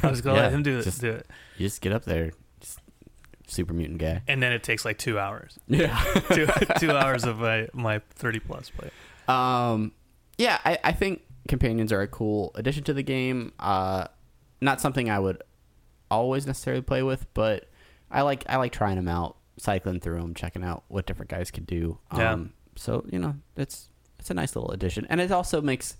I'm 0.03 0.11
just 0.11 0.22
gonna 0.24 0.37
Yeah, 0.37 0.43
let 0.45 0.53
him 0.53 0.62
do 0.62 0.78
it, 0.78 0.83
just- 0.85 1.01
do 1.01 1.11
it, 1.12 1.26
You 1.57 1.66
just 1.66 1.80
get 1.80 1.93
up 1.93 2.05
there. 2.05 2.33
Just 2.61 2.80
super 3.49 3.72
mutant 3.72 3.99
guy. 3.99 4.22
and 4.28 4.43
then 4.43 4.53
it 4.53 4.62
takes 4.62 4.85
like 4.85 4.99
two 4.99 5.18
hours, 5.18 5.59
Yeah. 5.68 5.99
two, 6.33 6.47
two 6.78 6.91
hours 6.93 7.24
of 7.24 7.39
my 7.39 7.68
my 7.72 8.01
30 8.14 8.41
plus 8.41 8.70
play. 8.70 8.91
Um, 9.28 9.93
yeah, 10.39 10.59
I, 10.64 10.78
I 10.85 10.93
think 10.93 11.22
companions 11.49 11.93
are 11.93 12.01
a 12.01 12.09
cool 12.09 12.53
addition 12.55 12.85
to 12.85 12.95
the 12.95 13.03
game. 13.03 13.53
Uh, 13.59 14.07
not 14.61 14.80
something 14.80 15.11
I 15.11 15.18
would 15.18 15.43
always 16.11 16.47
necessarily 16.47 16.83
play 16.83 17.03
with, 17.03 17.26
but 17.35 17.68
I 18.11 18.22
like 18.22 18.45
I 18.49 18.57
like 18.57 18.72
trying 18.72 18.97
them 18.97 19.09
out, 19.09 19.37
cycling 19.59 20.01
through 20.01 20.20
them, 20.20 20.35
checking 20.35 20.62
out 20.64 20.85
what 20.89 21.07
different 21.07 21.30
guys 21.30 21.51
can 21.51 21.64
do. 21.64 21.99
Yeah. 22.16 22.33
Um, 22.33 22.53
so 22.76 23.05
you 23.11 23.18
know, 23.18 23.35
it's 23.57 23.89
it's 24.23 24.31
a 24.31 24.35
nice 24.35 24.55
little 24.55 24.70
addition, 24.70 25.05
and 25.11 25.20
it 25.20 25.31
also 25.33 25.61
makes 25.61 25.97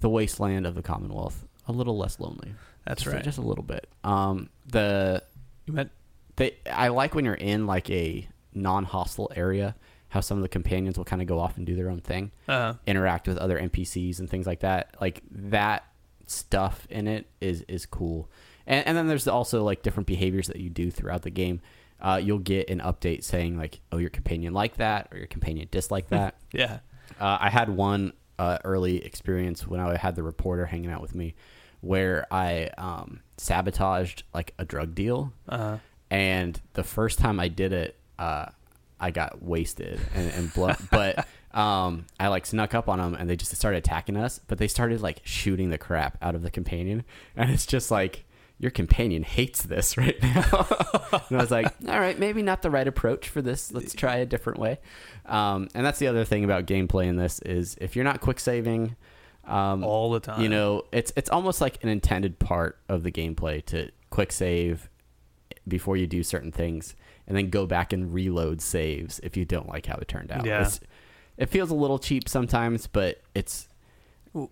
the 0.00 0.08
wasteland 0.08 0.66
of 0.66 0.74
the 0.74 0.82
Commonwealth 0.82 1.46
a 1.68 1.72
little 1.72 1.96
less 1.98 2.18
lonely. 2.18 2.54
That's 2.86 3.02
Just 3.02 3.14
right. 3.14 3.22
just 3.24 3.36
a 3.38 3.42
little 3.42 3.62
bit. 3.64 3.88
Um, 4.04 4.48
the 4.66 5.22
You 5.66 5.74
meant 5.74 5.90
they 6.36 6.56
I 6.72 6.88
like 6.88 7.14
when 7.14 7.24
you're 7.26 7.34
in 7.34 7.66
like 7.66 7.90
a 7.90 8.26
non-hostile 8.54 9.32
area, 9.36 9.74
how 10.08 10.20
some 10.20 10.38
of 10.38 10.42
the 10.42 10.48
companions 10.48 10.96
will 10.96 11.04
kind 11.04 11.20
of 11.20 11.28
go 11.28 11.38
off 11.38 11.56
and 11.58 11.66
do 11.66 11.74
their 11.76 11.90
own 11.90 12.00
thing 12.00 12.30
uh, 12.48 12.74
interact 12.86 13.28
with 13.28 13.36
other 13.38 13.60
NPCs 13.60 14.18
and 14.18 14.30
things 14.30 14.46
like 14.46 14.60
that. 14.60 14.94
Like 15.00 15.22
that 15.30 15.84
stuff 16.26 16.86
in 16.90 17.06
it 17.06 17.26
is 17.40 17.62
is 17.68 17.84
cool. 17.86 18.30
And, 18.66 18.86
and 18.86 18.96
then 18.96 19.08
there's 19.08 19.28
also 19.28 19.62
like 19.62 19.82
different 19.82 20.06
behaviors 20.06 20.46
that 20.48 20.56
you 20.56 20.70
do 20.70 20.90
throughout 20.90 21.22
the 21.22 21.30
game. 21.30 21.60
Uh, 22.00 22.20
you'll 22.22 22.38
get 22.38 22.68
an 22.68 22.80
update 22.80 23.24
saying 23.24 23.56
like, 23.56 23.80
oh, 23.90 23.96
your 23.96 24.10
companion 24.10 24.52
liked 24.52 24.76
that 24.78 25.08
or 25.12 25.18
your 25.18 25.26
companion 25.26 25.66
disliked 25.70 26.10
that. 26.10 26.34
yeah, 26.52 26.78
Uh, 27.20 27.38
I 27.40 27.50
had 27.50 27.68
one 27.70 28.12
uh, 28.38 28.58
early 28.64 29.04
experience 29.04 29.66
when 29.66 29.80
I 29.80 29.96
had 29.96 30.16
the 30.16 30.22
reporter 30.22 30.66
hanging 30.66 30.90
out 30.90 31.00
with 31.00 31.14
me, 31.14 31.34
where 31.80 32.26
I 32.30 32.70
um, 32.78 33.20
sabotaged 33.36 34.24
like 34.34 34.54
a 34.58 34.64
drug 34.64 34.94
deal, 34.94 35.32
uh, 35.48 35.78
and 36.10 36.60
the 36.74 36.84
first 36.84 37.18
time 37.18 37.40
I 37.40 37.48
did 37.48 37.72
it, 37.72 37.96
uh, 38.18 38.46
I 39.00 39.10
got 39.10 39.42
wasted 39.42 40.00
and, 40.14 40.30
and 40.32 40.52
blood. 40.52 40.76
but 40.90 41.26
um, 41.52 42.06
I 42.20 42.28
like 42.28 42.46
snuck 42.46 42.74
up 42.74 42.88
on 42.88 42.98
them, 42.98 43.14
and 43.14 43.28
they 43.28 43.36
just 43.36 43.54
started 43.56 43.78
attacking 43.78 44.16
us. 44.16 44.40
But 44.46 44.58
they 44.58 44.68
started 44.68 45.00
like 45.00 45.22
shooting 45.24 45.70
the 45.70 45.78
crap 45.78 46.18
out 46.20 46.34
of 46.34 46.42
the 46.42 46.50
companion, 46.50 47.04
and 47.36 47.50
it's 47.50 47.66
just 47.66 47.90
like 47.90 48.25
your 48.58 48.70
companion 48.70 49.22
hates 49.22 49.62
this 49.62 49.96
right 49.96 50.20
now. 50.22 50.66
and 51.28 51.38
I 51.38 51.42
was 51.42 51.50
like, 51.50 51.66
all 51.88 52.00
right, 52.00 52.18
maybe 52.18 52.42
not 52.42 52.62
the 52.62 52.70
right 52.70 52.86
approach 52.88 53.28
for 53.28 53.42
this. 53.42 53.72
Let's 53.72 53.94
try 53.94 54.16
a 54.16 54.26
different 54.26 54.58
way. 54.58 54.78
Um, 55.26 55.68
and 55.74 55.84
that's 55.84 55.98
the 55.98 56.06
other 56.06 56.24
thing 56.24 56.44
about 56.44 56.66
gameplay 56.66 57.06
in 57.06 57.16
this 57.16 57.40
is 57.40 57.76
if 57.80 57.96
you're 57.96 58.04
not 58.04 58.20
quick 58.20 58.40
saving. 58.40 58.96
Um, 59.44 59.84
all 59.84 60.10
the 60.10 60.20
time. 60.20 60.40
you 60.40 60.48
know, 60.48 60.84
it's 60.90 61.12
it's 61.14 61.30
almost 61.30 61.60
like 61.60 61.82
an 61.84 61.88
intended 61.88 62.40
part 62.40 62.80
of 62.88 63.04
the 63.04 63.12
gameplay 63.12 63.64
to 63.66 63.90
quick 64.10 64.32
save 64.32 64.88
before 65.68 65.96
you 65.96 66.08
do 66.08 66.24
certain 66.24 66.50
things, 66.50 66.96
and 67.28 67.36
then 67.36 67.50
go 67.50 67.64
back 67.64 67.92
and 67.92 68.12
reload 68.12 68.60
saves 68.60 69.20
if 69.20 69.36
you 69.36 69.44
don't 69.44 69.68
like 69.68 69.86
how 69.86 69.96
it 69.98 70.08
turned 70.08 70.32
out. 70.32 70.44
Yeah. 70.44 70.62
It's, 70.62 70.80
it 71.36 71.46
feels 71.46 71.70
a 71.70 71.76
little 71.76 72.00
cheap 72.00 72.28
sometimes, 72.28 72.88
but 72.88 73.20
it's 73.36 73.68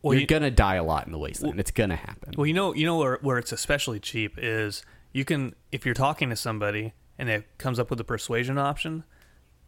well, 0.02 0.14
you're 0.14 0.22
you, 0.22 0.26
gonna 0.26 0.50
die 0.50 0.76
a 0.76 0.84
lot 0.84 1.06
in 1.06 1.12
the 1.12 1.18
wasteland. 1.18 1.60
it's 1.60 1.70
gonna 1.70 1.96
happen. 1.96 2.34
Well, 2.36 2.46
you 2.46 2.54
know, 2.54 2.74
you 2.74 2.86
know 2.86 2.96
where 2.98 3.18
where 3.22 3.38
it's 3.38 3.52
especially 3.52 4.00
cheap 4.00 4.34
is 4.38 4.82
you 5.12 5.24
can 5.24 5.54
if 5.72 5.84
you're 5.84 5.94
talking 5.94 6.30
to 6.30 6.36
somebody 6.36 6.92
and 7.18 7.28
it 7.28 7.46
comes 7.58 7.78
up 7.78 7.90
with 7.90 8.00
a 8.00 8.04
persuasion 8.04 8.58
option, 8.58 9.04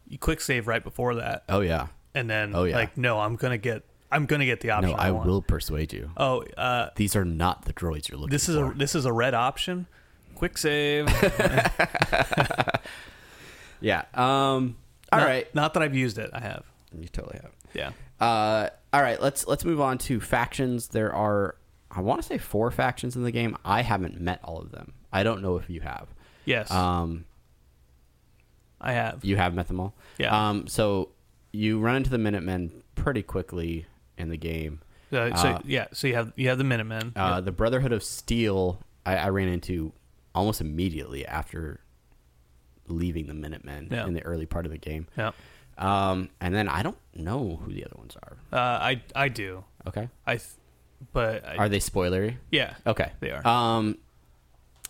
you 0.07 0.17
quick 0.17 0.41
save 0.41 0.67
right 0.67 0.83
before 0.83 1.15
that, 1.15 1.43
oh 1.49 1.61
yeah, 1.61 1.87
and 2.15 2.29
then 2.29 2.55
Oh, 2.55 2.63
yeah. 2.63 2.75
like 2.75 2.97
no, 2.97 3.19
I'm 3.19 3.35
gonna 3.35 3.57
get 3.57 3.83
I'm 4.11 4.25
gonna 4.25 4.45
get 4.45 4.61
the 4.61 4.71
option. 4.71 4.91
no, 4.91 4.97
I 4.97 5.11
want. 5.11 5.27
will 5.27 5.41
persuade 5.41 5.91
you. 5.93 6.09
Oh, 6.17 6.41
uh, 6.57 6.89
These 6.95 7.15
are 7.15 7.25
not 7.25 7.65
the 7.65 7.73
droids 7.73 8.09
you're 8.09 8.17
looking 8.17 8.31
this 8.31 8.47
is 8.49 8.55
for. 8.55 8.71
a 8.71 8.75
this 8.75 8.95
is 8.95 9.05
a 9.05 9.13
red 9.13 9.33
option. 9.33 9.85
Quick 10.35 10.57
save. 10.57 11.07
yeah. 13.81 14.03
Um. 14.13 14.75
All 15.11 15.19
not, 15.19 15.25
right. 15.27 15.55
Not 15.55 15.73
that 15.73 15.83
I've 15.83 15.95
used 15.95 16.17
it. 16.17 16.29
I 16.33 16.39
have. 16.41 16.63
You 17.01 17.07
totally 17.09 17.39
have. 17.41 17.51
Yeah. 17.73 17.91
Uh, 18.19 18.69
all 18.93 19.01
right, 19.01 19.21
let's 19.21 19.45
let's 19.47 19.63
move 19.65 19.79
on 19.81 19.97
to 19.99 20.19
factions. 20.19 20.87
There 20.89 21.13
are, 21.13 21.55
I 21.91 22.01
want 22.01 22.21
to 22.21 22.27
say 22.27 22.37
four 22.37 22.71
factions 22.71 23.15
in 23.15 23.23
the 23.23 23.31
game. 23.31 23.55
I 23.63 23.81
haven't 23.81 24.19
met 24.19 24.39
all 24.43 24.59
of 24.59 24.71
them. 24.71 24.93
I 25.11 25.23
don't 25.23 25.41
know 25.41 25.57
if 25.57 25.69
you 25.69 25.81
have. 25.81 26.07
Yes, 26.45 26.71
Um, 26.71 27.25
I 28.79 28.93
have. 28.93 29.23
you 29.25 29.35
have 29.37 29.53
met 29.53 29.67
them 29.67 29.79
all. 29.79 29.93
Yeah. 30.17 30.49
Um, 30.49 30.67
so 30.67 31.09
you 31.51 31.79
run 31.79 31.95
into 31.97 32.09
the 32.09 32.17
Minutemen 32.17 32.83
pretty 32.95 33.23
quickly 33.23 33.85
in 34.17 34.29
the 34.29 34.37
game. 34.37 34.81
Uh, 35.11 35.35
so 35.35 35.47
uh, 35.49 35.59
yeah, 35.65 35.87
so 35.93 36.07
you 36.07 36.15
have 36.15 36.33
you 36.35 36.49
have 36.49 36.57
the 36.57 36.63
Minutemen. 36.63 37.13
Uh, 37.15 37.39
The 37.41 37.51
Brotherhood 37.51 37.91
of 37.93 38.03
Steel, 38.03 38.79
I, 39.05 39.15
I 39.17 39.29
ran 39.29 39.47
into 39.47 39.93
almost 40.35 40.59
immediately 40.61 41.25
after 41.25 41.79
leaving 42.87 43.27
the 43.27 43.33
Minutemen 43.33 43.87
Yeah. 43.91 44.05
in 44.05 44.13
the 44.13 44.21
early 44.23 44.45
part 44.45 44.65
of 44.65 44.71
the 44.71 44.77
game. 44.77 45.07
yeah. 45.17 45.31
Um, 45.77 46.29
and 46.41 46.53
then 46.55 46.67
I 46.67 46.81
don't 46.83 46.97
know 47.15 47.59
who 47.63 47.71
the 47.71 47.85
other 47.85 47.95
ones 47.97 48.15
are. 48.23 48.37
Uh, 48.51 48.79
I 48.79 49.01
I 49.15 49.29
do. 49.29 49.63
Okay. 49.87 50.09
I, 50.25 50.37
th- 50.37 50.49
but 51.13 51.45
I, 51.47 51.55
Are 51.57 51.69
they 51.69 51.79
spoilery? 51.79 52.37
yeah. 52.51 52.73
Okay. 52.85 53.11
They 53.19 53.31
are. 53.31 53.45
Um 53.45 53.97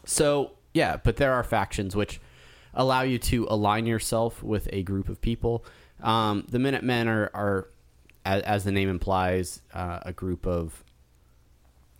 so 0.05 0.51
yeah, 0.73 0.97
but 0.97 1.17
there 1.17 1.33
are 1.33 1.43
factions 1.43 1.95
which 1.95 2.19
allow 2.73 3.01
you 3.01 3.17
to 3.19 3.47
align 3.49 3.85
yourself 3.85 4.41
with 4.43 4.69
a 4.71 4.83
group 4.83 5.09
of 5.09 5.19
people. 5.21 5.65
Um 6.01 6.45
the 6.49 6.59
Minutemen 6.59 7.07
are 7.07 7.29
are 7.33 7.67
as, 8.25 8.41
as 8.43 8.63
the 8.63 8.71
name 8.71 8.89
implies, 8.89 9.61
uh, 9.73 9.99
a 10.03 10.11
group 10.13 10.45
of 10.45 10.83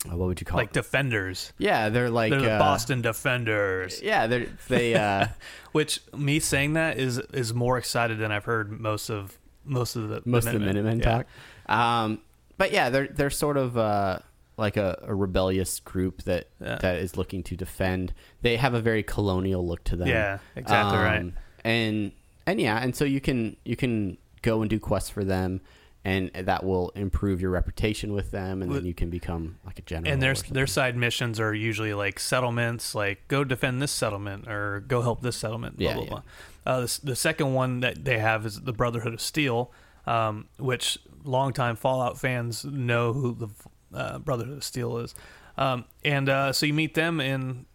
what 0.05 0.19
would 0.19 0.39
you 0.39 0.45
call 0.45 0.57
like 0.57 0.69
it? 0.69 0.73
defenders. 0.73 1.51
yeah, 1.57 1.89
they're 1.89 2.09
like 2.09 2.29
They're 2.31 2.41
the 2.41 2.51
uh, 2.51 2.59
Boston 2.59 3.01
Defenders. 3.01 4.01
Yeah, 4.01 4.27
they're 4.27 4.47
they 4.67 4.93
uh 4.95 5.27
Which 5.71 5.99
me 6.15 6.39
saying 6.39 6.73
that 6.73 6.97
is 6.97 7.17
is 7.33 7.53
more 7.53 7.77
excited 7.77 8.17
than 8.19 8.31
I've 8.31 8.45
heard 8.45 8.71
most 8.79 9.09
of 9.09 9.37
most 9.65 9.95
of 9.95 10.09
the 10.09 10.21
most 10.25 10.45
of 10.47 10.53
the 10.53 10.59
Minutemen 10.59 10.99
Yeah. 10.99 11.23
talk. 11.23 11.27
Um, 11.67 12.19
but 12.57 12.71
yeah, 12.71 12.89
they're 12.89 13.07
they're 13.07 13.29
sort 13.29 13.57
of 13.57 13.77
uh, 13.77 14.19
like 14.57 14.77
a, 14.77 14.97
a 15.03 15.13
rebellious 15.13 15.79
group 15.81 16.23
that 16.23 16.47
Yeah. 16.61 16.77
that 16.81 16.97
is 16.97 17.17
looking 17.17 17.43
to 17.43 17.55
defend. 17.55 18.13
They 18.41 18.57
have 18.57 18.73
a 18.73 18.81
very 18.81 19.03
colonial 19.03 19.67
look 19.67 19.83
to 19.85 19.95
them. 19.95 20.07
Yeah, 20.07 20.39
exactly 20.55 20.97
right. 20.99 21.33
And 21.63 22.11
and 22.45 22.61
yeah, 22.61 22.77
and 22.81 22.95
so 22.95 23.03
you 23.03 23.19
can 23.19 23.57
you 23.65 23.75
can 23.75 24.17
go 24.41 24.61
and 24.61 24.69
do 24.69 24.79
quests 24.79 25.09
for 25.09 25.23
them, 25.25 25.59
and 26.07 26.31
that 26.33 26.63
will 26.63 26.89
improve 26.95 27.41
your 27.41 27.51
reputation 27.51 28.13
with 28.13 28.31
them, 28.31 28.61
and 28.61 28.73
then 28.73 28.85
you 28.85 28.93
can 28.93 29.09
become 29.09 29.57
like 29.65 29.77
a 29.77 29.81
general. 29.81 30.09
and 30.13 30.21
their 30.21 30.35
their 30.35 30.65
side 30.65 30.95
missions 30.95 31.37
are 31.37 31.53
usually 31.53 31.93
like 31.93 32.17
settlements, 32.17 32.95
like 32.95 33.27
go 33.27 33.43
defend 33.43 33.81
this 33.81 33.91
settlement 33.91 34.47
or 34.47 34.79
go 34.87 35.01
help 35.01 35.19
this 35.21 35.35
settlement. 35.35 35.75
Blah 35.75 35.89
Yeah, 35.89 35.93
blah 35.95 36.03
yeah. 36.03 36.09
blah. 36.09 36.21
Uh, 36.65 36.79
the, 36.81 36.99
the 37.03 37.15
second 37.15 37.53
one 37.53 37.81
that 37.81 38.05
they 38.05 38.19
have 38.19 38.45
is 38.45 38.61
the 38.61 38.71
Brotherhood 38.71 39.13
of 39.13 39.19
Steel, 39.19 39.69
um, 40.05 40.47
which 40.57 40.97
longtime 41.25 41.75
Fallout 41.75 42.17
fans 42.17 42.63
know 42.63 43.11
who 43.11 43.35
the 43.35 43.49
uh, 43.93 44.19
Brotherhood 44.19 44.55
of 44.57 44.63
Steel 44.63 44.99
is. 44.99 45.13
Um, 45.57 45.83
and 46.05 46.29
uh, 46.29 46.53
so 46.53 46.65
you 46.65 46.73
meet 46.73 46.93
them 46.93 47.19
and 47.19 47.65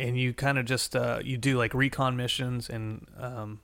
and 0.00 0.18
you 0.18 0.32
kind 0.34 0.58
of 0.58 0.64
just 0.64 0.96
uh, 0.96 1.20
you 1.22 1.36
do 1.36 1.56
like 1.56 1.74
recon 1.74 2.16
missions 2.16 2.68
and 2.68 3.06
um, 3.20 3.60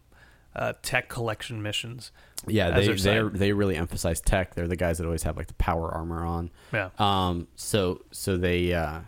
uh, 0.56 0.72
tech 0.82 1.08
collection 1.08 1.62
missions. 1.62 2.10
yeah, 2.46 2.70
they 2.70 2.88
they 2.88 3.22
they 3.32 3.52
really 3.52 3.76
emphasize 3.76 4.20
tech. 4.20 4.54
They're 4.54 4.68
the 4.68 4.76
guys 4.76 4.98
that 4.98 5.04
always 5.06 5.22
have 5.24 5.36
like 5.36 5.46
the 5.48 5.54
power 5.54 5.90
armor 5.90 6.24
on. 6.24 6.50
Yeah, 6.72 6.90
Um, 6.98 7.48
so 7.56 8.02
so 8.10 8.36
they 8.36 8.72
uh, 8.72 9.00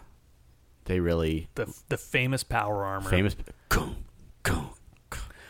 they 0.84 1.00
really 1.00 1.48
the 1.54 1.72
the 1.88 1.96
famous 1.96 2.42
power 2.44 2.84
armor. 2.84 3.08
famous. 3.08 3.36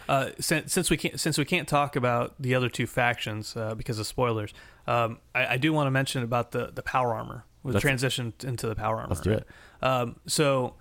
Uh, 0.09 0.31
since, 0.41 0.73
since 0.73 0.91
we 0.91 0.97
can't 0.97 1.21
since 1.21 1.39
we 1.39 1.45
can't 1.45 1.69
talk 1.69 1.95
about 1.95 2.35
the 2.41 2.53
other 2.53 2.69
two 2.69 2.85
factions 2.87 3.57
uh, 3.57 3.77
because 3.77 4.01
of 4.01 4.07
spoilers, 4.09 4.53
um, 4.89 5.19
I, 5.37 5.55
I 5.55 5.57
do 5.57 5.73
want 5.73 5.87
to 5.87 5.91
mention 5.93 6.25
about 6.25 6.51
the, 6.51 6.73
the 6.75 6.83
power 6.83 7.15
armor. 7.15 7.45
We 7.63 7.73
Let's- 7.73 7.83
transition 7.83 8.33
into 8.43 8.67
the 8.67 8.75
power 8.75 8.97
armor. 8.97 9.11
Let's 9.11 9.21
do 9.21 9.31
it. 9.33 9.47
Um, 9.83 10.17
so 10.27 10.75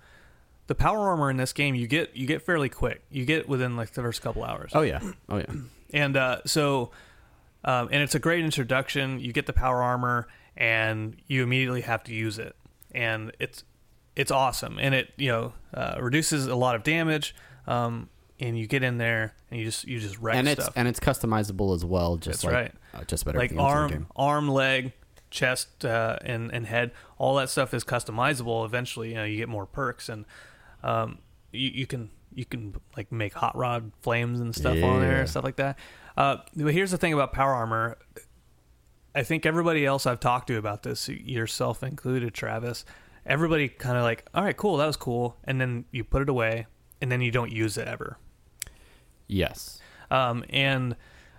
the 0.70 0.74
power 0.76 1.08
armor 1.08 1.28
in 1.30 1.36
this 1.36 1.52
game 1.52 1.74
you 1.74 1.88
get 1.88 2.16
you 2.16 2.28
get 2.28 2.42
fairly 2.42 2.68
quick. 2.68 3.02
You 3.10 3.24
get 3.24 3.48
within 3.48 3.76
like 3.76 3.90
the 3.90 4.02
first 4.02 4.22
couple 4.22 4.44
hours. 4.44 4.70
Oh 4.72 4.82
yeah, 4.82 5.00
oh 5.28 5.38
yeah. 5.38 5.52
And 5.92 6.16
uh, 6.16 6.42
so, 6.46 6.92
um, 7.64 7.88
and 7.90 8.00
it's 8.04 8.14
a 8.14 8.20
great 8.20 8.44
introduction. 8.44 9.18
You 9.18 9.32
get 9.32 9.46
the 9.46 9.52
power 9.52 9.82
armor, 9.82 10.28
and 10.56 11.16
you 11.26 11.42
immediately 11.42 11.80
have 11.80 12.04
to 12.04 12.14
use 12.14 12.38
it, 12.38 12.54
and 12.94 13.32
it's 13.40 13.64
it's 14.14 14.30
awesome, 14.30 14.78
and 14.78 14.94
it 14.94 15.12
you 15.16 15.26
know 15.26 15.54
uh, 15.74 15.96
reduces 16.00 16.46
a 16.46 16.54
lot 16.54 16.76
of 16.76 16.84
damage. 16.84 17.34
Um, 17.66 18.08
and 18.38 18.56
you 18.56 18.68
get 18.68 18.84
in 18.84 18.96
there, 18.96 19.34
and 19.50 19.58
you 19.58 19.66
just 19.66 19.88
you 19.88 19.98
just 19.98 20.20
wreck 20.20 20.36
and 20.36 20.46
it's 20.46 20.62
stuff. 20.62 20.74
and 20.76 20.86
it's 20.86 21.00
customizable 21.00 21.74
as 21.74 21.84
well. 21.84 22.16
Just 22.16 22.42
That's 22.42 22.44
like, 22.44 22.54
right. 22.54 22.72
Uh, 22.94 23.04
just 23.06 23.24
about 23.24 23.34
like 23.34 23.50
everything 23.50 23.58
else 23.58 23.72
in 23.72 23.76
the 23.76 23.80
arm, 23.80 23.90
game. 23.90 24.06
arm, 24.14 24.48
leg, 24.48 24.92
chest, 25.30 25.84
uh, 25.84 26.18
and 26.24 26.54
and 26.54 26.66
head. 26.66 26.92
All 27.18 27.34
that 27.34 27.50
stuff 27.50 27.74
is 27.74 27.82
customizable. 27.82 28.64
Eventually, 28.64 29.08
you 29.08 29.16
know, 29.16 29.24
you 29.24 29.36
get 29.36 29.48
more 29.48 29.66
perks, 29.66 30.08
and 30.08 30.24
um, 30.82 31.18
you, 31.52 31.70
you 31.70 31.86
can 31.86 32.10
you 32.34 32.44
can 32.44 32.76
like 32.96 33.10
make 33.10 33.34
hot 33.34 33.56
rod 33.56 33.90
flames 34.02 34.40
and 34.40 34.54
stuff 34.54 34.82
on 34.82 35.00
there, 35.00 35.18
Yeah. 35.18 35.24
stuff 35.24 35.44
like 35.44 35.56
that. 35.56 35.78
Uh, 36.16 36.36
but 36.56 36.72
here's 36.72 36.90
the 36.92 36.96
thing 36.98 37.12
about 37.12 37.32
power 37.32 37.52
armor. 37.52 37.98
I 39.14 39.24
think 39.24 39.44
everybody 39.44 39.84
else 39.84 40.06
I've 40.06 40.20
talked 40.20 40.46
to 40.48 40.56
about 40.56 40.84
this, 40.84 41.08
yourself 41.08 41.82
included, 41.82 42.32
Travis, 42.32 42.84
everybody 43.26 43.68
kind 43.68 43.96
of 43.96 44.04
like, 44.04 44.24
all 44.32 44.44
right, 44.44 44.56
cool, 44.56 44.76
that 44.76 44.86
was 44.86 44.96
cool, 44.96 45.36
and 45.42 45.60
then 45.60 45.84
you 45.90 46.04
put 46.04 46.22
it 46.22 46.28
away, 46.28 46.66
and 47.00 47.10
then 47.10 47.20
you 47.20 47.32
don't 47.32 47.50
use 47.50 47.76
it 47.76 47.88
ever. 47.88 48.18
Yes. 49.26 49.80
Um, 50.10 50.44
and 50.50 50.96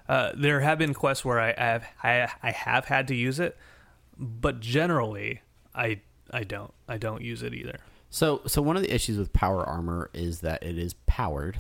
uh, 0.10 0.32
there 0.36 0.60
have 0.62 0.78
been 0.78 0.94
quests 0.94 1.24
where 1.24 1.40
I, 1.40 1.52
I 1.58 1.64
have 1.64 1.86
I, 2.04 2.30
I 2.44 2.52
have 2.52 2.86
had 2.86 3.08
to 3.10 3.16
use 3.16 3.40
it, 3.40 3.58
but 4.18 4.60
generally 4.60 5.42
I 5.74 6.02
I 6.32 6.44
don't 6.44 6.74
I 6.88 6.98
don't 6.98 7.22
use 7.22 7.44
it 7.44 7.54
either. 7.54 7.80
So 8.12 8.42
so 8.46 8.62
one 8.62 8.76
of 8.76 8.84
the 8.84 8.94
issues 8.94 9.18
with 9.18 9.34
power 9.34 9.64
armor 9.64 10.10
is 10.14 10.42
that 10.42 10.62
it 10.64 10.78
is 10.78 10.94
powered, 11.08 11.60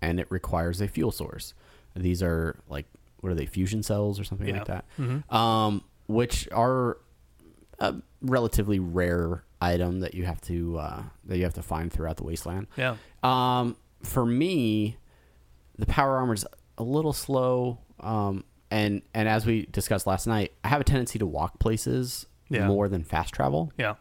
and 0.00 0.18
it 0.18 0.26
requires 0.30 0.80
a 0.80 0.88
fuel 0.88 1.12
source. 1.12 1.54
These 1.94 2.22
are 2.22 2.58
like 2.68 2.86
what 3.20 3.30
are 3.30 3.34
they 3.36 3.46
fusion 3.46 3.82
cells 3.84 4.18
or 4.18 4.24
something 4.24 4.48
like 4.52 4.66
Yeah. 4.66 4.80
that, 4.98 5.32
um, 5.34 5.84
which 6.06 6.48
are 6.50 6.96
a 7.78 7.94
relatively 8.20 8.78
rare 8.80 9.44
item 9.60 10.00
that 10.00 10.14
you 10.14 10.24
have 10.24 10.40
to 10.42 10.78
uh, 10.78 11.02
that 11.26 11.36
you 11.36 11.44
have 11.44 11.54
to 11.54 11.62
find 11.62 11.92
throughout 11.92 12.16
the 12.16 12.24
wasteland. 12.24 12.66
Yeah. 12.76 12.96
Um, 13.22 13.76
for 14.02 14.24
me, 14.26 14.96
the 15.78 15.86
power 15.86 16.16
armor 16.16 16.34
is 16.34 16.44
a 16.78 16.82
little 16.82 17.12
slow. 17.12 17.78
Um, 18.00 18.44
and 18.70 19.02
and 19.14 19.28
as 19.28 19.44
we 19.46 19.66
discussed 19.66 20.06
last 20.06 20.26
night, 20.26 20.52
I 20.64 20.68
have 20.68 20.80
a 20.80 20.84
tendency 20.84 21.18
to 21.18 21.26
walk 21.26 21.58
places 21.60 22.26
Yeah. 22.48 22.66
more 22.66 22.88
than 22.88 23.04
fast 23.04 23.34
travel. 23.34 23.70
Yeah. 23.78 23.94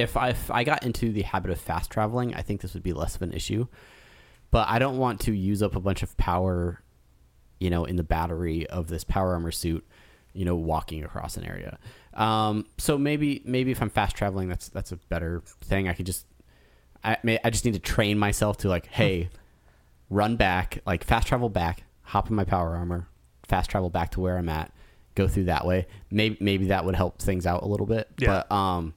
If 0.00 0.16
I 0.16 0.30
if 0.30 0.50
I 0.50 0.64
got 0.64 0.84
into 0.84 1.12
the 1.12 1.22
habit 1.22 1.50
of 1.50 1.60
fast 1.60 1.90
traveling, 1.90 2.34
I 2.34 2.42
think 2.42 2.60
this 2.60 2.74
would 2.74 2.82
be 2.82 2.92
less 2.92 3.16
of 3.16 3.22
an 3.22 3.32
issue. 3.32 3.66
But 4.50 4.68
I 4.68 4.78
don't 4.78 4.98
want 4.98 5.20
to 5.20 5.32
use 5.32 5.62
up 5.62 5.76
a 5.76 5.80
bunch 5.80 6.02
of 6.02 6.16
power, 6.16 6.82
you 7.60 7.70
know, 7.70 7.84
in 7.84 7.96
the 7.96 8.02
battery 8.02 8.66
of 8.66 8.88
this 8.88 9.04
power 9.04 9.32
armor 9.34 9.52
suit, 9.52 9.86
you 10.32 10.44
know, 10.44 10.56
walking 10.56 11.04
across 11.04 11.36
an 11.36 11.44
area. 11.44 11.78
Um, 12.14 12.66
so 12.78 12.98
maybe 12.98 13.42
maybe 13.44 13.70
if 13.70 13.80
I'm 13.80 13.90
fast 13.90 14.16
traveling, 14.16 14.48
that's 14.48 14.68
that's 14.68 14.92
a 14.92 14.96
better 14.96 15.42
thing. 15.62 15.88
I 15.88 15.92
could 15.92 16.06
just 16.06 16.26
I 17.04 17.16
may 17.22 17.38
I 17.44 17.50
just 17.50 17.64
need 17.64 17.74
to 17.74 17.80
train 17.80 18.18
myself 18.18 18.58
to 18.58 18.68
like, 18.68 18.86
hey, 18.86 19.30
run 20.10 20.36
back, 20.36 20.80
like 20.86 21.04
fast 21.04 21.28
travel 21.28 21.48
back, 21.48 21.84
hop 22.02 22.28
in 22.28 22.34
my 22.34 22.44
power 22.44 22.74
armor, 22.74 23.08
fast 23.48 23.70
travel 23.70 23.90
back 23.90 24.10
to 24.12 24.20
where 24.20 24.36
I'm 24.36 24.48
at, 24.48 24.72
go 25.14 25.28
through 25.28 25.44
that 25.44 25.64
way. 25.64 25.86
Maybe 26.10 26.36
maybe 26.40 26.66
that 26.66 26.84
would 26.84 26.96
help 26.96 27.20
things 27.20 27.46
out 27.46 27.62
a 27.62 27.66
little 27.66 27.86
bit. 27.86 28.08
Yeah. 28.18 28.44
But 28.48 28.54
um 28.54 28.94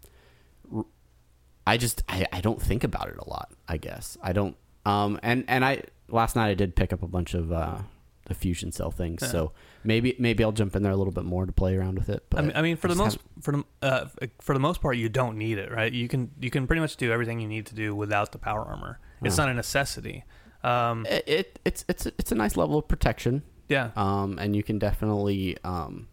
I 1.65 1.77
just 1.77 2.03
I, 2.09 2.25
I 2.31 2.41
don't 2.41 2.61
think 2.61 2.83
about 2.83 3.09
it 3.09 3.17
a 3.17 3.29
lot, 3.29 3.51
I 3.67 3.77
guess. 3.77 4.17
I 4.21 4.33
don't 4.33 4.55
um 4.85 5.19
and 5.23 5.45
and 5.47 5.63
I 5.63 5.83
last 6.09 6.35
night 6.35 6.49
I 6.49 6.53
did 6.53 6.75
pick 6.75 6.91
up 6.91 7.03
a 7.03 7.07
bunch 7.07 7.33
of 7.33 7.51
uh 7.51 7.77
the 8.25 8.33
fusion 8.33 8.71
cell 8.71 8.91
things. 8.91 9.29
So 9.29 9.51
maybe 9.83 10.15
maybe 10.17 10.43
I'll 10.43 10.51
jump 10.53 10.75
in 10.75 10.83
there 10.83 10.91
a 10.91 10.95
little 10.95 11.11
bit 11.13 11.25
more 11.25 11.45
to 11.45 11.51
play 11.51 11.75
around 11.75 11.99
with 11.99 12.09
it. 12.09 12.23
But 12.29 12.39
I 12.39 12.41
mean, 12.43 12.51
I 12.55 12.61
mean 12.61 12.77
for 12.77 12.87
the 12.87 12.95
just 12.95 12.99
most 12.99 13.19
for 13.41 13.51
the 13.51 13.63
uh, 13.81 14.05
for 14.39 14.53
the 14.53 14.59
most 14.59 14.81
part 14.81 14.97
you 14.97 15.09
don't 15.09 15.37
need 15.37 15.57
it, 15.57 15.71
right? 15.71 15.91
You 15.91 16.07
can 16.07 16.31
you 16.39 16.49
can 16.49 16.67
pretty 16.67 16.79
much 16.79 16.95
do 16.97 17.11
everything 17.11 17.39
you 17.39 17.47
need 17.47 17.65
to 17.67 17.75
do 17.75 17.95
without 17.95 18.31
the 18.31 18.37
power 18.37 18.61
armor. 18.61 18.99
It's 19.21 19.37
not 19.37 19.49
a 19.49 19.53
necessity. 19.53 20.25
Um, 20.63 21.05
it, 21.05 21.23
it 21.27 21.59
it's 21.65 21.85
it's 21.87 22.05
it's 22.05 22.31
a 22.31 22.35
nice 22.35 22.55
level 22.57 22.77
of 22.77 22.87
protection. 22.87 23.43
yeah. 23.69 23.91
um, 23.95 24.37
and 24.39 24.55
you 24.55 24.63
can 24.63 24.79
definitely, 24.79 25.57
um, 25.63 26.07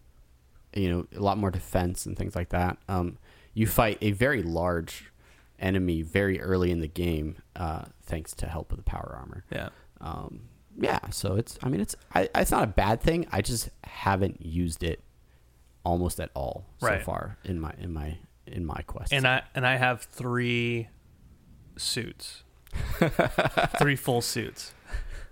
you 0.73 0.89
know, 0.89 1.07
a 1.15 1.21
lot 1.21 1.37
more 1.37 1.51
defense 1.51 2.05
and 2.05 2.17
things 2.17 2.35
like 2.35 2.49
that. 2.49 2.77
Um, 2.87 3.17
you 3.53 3.67
fight 3.67 3.97
a 4.01 4.11
very 4.11 4.43
large 4.43 5.10
enemy 5.61 6.01
very 6.01 6.41
early 6.41 6.71
in 6.71 6.79
the 6.81 6.87
game, 6.87 7.35
uh, 7.55 7.83
thanks 8.03 8.33
to 8.35 8.47
help 8.47 8.71
of 8.71 8.77
the 8.77 8.83
power 8.83 9.15
armor. 9.19 9.43
yeah. 9.51 9.69
Um, 10.01 10.41
yeah, 10.79 10.99
so 11.11 11.35
it's, 11.35 11.59
I 11.61 11.69
mean, 11.69 11.81
it's, 11.81 11.95
I, 12.15 12.29
it's 12.33 12.49
not 12.51 12.63
a 12.63 12.67
bad 12.67 13.01
thing. 13.01 13.27
I 13.31 13.41
just 13.41 13.69
haven't 13.83 14.43
used 14.45 14.83
it 14.83 15.03
almost 15.83 16.19
at 16.19 16.29
all 16.33 16.65
Right. 16.81 16.99
so 17.01 17.05
far 17.05 17.37
in 17.43 17.59
my, 17.59 17.73
in 17.77 17.93
my, 17.93 18.17
in 18.47 18.65
my 18.65 18.81
quest. 18.87 19.11
And 19.13 19.27
I 19.27 19.43
and 19.53 19.67
I 19.67 19.75
have 19.75 20.01
three 20.03 20.87
suits, 21.77 22.43
three 23.79 23.95
full 23.95 24.21
suits 24.21 24.73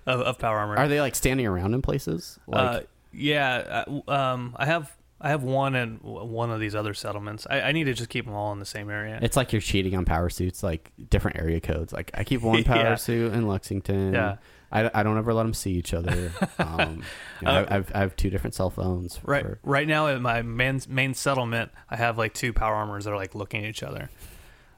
of, 0.06 0.22
of 0.22 0.40
power 0.40 0.58
armor. 0.60 0.78
are 0.78 0.88
they 0.88 1.02
like 1.02 1.16
standing 1.16 1.46
around 1.48 1.74
in 1.74 1.82
places? 1.82 2.40
Like, 2.48 2.60
uh, 2.84 2.86
yeah, 3.12 3.84
uh, 4.08 4.12
um, 4.12 4.56
I 4.60 4.66
have 4.66 4.96
I 5.22 5.30
have 5.30 5.43
one 5.43 5.76
in 5.76 5.95
one 6.01 6.49
of 6.51 6.59
these 6.59 6.76
other 6.76 6.93
settlements. 6.93 7.45
I, 7.49 7.61
I 7.61 7.72
need 7.74 7.86
to 7.86 7.93
just 7.93 8.09
keep 8.09 8.26
them 8.26 8.34
all 8.34 8.53
in 8.53 8.59
the 8.59 8.65
same 8.65 8.89
area. 8.89 9.20
It's 9.22 9.36
like 9.36 9.51
you're 9.51 9.61
cheating 9.61 9.95
on 9.95 10.05
power 10.05 10.30
suits, 10.30 10.63
like 10.63 10.91
different 11.09 11.38
area 11.38 11.59
codes. 11.59 11.91
Like 11.91 12.11
I 12.13 12.24
keep 12.24 12.41
one 12.41 12.63
power 12.65 12.78
Yeah. 12.84 12.95
suit 12.95 13.34
in 13.34 13.47
Lexington. 13.47 14.13
Yeah. 14.13 14.38
I, 14.72 14.89
I 14.93 15.03
don't 15.03 15.17
ever 15.17 15.34
let 15.34 15.43
them 15.43 15.53
see 15.53 15.72
each 15.74 15.93
other. 15.93 16.32
Um, 16.59 17.03
you 17.41 17.45
know, 17.47 17.51
Uh, 17.51 17.65
I, 17.70 17.76
I've, 17.78 17.91
I 17.95 17.99
have 17.99 18.15
two 18.15 18.30
different 18.30 18.53
cell 18.53 18.70
phones. 18.70 19.20
right 19.24 19.43
for- 19.43 19.59
right 19.63 19.88
now 19.88 20.07
in 20.07 20.22
my 20.22 20.41
main 20.41 20.80
main 20.88 21.13
settlement, 21.13 21.72
I 21.89 21.95
have 21.95 22.17
like 22.17 22.34
two 22.34 22.53
power 22.53 22.76
armors 22.76 23.05
that 23.05 23.11
are 23.11 23.15
like 23.17 23.34
looking 23.36 23.63
at 23.63 23.70
each 23.70 23.82
other. 23.84 24.09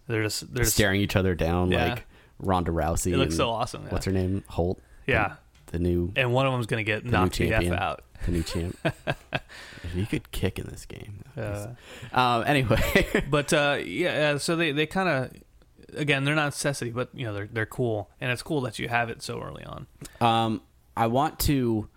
They're 0.07 0.23
just 0.23 0.53
they're 0.53 0.63
just, 0.63 0.75
staring 0.75 1.01
each 1.01 1.15
other 1.15 1.35
down 1.35 1.71
Yeah. 1.71 1.89
like 1.89 2.05
Ronda 2.39 2.71
Rousey. 2.71 3.11
It 3.13 3.17
looks 3.17 3.33
and- 3.33 3.37
so 3.37 3.49
awesome. 3.49 3.83
Yeah. 3.83 3.89
What's 3.91 4.05
her 4.05 4.11
name? 4.11 4.43
Holm. 4.47 4.77
Yeah. 5.07 5.35
The, 5.71 5.79
new 5.79 6.11
and 6.15 6.33
one 6.33 6.45
of 6.45 6.51
them's 6.51 6.65
gonna 6.65 6.83
get 6.83 7.05
knocked 7.05 7.37
the 7.37 7.45
f 7.45 7.61
champion. 7.61 7.73
out. 7.73 8.03
the 8.25 8.31
new 8.31 8.43
champ. 8.43 8.77
you 9.95 10.05
could 10.05 10.31
kick 10.31 10.59
in 10.59 10.67
this 10.67 10.85
game. 10.85 11.23
Uh, 11.37 11.67
um, 12.13 12.43
anyway, 12.45 13.25
but 13.29 13.53
uh, 13.53 13.79
yeah, 13.83 14.31
uh, 14.33 14.37
so 14.37 14.55
they, 14.55 14.71
they 14.71 14.85
kind 14.85 15.09
of 15.09 15.31
again 15.95 16.25
they're 16.25 16.35
not 16.35 16.45
necessity, 16.45 16.91
but 16.91 17.09
you 17.13 17.25
know 17.25 17.33
they're 17.33 17.49
they're 17.51 17.65
cool, 17.65 18.09
and 18.19 18.31
it's 18.31 18.43
cool 18.43 18.61
that 18.61 18.79
you 18.79 18.87
have 18.89 19.09
it 19.09 19.21
so 19.21 19.41
early 19.41 19.63
on. 19.63 19.87
Um, 20.19 20.61
I 20.95 21.07
want 21.07 21.39
to 21.39 21.87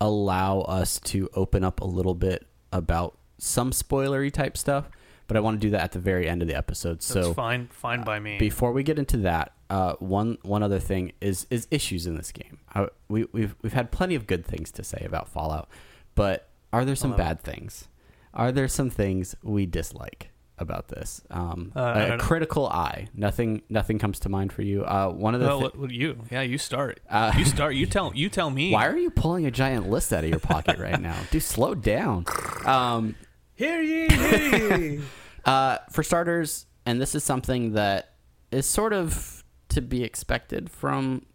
allow 0.00 0.60
us 0.62 0.98
to 1.00 1.28
open 1.34 1.64
up 1.64 1.80
a 1.80 1.86
little 1.86 2.14
bit 2.14 2.46
about 2.72 3.18
some 3.38 3.70
spoilery 3.70 4.32
type 4.32 4.56
stuff, 4.56 4.88
but 5.28 5.36
I 5.36 5.40
want 5.40 5.60
to 5.60 5.66
do 5.66 5.70
that 5.70 5.80
at 5.82 5.92
the 5.92 5.98
very 5.98 6.28
end 6.28 6.42
of 6.42 6.48
the 6.48 6.54
episode. 6.54 6.94
That's 6.96 7.06
so 7.06 7.34
fine, 7.34 7.68
fine 7.68 8.02
by 8.04 8.18
me. 8.18 8.38
before 8.38 8.72
we 8.72 8.82
get 8.82 8.98
into 8.98 9.18
that, 9.18 9.52
uh, 9.70 9.94
one 9.98 10.38
one 10.42 10.62
other 10.62 10.78
thing 10.78 11.12
is 11.20 11.46
is 11.50 11.66
issues 11.70 12.06
in 12.06 12.16
this 12.16 12.32
game. 12.32 12.58
I, 12.74 12.88
we 13.08 13.26
we've 13.32 13.54
we've 13.62 13.72
had 13.72 13.90
plenty 13.90 14.14
of 14.14 14.26
good 14.26 14.44
things 14.44 14.70
to 14.72 14.84
say 14.84 15.02
about 15.04 15.28
Fallout, 15.28 15.68
but 16.14 16.48
are 16.72 16.84
there 16.84 16.96
some 16.96 17.12
it. 17.12 17.16
bad 17.18 17.40
things? 17.40 17.88
Are 18.34 18.50
there 18.52 18.68
some 18.68 18.90
things 18.90 19.34
we 19.42 19.66
dislike 19.66 20.30
about 20.58 20.88
this. 20.88 21.20
Um, 21.30 21.72
Uh, 21.74 21.80
a 21.96 22.08
know. 22.10 22.18
critical 22.18 22.68
eye. 22.68 23.08
Nothing. 23.14 23.62
Nothing 23.68 23.98
comes 23.98 24.20
to 24.20 24.28
mind 24.28 24.52
for 24.52 24.62
you. 24.62 24.84
Uh, 24.84 25.08
one 25.08 25.34
of 25.34 25.40
the. 25.40 25.46
Well, 25.46 25.70
thi- 25.88 25.94
you? 25.94 26.18
Yeah, 26.30 26.42
you 26.42 26.56
start. 26.56 27.00
Uh, 27.10 27.32
you 27.36 27.44
start. 27.44 27.74
You 27.74 27.84
tell. 27.86 28.12
You 28.14 28.28
tell 28.28 28.48
me. 28.48 28.70
why 28.72 28.86
are 28.86 28.96
you 28.96 29.10
pulling 29.10 29.44
a 29.46 29.50
giant 29.50 29.90
list 29.90 30.12
out 30.12 30.22
of 30.24 30.30
your 30.30 30.38
pocket 30.38 30.78
right 30.78 31.00
now, 31.00 31.16
dude? 31.30 31.42
Slow 31.42 31.74
down. 31.74 32.26
Um, 32.64 33.16
Hear 33.62 33.80
ye, 33.80 34.08
hear 34.08 34.76
ye. 34.78 35.00
Uh, 35.44 35.78
for 35.90 36.02
starters, 36.04 36.66
and 36.86 37.00
this 37.00 37.16
is 37.16 37.24
something 37.24 37.72
that 37.72 38.12
is 38.52 38.64
sort 38.64 38.92
of 38.92 39.42
to 39.70 39.80
be 39.80 40.04
expected 40.04 40.70
from 40.70 41.26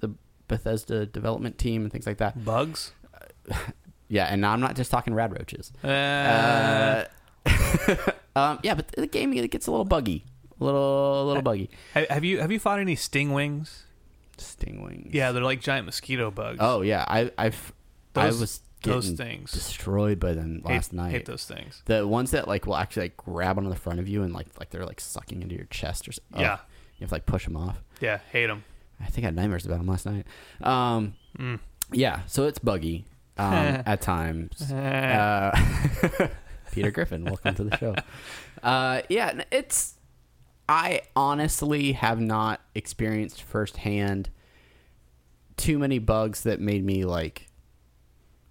the 0.00 0.14
Bethesda 0.48 1.04
development 1.04 1.58
team 1.58 1.82
and 1.82 1.92
things 1.92 2.06
like 2.06 2.16
that. 2.18 2.42
Bugs. 2.44 2.92
Yeah, 4.08 4.26
and 4.26 4.42
now 4.42 4.52
I'm 4.52 4.60
not 4.60 4.76
just 4.76 4.90
talking 4.90 5.14
rad 5.14 5.32
roaches. 5.32 5.72
Uh, 5.82 5.86
Uh, 5.88 7.04
um, 8.36 8.58
yeah, 8.62 8.74
but 8.74 8.88
the 8.88 9.06
game 9.06 9.32
it 9.32 9.50
gets 9.50 9.66
a 9.66 9.70
little 9.70 9.86
buggy, 9.86 10.24
a 10.60 10.64
little, 10.64 11.22
a 11.22 11.24
little 11.24 11.42
buggy. 11.42 11.70
have 11.94 12.22
you 12.22 12.38
have 12.40 12.52
you 12.52 12.58
fought 12.58 12.78
any 12.78 12.94
stingwings? 12.94 13.84
Stingwings. 14.36 15.14
Yeah, 15.14 15.32
they're 15.32 15.42
like 15.42 15.62
giant 15.62 15.86
mosquito 15.86 16.30
bugs. 16.30 16.58
Oh 16.60 16.82
yeah, 16.82 17.06
I 17.08 17.30
I've 17.38 17.72
Those- 18.12 18.36
I 18.36 18.40
was 18.40 18.60
those 18.82 19.10
things. 19.10 19.52
destroyed 19.52 20.18
by 20.20 20.32
them 20.32 20.62
hate, 20.66 20.72
last 20.74 20.92
night. 20.92 21.10
Hate 21.12 21.26
those 21.26 21.44
things. 21.44 21.82
The 21.86 22.06
ones 22.06 22.30
that 22.32 22.48
like 22.48 22.66
will 22.66 22.76
actually 22.76 23.04
like 23.04 23.16
grab 23.16 23.58
onto 23.58 23.70
the 23.70 23.76
front 23.76 23.98
of 24.00 24.08
you 24.08 24.22
and 24.22 24.32
like 24.32 24.46
like 24.58 24.70
they're 24.70 24.86
like 24.86 25.00
sucking 25.00 25.42
into 25.42 25.54
your 25.54 25.66
chest 25.66 26.08
or 26.08 26.12
something. 26.12 26.40
Yeah. 26.40 26.58
you 26.98 27.00
have 27.04 27.08
to 27.10 27.14
like 27.14 27.26
push 27.26 27.44
them 27.44 27.56
off. 27.56 27.82
Yeah, 28.00 28.18
hate 28.30 28.46
them. 28.46 28.64
I 29.00 29.06
think 29.06 29.24
I 29.24 29.28
had 29.28 29.36
nightmares 29.36 29.66
about 29.66 29.78
them 29.78 29.86
last 29.86 30.06
night. 30.06 30.26
Um, 30.62 31.14
Mm. 31.38 31.58
yeah, 31.90 32.20
so 32.26 32.44
it's 32.46 32.58
buggy 32.58 33.04
um, 33.38 33.52
at 33.86 34.00
times. 34.02 34.70
Uh, 34.72 35.56
Peter 36.72 36.90
Griffin, 36.90 37.24
welcome 37.24 37.54
to 37.54 37.64
the 37.64 37.76
show. 37.78 37.94
Uh, 38.62 39.02
yeah, 39.08 39.42
it's. 39.50 39.94
I 40.68 41.02
honestly 41.16 41.92
have 41.92 42.18
not 42.20 42.60
experienced 42.74 43.42
firsthand 43.42 44.30
too 45.56 45.78
many 45.78 45.98
bugs 45.98 46.44
that 46.44 46.60
made 46.60 46.84
me 46.84 47.04
like, 47.04 47.48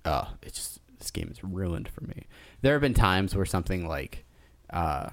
oh, 0.06 0.30
it's 0.41 0.58
just 0.58 0.80
this 0.99 1.12
game 1.12 1.30
is 1.32 1.43
ruined 1.43 1.89
for 1.89 2.02
me. 2.02 2.26
There 2.62 2.74
have 2.74 2.82
been 2.82 2.93
times 2.93 3.36
where 3.36 3.45
something 3.45 3.88
like, 3.88 4.26
uh, 4.70 5.10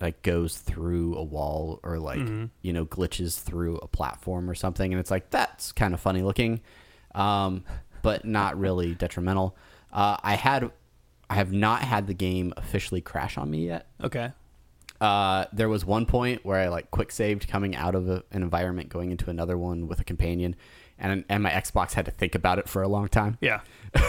like 0.00 0.22
goes 0.22 0.58
through 0.58 1.16
a 1.16 1.22
wall 1.22 1.80
or 1.82 1.98
like 1.98 2.20
you 2.60 2.72
know 2.72 2.84
glitches 2.84 3.40
through 3.40 3.76
a 3.78 3.88
platform 3.88 4.50
or 4.50 4.54
something, 4.54 4.92
and 4.92 5.00
it's 5.00 5.10
like 5.10 5.30
that's 5.30 5.72
kind 5.72 5.94
of 5.94 6.00
funny 6.00 6.22
looking, 6.22 6.60
um, 7.14 7.64
but 8.02 8.24
not 8.24 8.58
really 8.58 8.94
detrimental. 8.98 9.56
Uh, 9.92 10.16
I 10.22 10.34
had, 10.34 10.70
I 11.30 11.36
have 11.36 11.52
not 11.52 11.82
had 11.82 12.06
the 12.06 12.14
game 12.14 12.52
officially 12.56 13.00
crash 13.00 13.38
on 13.38 13.50
me 13.50 13.66
yet. 13.66 13.86
Okay. 14.02 14.32
Uh, 15.00 15.44
there 15.52 15.68
was 15.68 15.84
one 15.84 16.06
point 16.06 16.44
where 16.44 16.58
I 16.58 16.68
like 16.68 16.90
quick 16.90 17.10
saved 17.10 17.48
coming 17.48 17.74
out 17.76 17.94
of 17.94 18.08
a, 18.08 18.22
an 18.30 18.42
environment 18.42 18.88
going 18.88 19.10
into 19.10 19.30
another 19.30 19.56
one 19.56 19.88
with 19.88 20.00
a 20.00 20.04
companion, 20.04 20.56
and 20.98 21.24
and 21.28 21.42
my 21.42 21.50
Xbox 21.50 21.92
had 21.94 22.04
to 22.06 22.10
think 22.10 22.34
about 22.34 22.58
it 22.58 22.68
for 22.68 22.82
a 22.82 22.88
long 22.88 23.08
time. 23.08 23.38
Yeah. 23.40 23.60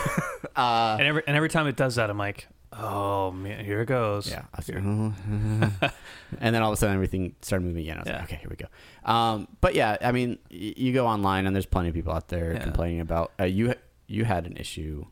Uh, 0.56 0.96
and 1.00 1.08
every 1.08 1.24
and 1.28 1.36
every 1.38 1.50
time 1.50 1.68
it 1.68 1.76
does 1.76 1.96
that, 1.96 2.10
I'm 2.10 2.18
like, 2.18 2.48
oh 2.74 3.32
man, 3.32 3.64
here 3.64 3.82
it 3.82 3.86
goes. 3.86 4.30
Yeah. 4.30 4.44
I 4.54 4.58
was 4.58 4.70
"Oh." 4.72 5.92
and 6.40 6.56
then 6.56 6.64
all 6.64 6.72
of 6.72 6.74
a 6.74 6.78
sudden 6.78 6.96
everything 6.96 7.36
started 7.42 7.64
moving 7.66 7.84
again. 7.84 7.98
I 7.98 8.00
was 8.02 8.08
Yeah. 8.08 8.16
like, 8.16 8.24
okay, 8.24 8.36
here 8.38 8.50
we 8.50 8.56
go. 8.56 8.66
Um, 9.12 9.48
but 9.62 9.76
yeah, 9.76 9.98
I 10.02 10.12
mean, 10.12 10.40
y- 10.50 10.74
you 10.76 10.94
go 10.94 11.06
online 11.06 11.46
and 11.46 11.56
there's 11.56 11.68
plenty 11.68 11.90
of 11.90 11.96
people 11.96 12.12
out 12.14 12.30
there 12.30 12.54
Yeah. 12.54 12.64
complaining 12.64 13.02
about 13.02 13.34
uh, 13.40 13.44
you. 13.44 13.76
You 14.08 14.26
had 14.26 14.48
an 14.48 14.58
issue. 14.58 15.06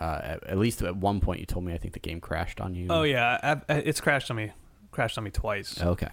Uh, 0.00 0.20
at, 0.24 0.44
at 0.44 0.58
least 0.58 0.82
at 0.82 0.96
one 0.96 1.20
point, 1.20 1.38
you 1.38 1.46
told 1.46 1.64
me 1.64 1.72
I 1.74 1.78
think 1.78 1.94
the 1.94 2.00
game 2.00 2.20
crashed 2.20 2.60
on 2.60 2.74
you. 2.74 2.88
Oh 2.90 3.02
yeah, 3.04 3.38
I, 3.68 3.72
I, 3.72 3.76
it's 3.78 4.00
crashed 4.00 4.30
on 4.32 4.36
me. 4.36 4.50
Crashed 4.90 5.16
on 5.16 5.22
me 5.24 5.30
twice. 5.30 5.80
Okay. 5.80 6.10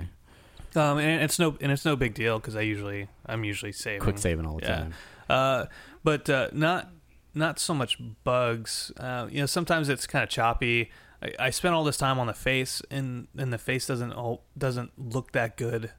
Um, 0.75 0.97
and 0.99 1.21
it's 1.23 1.39
no 1.39 1.57
and 1.61 1.71
it's 1.71 1.85
no 1.85 1.95
big 1.95 2.13
deal 2.13 2.37
because 2.39 2.55
I 2.55 2.61
usually 2.61 3.07
I'm 3.25 3.43
usually 3.43 3.71
saving 3.71 4.01
Quick 4.01 4.17
saving 4.17 4.45
all 4.45 4.57
the 4.59 4.65
Yeah. 4.65 4.75
time. 4.77 4.93
Uh, 5.29 5.65
but 6.03 6.29
uh, 6.29 6.49
not 6.53 6.89
not 7.33 7.59
so 7.59 7.73
much 7.73 7.99
bugs. 8.23 8.91
Uh, 8.97 9.27
you 9.29 9.39
know, 9.39 9.45
sometimes 9.45 9.89
it's 9.89 10.07
kind 10.07 10.23
of 10.23 10.29
choppy. 10.29 10.91
I, 11.21 11.33
I 11.39 11.49
spent 11.49 11.75
all 11.75 11.83
this 11.83 11.97
time 11.97 12.19
on 12.19 12.27
the 12.27 12.33
face, 12.33 12.81
and 12.89 13.27
and 13.37 13.51
the 13.53 13.57
face 13.57 13.85
doesn't 13.87 14.11
all, 14.13 14.43
doesn't 14.57 14.91
look 14.97 15.31
that 15.33 15.57
good 15.57 15.91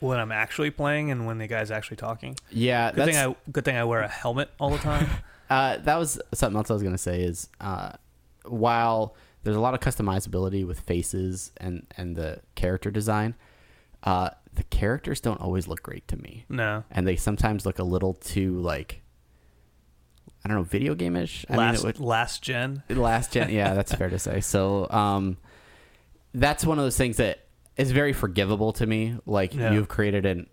when 0.00 0.18
I'm 0.20 0.30
actually 0.32 0.70
playing 0.70 1.10
and 1.10 1.26
when 1.26 1.38
the 1.38 1.46
guy's 1.48 1.70
actually 1.70 1.96
talking. 1.96 2.36
Yeah, 2.50 2.92
Good 2.92 3.06
thing 3.06 3.16
I 3.16 3.34
good 3.50 3.64
thing 3.64 3.76
I 3.76 3.84
wear 3.84 4.00
a 4.02 4.08
helmet 4.08 4.50
all 4.58 4.70
the 4.70 4.78
time. 4.78 5.08
Uh, 5.50 5.78
that 5.78 5.96
was 5.96 6.20
something 6.34 6.58
else 6.58 6.70
I 6.70 6.74
was 6.74 6.82
gonna 6.82 6.98
say 6.98 7.22
is 7.22 7.48
uh, 7.58 7.92
while 8.44 9.14
there's 9.44 9.56
a 9.56 9.60
lot 9.60 9.72
of 9.72 9.80
customizability 9.80 10.66
with 10.66 10.80
faces 10.80 11.52
and 11.56 11.86
and 11.96 12.16
the 12.16 12.40
character 12.54 12.90
design, 12.90 13.34
uh, 14.08 14.30
the 14.54 14.62
characters 14.64 15.20
don't 15.20 15.40
always 15.40 15.68
look 15.68 15.82
great 15.82 16.06
to 16.08 16.16
me, 16.16 16.44
no, 16.48 16.84
and 16.90 17.06
they 17.06 17.16
sometimes 17.16 17.64
look 17.66 17.78
a 17.78 17.84
little 17.84 18.14
too 18.14 18.58
like 18.60 19.02
I 20.44 20.48
don't 20.48 20.56
know, 20.58 20.62
video 20.64 20.94
game-ish. 20.94 21.44
Last 21.50 21.82
mean, 21.82 21.90
it 21.90 22.00
last 22.00 22.42
gen. 22.42 22.82
last 22.88 23.32
gen. 23.32 23.50
Yeah, 23.50 23.74
that's 23.74 23.92
fair 23.94 24.08
to 24.08 24.18
say. 24.18 24.40
So, 24.40 24.88
um, 24.88 25.36
that's 26.32 26.64
one 26.64 26.78
of 26.78 26.84
those 26.84 26.96
things 26.96 27.16
that 27.16 27.44
is 27.76 27.90
very 27.90 28.12
forgivable 28.12 28.72
to 28.74 28.86
me. 28.86 29.16
Like 29.26 29.54
Yeah. 29.54 29.72
you've 29.72 29.88
created 29.88 30.26
an. 30.26 30.46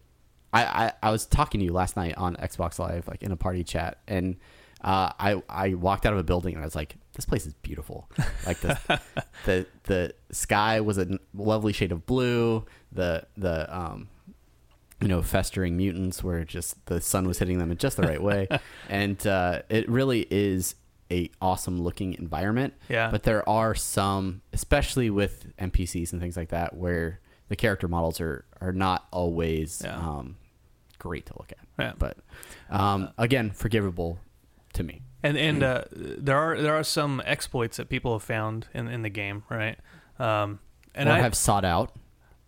I, 0.52 0.64
I 0.86 0.94
I 1.04 1.12
was 1.12 1.26
talking 1.26 1.60
to 1.60 1.66
you 1.66 1.74
last 1.74 1.96
night 1.98 2.16
on 2.18 2.36
Xbox 2.38 2.80
Live, 2.80 3.08
like 3.08 3.22
in 3.24 3.32
a 3.32 3.38
party 3.38 3.64
chat, 3.64 4.00
and 4.08 4.38
uh, 4.86 5.12
I 5.20 5.42
I 5.50 5.74
walked 5.74 6.06
out 6.06 6.14
of 6.14 6.20
a 6.20 6.24
building 6.24 6.54
and 6.54 6.64
I 6.64 6.66
was 6.66 6.76
like, 6.76 6.96
this 7.16 7.26
place 7.26 7.46
is 7.46 7.54
beautiful. 7.56 8.10
Like 8.46 8.60
the 8.62 9.02
the 9.46 9.66
the 9.84 10.14
sky 10.32 10.80
was 10.80 10.98
a 10.98 11.20
lovely 11.34 11.74
shade 11.74 11.92
of 11.92 12.06
blue. 12.06 12.66
The 12.94 13.26
the 13.36 13.76
um 13.78 14.08
you 15.02 15.10
know, 15.10 15.22
festering 15.22 15.76
mutants 15.76 16.24
where 16.24 16.46
just 16.46 16.84
the 16.86 17.02
sun 17.02 17.28
was 17.28 17.38
hitting 17.40 17.58
them 17.58 17.70
in 17.70 17.78
just 17.78 17.98
the 17.98 18.04
right 18.04 18.22
way. 18.24 18.48
and 18.90 19.28
uh, 19.28 19.62
it 19.68 19.90
really 19.90 20.26
is 20.32 20.76
a 21.12 21.30
awesome 21.42 21.82
looking 21.82 22.14
environment. 22.14 22.74
Yeah. 22.88 23.12
But 23.12 23.24
there 23.24 23.48
are 23.48 23.76
some, 23.76 24.42
especially 24.54 25.10
with 25.10 25.54
NPCs 25.58 26.14
and 26.14 26.22
things 26.22 26.38
like 26.38 26.50
that, 26.50 26.78
where 26.78 27.20
the 27.50 27.58
character 27.58 27.90
models 27.90 28.22
are, 28.22 28.46
are 28.62 28.72
not 28.72 29.06
always 29.12 29.82
Yeah. 29.84 29.98
um, 29.98 30.38
great 30.98 31.26
to 31.26 31.34
look 31.38 31.52
at. 31.52 31.68
Yeah. 31.78 31.94
But 32.00 32.18
um, 32.70 33.10
again, 33.18 33.52
forgivable 33.52 34.18
to 34.76 34.84
me. 34.84 35.02
And 35.24 35.38
and 35.38 35.64
uh, 35.64 35.84
there 35.92 36.38
are 36.38 36.62
there 36.62 36.76
are 36.76 36.84
some 36.84 37.22
exploits 37.26 37.78
that 37.78 37.90
people 37.90 38.14
have 38.14 38.24
found 38.24 38.68
in, 38.74 38.88
in 38.88 39.02
the 39.02 39.10
game, 39.10 39.44
right? 39.50 39.78
Um, 40.20 40.60
and 40.94 41.10
or 41.10 41.14
I 41.14 41.20
have 41.20 41.34
sought 41.36 41.66
out, 41.66 41.94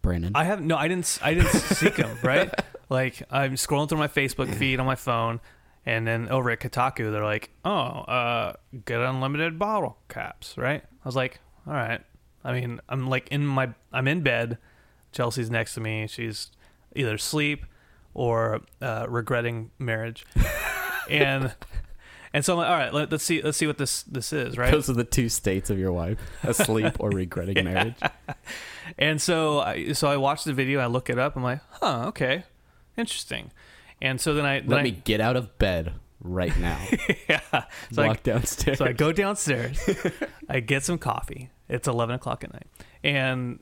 Brandon. 0.01 0.31
I 0.35 0.43
have 0.43 0.61
no, 0.61 0.77
I 0.77 0.87
didn't, 0.87 1.05
s- 1.05 1.19
I 1.23 1.33
didn't 1.33 1.49
seek 1.49 1.95
them, 1.95 2.17
right? 2.23 2.53
Like 2.89 3.23
I'm 3.31 3.55
scrolling 3.55 3.89
through 3.89 3.97
my 3.97 4.07
Facebook 4.07 4.53
feed 4.53 4.79
on 4.79 4.85
my 4.85 4.95
phone, 4.95 5.39
and 5.85 6.05
then 6.07 6.29
over 6.29 6.51
at 6.51 6.59
Kotaku, 6.59 7.11
they're 7.11 7.23
like, 7.25 7.49
"Oh, 7.65 7.71
uh, 7.71 8.53
get 8.85 9.01
unlimited 9.01 9.57
bottle 9.57 9.97
caps," 10.07 10.55
right? 10.55 10.83
I 10.83 11.07
was 11.07 11.15
like, 11.15 11.39
"All 11.65 11.73
right." 11.73 12.01
I 12.43 12.53
mean, 12.53 12.79
I'm 12.87 13.07
like 13.09 13.27
in 13.29 13.45
my, 13.45 13.73
I'm 13.91 14.07
in 14.07 14.21
bed. 14.21 14.57
Chelsea's 15.11 15.49
next 15.49 15.73
to 15.73 15.81
me. 15.81 16.05
She's 16.07 16.51
either 16.95 17.15
asleep 17.15 17.65
or 18.13 18.61
uh, 18.81 19.07
regretting 19.09 19.71
marriage, 19.79 20.25
and 21.09 21.53
and 22.37 22.45
so 22.45 22.53
I'm 22.53 22.59
like, 22.59 22.69
"All 22.69 22.77
right, 22.77 22.93
let, 22.93 23.11
let's 23.11 23.23
see, 23.23 23.41
let's 23.41 23.57
see 23.57 23.65
what 23.65 23.79
this 23.79 24.03
this 24.03 24.31
is," 24.31 24.57
right? 24.57 24.71
Those 24.71 24.89
are 24.91 24.93
the 24.93 25.03
two 25.03 25.27
states 25.27 25.71
of 25.71 25.79
your 25.79 25.91
wife: 25.91 26.19
asleep 26.43 26.93
or 26.99 27.09
regretting 27.09 27.65
marriage. 27.71 27.95
And 28.97 29.21
so 29.21 29.59
I 29.59 29.91
so 29.93 30.07
I 30.07 30.15
watch 30.15 30.45
the 30.45 30.53
video, 30.53 30.79
I 30.79 30.85
look 30.85 31.09
it 31.09 31.19
up, 31.19 31.35
I'm 31.35 31.43
like, 31.43 31.59
huh, 31.71 32.05
okay, 32.07 32.43
interesting. 32.95 33.51
And 34.01 34.21
so 34.21 34.33
then 34.33 34.45
I 34.45 34.59
then 34.61 34.69
Let 34.69 34.79
I, 34.79 34.83
me 34.83 34.91
get 34.91 35.19
out 35.19 35.35
of 35.35 35.57
bed 35.57 35.93
right 36.21 36.57
now. 36.57 36.79
yeah. 37.29 37.65
So 37.91 38.03
I, 38.03 38.13
downstairs. 38.13 38.77
so 38.77 38.85
I 38.85 38.93
go 38.93 39.11
downstairs, 39.11 39.77
I 40.47 40.61
get 40.61 40.83
some 40.83 40.97
coffee. 40.99 41.49
It's 41.67 41.87
eleven 41.87 42.15
o'clock 42.15 42.45
at 42.45 42.53
night, 42.53 42.67
and 43.03 43.59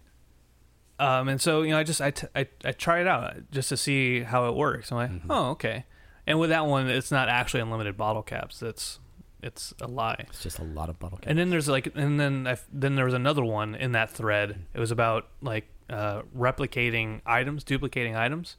um 0.99 1.27
and 1.27 1.41
so 1.41 1.63
you 1.63 1.71
know 1.71 1.79
I 1.79 1.83
just 1.83 2.01
I, 2.01 2.11
t- 2.11 2.27
I 2.35 2.47
I 2.63 2.71
try 2.71 3.01
it 3.01 3.07
out 3.07 3.49
just 3.49 3.69
to 3.69 3.77
see 3.77 4.21
how 4.21 4.47
it 4.47 4.55
works. 4.55 4.91
I'm 4.91 4.97
like, 4.97 5.09
Mm-hmm. 5.11 5.31
oh 5.31 5.49
okay. 5.51 5.85
And 6.27 6.39
with 6.39 6.49
that 6.49 6.65
one, 6.65 6.87
it's 6.87 7.11
not 7.11 7.29
actually 7.29 7.61
unlimited 7.61 7.97
bottle 7.97 8.23
caps. 8.23 8.61
It's 8.61 8.99
it's 9.41 9.73
a 9.79 9.87
lie. 9.87 10.25
It's 10.27 10.41
just 10.41 10.59
a 10.59 10.63
lot 10.63 10.89
of 10.89 10.97
bottle 10.97 11.17
caps. 11.17 11.29
And 11.29 11.37
then 11.37 11.49
there's 11.49 11.67
like, 11.67 11.91
and 11.95 12.19
then 12.19 12.47
I, 12.47 12.57
then 12.71 12.95
there 12.95 13.05
was 13.05 13.13
another 13.13 13.43
one 13.43 13.75
in 13.75 13.91
that 13.91 14.09
thread. 14.09 14.65
It 14.73 14.79
was 14.79 14.91
about 14.91 15.27
like 15.41 15.67
uh, 15.89 16.23
replicating 16.35 17.21
items, 17.25 17.63
duplicating 17.63 18.15
items. 18.15 18.57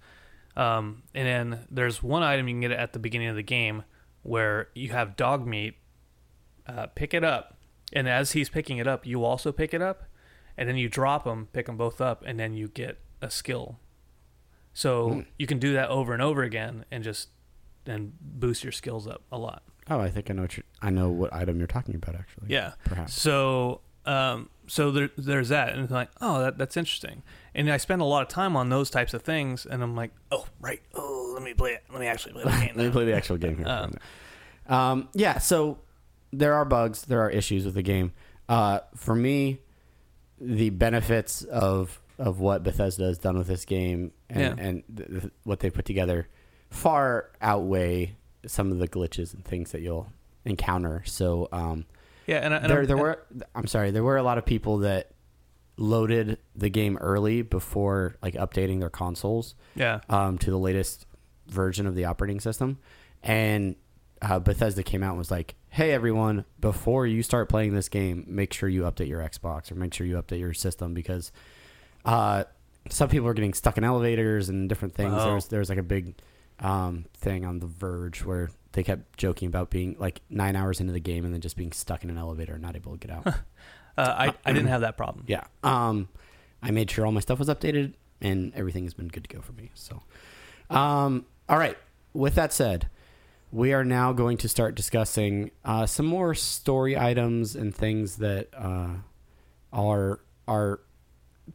Um, 0.57 1.03
and 1.15 1.27
then 1.27 1.67
there's 1.71 2.03
one 2.03 2.23
item 2.23 2.47
you 2.49 2.55
can 2.55 2.61
get 2.61 2.71
at 2.71 2.93
the 2.93 2.99
beginning 2.99 3.29
of 3.29 3.37
the 3.37 3.43
game 3.43 3.83
where 4.23 4.69
you 4.75 4.91
have 4.91 5.17
Dogmeat. 5.17 5.75
Uh, 6.69 6.89
pick 6.97 7.15
it 7.15 7.23
up, 7.23 7.57
and 7.93 8.09
as 8.09 8.33
he's 8.33 8.49
picking 8.49 8.79
it 8.79 8.89
up, 8.89 9.07
you 9.07 9.23
also 9.23 9.53
pick 9.53 9.73
it 9.73 9.81
up, 9.81 10.03
and 10.57 10.69
then 10.69 10.77
you 10.77 10.89
drop 10.89 11.23
them, 11.23 11.47
pick 11.53 11.67
them 11.67 11.77
both 11.77 12.01
up, 12.01 12.25
and 12.27 12.41
then 12.41 12.55
you 12.55 12.67
get 12.67 12.99
a 13.23 13.31
skill. 13.31 13.79
So 14.75 15.23
you 15.39 15.47
can 15.47 15.61
do 15.61 15.73
that 15.75 15.89
over 15.91 16.13
and 16.13 16.21
over 16.21 16.43
again, 16.43 16.85
and 16.91 17.05
just 17.05 17.29
and 17.89 18.13
boost 18.21 18.63
your 18.65 18.73
skills 18.73 19.07
up 19.07 19.23
a 19.33 19.39
lot. 19.39 19.63
Oh, 19.89 20.01
I 20.01 20.11
think 20.11 20.31
I 20.31 20.35
know 20.35 20.43
what 20.43 20.57
you're, 20.57 20.65
I 20.83 20.91
know 20.91 21.09
what 21.11 21.33
item 21.33 21.59
you're 21.59 21.67
talking 21.67 21.95
about. 21.95 22.15
Actually, 22.17 22.47
Yeah. 22.49 22.73
perhaps. 22.85 23.15
So, 23.21 23.81
um, 24.05 24.51
so 24.67 24.91
there, 24.91 25.11
there's 25.17 25.49
that, 25.51 25.73
and 25.73 25.83
it's 25.83 25.93
like, 25.93 26.09
oh, 26.21 26.41
that, 26.43 26.59
that's 26.59 26.77
interesting. 26.77 27.23
And 27.55 27.71
I 27.71 27.77
spend 27.77 28.03
a 28.03 28.05
lot 28.05 28.23
of 28.23 28.29
time 28.29 28.57
on 28.57 28.69
those 28.69 28.91
types 28.91 29.15
of 29.15 29.23
things, 29.23 29.65
and 29.65 29.83
I'm 29.83 29.95
like, 29.95 30.11
oh, 30.33 30.47
right, 30.61 30.83
oh, 30.95 31.31
let 31.35 31.43
me 31.45 31.55
play 31.55 31.71
it. 31.73 31.85
Let 31.91 32.01
me 32.01 32.07
actually 32.09 32.33
play 32.33 32.43
the 32.45 32.51
game. 32.51 32.73
Let 32.77 32.87
me 32.87 32.91
play 32.91 33.05
the 33.05 33.15
actual 33.15 33.37
game 33.37 33.57
here. 33.59 33.69
Um. 33.69 33.93
Um, 34.69 35.09
yeah, 35.15 35.39
so 35.39 35.79
there 36.33 36.55
are 36.55 36.65
bugs, 36.65 37.03
there 37.03 37.21
are 37.21 37.31
issues 37.31 37.65
with 37.65 37.75
the 37.75 37.83
game. 37.83 38.13
Uh, 38.49 38.81
for 38.97 39.15
me, 39.15 39.61
the 40.41 40.71
benefits 40.71 41.43
of 41.43 42.01
of 42.19 42.41
what 42.41 42.63
Bethesda 42.63 43.05
has 43.05 43.19
done 43.19 43.37
with 43.37 43.47
this 43.47 43.65
game 43.67 44.11
and, 44.31 44.41
Yeah. 44.59 44.65
and 44.67 44.83
th- 44.97 45.09
th- 45.21 45.33
what 45.45 45.61
they 45.61 45.69
put 45.69 45.85
together 45.85 46.29
far 46.77 47.31
outweigh 47.41 48.15
some 48.47 48.71
of 48.71 48.79
the 48.79 48.87
glitches 48.89 49.35
and 49.35 49.45
things 49.45 49.73
that 49.73 49.81
you'll 49.81 50.09
encounter. 50.45 51.03
So 51.07 51.49
um, 51.53 51.85
Yeah, 52.27 52.37
and, 52.39 52.55
and 52.55 52.65
there, 52.71 52.79
I'm- 52.79 52.87
there 52.87 52.97
were 52.97 53.23
I'm 53.55 53.67
sorry, 53.67 53.91
there 53.91 54.05
were 54.05 54.17
a 54.17 54.23
lot 54.23 54.39
of 54.39 54.45
people 54.45 54.79
that 54.79 55.11
loaded 55.79 56.39
the 56.55 56.71
game 56.71 56.97
early 56.99 57.43
before 57.43 58.17
like 58.23 58.35
updating 58.35 58.81
their 58.81 58.89
consoles 58.91 59.55
yeah, 59.75 60.01
um, 60.09 60.39
to 60.39 60.51
the 60.51 60.59
latest 60.59 61.07
version 61.49 61.87
of 61.87 61.95
the 61.95 62.05
operating 62.07 62.41
system, 62.41 62.79
and 63.23 63.77
uh, 64.23 64.39
Bethesda 64.39 64.83
came 64.83 65.03
out 65.03 65.11
and 65.11 65.19
was 65.19 65.31
like, 65.31 65.55
"Hey 65.69 65.93
everyone, 65.93 66.45
before 66.61 67.07
you 67.07 67.23
start 67.23 67.49
playing 67.51 67.75
this 67.75 67.89
game, 67.91 68.25
make 68.27 68.53
sure 68.55 68.69
you 68.69 68.83
update 68.83 69.09
your 69.09 69.21
Xbox 69.21 69.71
or 69.71 69.75
make 69.75 69.93
sure 69.93 70.07
you 70.07 70.17
update 70.17 70.41
your 70.41 70.55
system 70.55 70.95
because 70.95 71.31
uh, 72.07 72.45
some 72.89 73.09
people 73.11 73.29
are 73.29 73.35
getting 73.35 73.53
stuck 73.53 73.77
in 73.77 73.85
elevators 73.85 74.49
and 74.49 74.69
different 74.69 74.95
things. 74.95 75.13
Oh. 75.15 75.25
There 75.25 75.35
was 75.35 75.49
there 75.49 75.59
was 75.61 75.69
like 75.69 75.79
a 75.79 75.83
big 75.83 76.15
um, 76.61 77.07
thing 77.15 77.45
on 77.45 77.61
The 77.61 77.67
Verge 77.67 78.25
where 78.25 78.51
they 78.73 78.83
kept 78.83 79.17
joking 79.17 79.49
about 79.49 79.71
being 79.71 79.97
like 79.99 80.21
nine 80.29 80.57
hours 80.57 80.81
into 80.81 80.93
the 80.93 81.01
game 81.01 81.25
and 81.25 81.33
then 81.33 81.41
just 81.41 81.57
being 81.57 81.73
stuck 81.73 82.05
in 82.05 82.11
an 82.11 82.19
elevator 82.19 82.55
and 82.55 82.63
not 82.63 82.77
able 82.77 82.93
to 82.93 82.99
get 82.99 83.11
out. 83.11 83.27
uh, 83.27 83.35
I 83.97 84.35
I 84.45 84.53
didn't 84.53 84.69
have 84.69 84.83
that 84.83 84.97
problem. 84.97 85.25
Yeah. 85.27 85.45
Um, 85.63 86.09
I 86.63 86.71
made 86.71 86.91
sure 86.91 87.07
all 87.07 87.13
my 87.13 87.21
stuff 87.21 87.39
was 87.39 87.49
updated, 87.49 87.95
and 88.21 88.53
everything 88.55 88.85
has 88.85 88.95
been 88.95 89.09
good 89.09 89.25
to 89.29 89.35
go 89.35 89.43
for 89.43 89.53
me. 89.53 89.71
So, 89.75 90.03
um, 90.71 91.27
all 91.49 91.59
right. 91.59 91.77
With 92.13 92.35
that 92.35 92.53
said, 92.53 92.89
we 93.53 93.73
are 93.73 93.85
now 93.85 94.13
going 94.13 94.37
to 94.39 94.49
start 94.49 94.75
discussing 94.75 95.51
uh, 95.65 95.87
some 95.87 96.07
more 96.07 96.35
story 96.35 96.99
items 96.99 97.55
and 97.55 97.75
things 97.75 98.17
that 98.17 98.49
uh, 98.57 98.95
are 99.73 100.21
are 100.49 100.81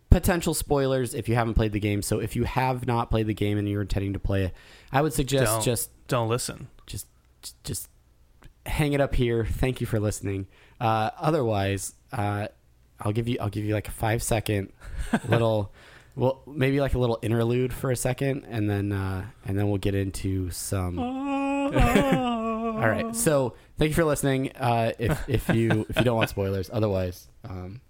potential 0.09 0.53
spoilers 0.53 1.13
if 1.13 1.27
you 1.29 1.35
haven't 1.35 1.53
played 1.55 1.71
the 1.73 1.79
game. 1.79 2.01
So, 2.01 2.19
if 2.19 2.35
you 2.35 2.43
have 2.43 2.85
not 2.87 3.09
played 3.09 3.27
the 3.27 3.33
game 3.33 3.57
and 3.57 3.67
you're 3.67 3.81
intending 3.81 4.13
to 4.13 4.19
play 4.19 4.45
it, 4.45 4.53
I 4.91 5.01
would 5.01 5.13
suggest 5.13 5.45
Don't 5.45 5.63
just 5.63 6.07
don't 6.07 6.29
listen. 6.29 6.67
just 6.85 7.07
just 7.63 7.87
hang 8.65 8.93
it 8.93 9.01
up 9.01 9.15
here. 9.15 9.45
Thank 9.45 9.81
you 9.81 9.87
for 9.87 9.99
listening. 9.99 10.47
Uh, 10.79 11.09
otherwise, 11.19 11.93
uh, 12.11 12.47
I'll 12.99 13.11
give 13.11 13.27
you 13.27 13.37
I'll 13.41 13.49
give 13.49 13.65
you 13.65 13.73
like 13.73 13.87
a 13.87 13.91
five 13.91 14.21
second 14.21 14.71
little, 15.27 15.73
well 16.15 16.41
maybe 16.47 16.79
like 16.79 16.93
a 16.93 16.99
little 16.99 17.17
interlude 17.21 17.73
for 17.73 17.89
a 17.91 17.95
second, 17.95 18.45
and 18.47 18.69
then 18.69 18.91
uh, 18.91 19.25
and 19.45 19.57
then 19.57 19.69
we'll 19.69 19.77
get 19.79 19.95
into 19.95 20.49
some. 20.51 20.99
All 21.71 22.89
right. 22.89 23.15
So 23.15 23.55
thank 23.77 23.89
you 23.89 23.95
for 23.95 24.05
listening. 24.05 24.51
Uh, 24.55 24.91
if 24.99 25.29
if 25.29 25.49
you 25.49 25.85
if 25.89 25.97
you 25.97 26.03
don't 26.03 26.17
want 26.17 26.29
spoilers, 26.29 26.69
otherwise. 26.71 27.27
Um, 27.47 27.81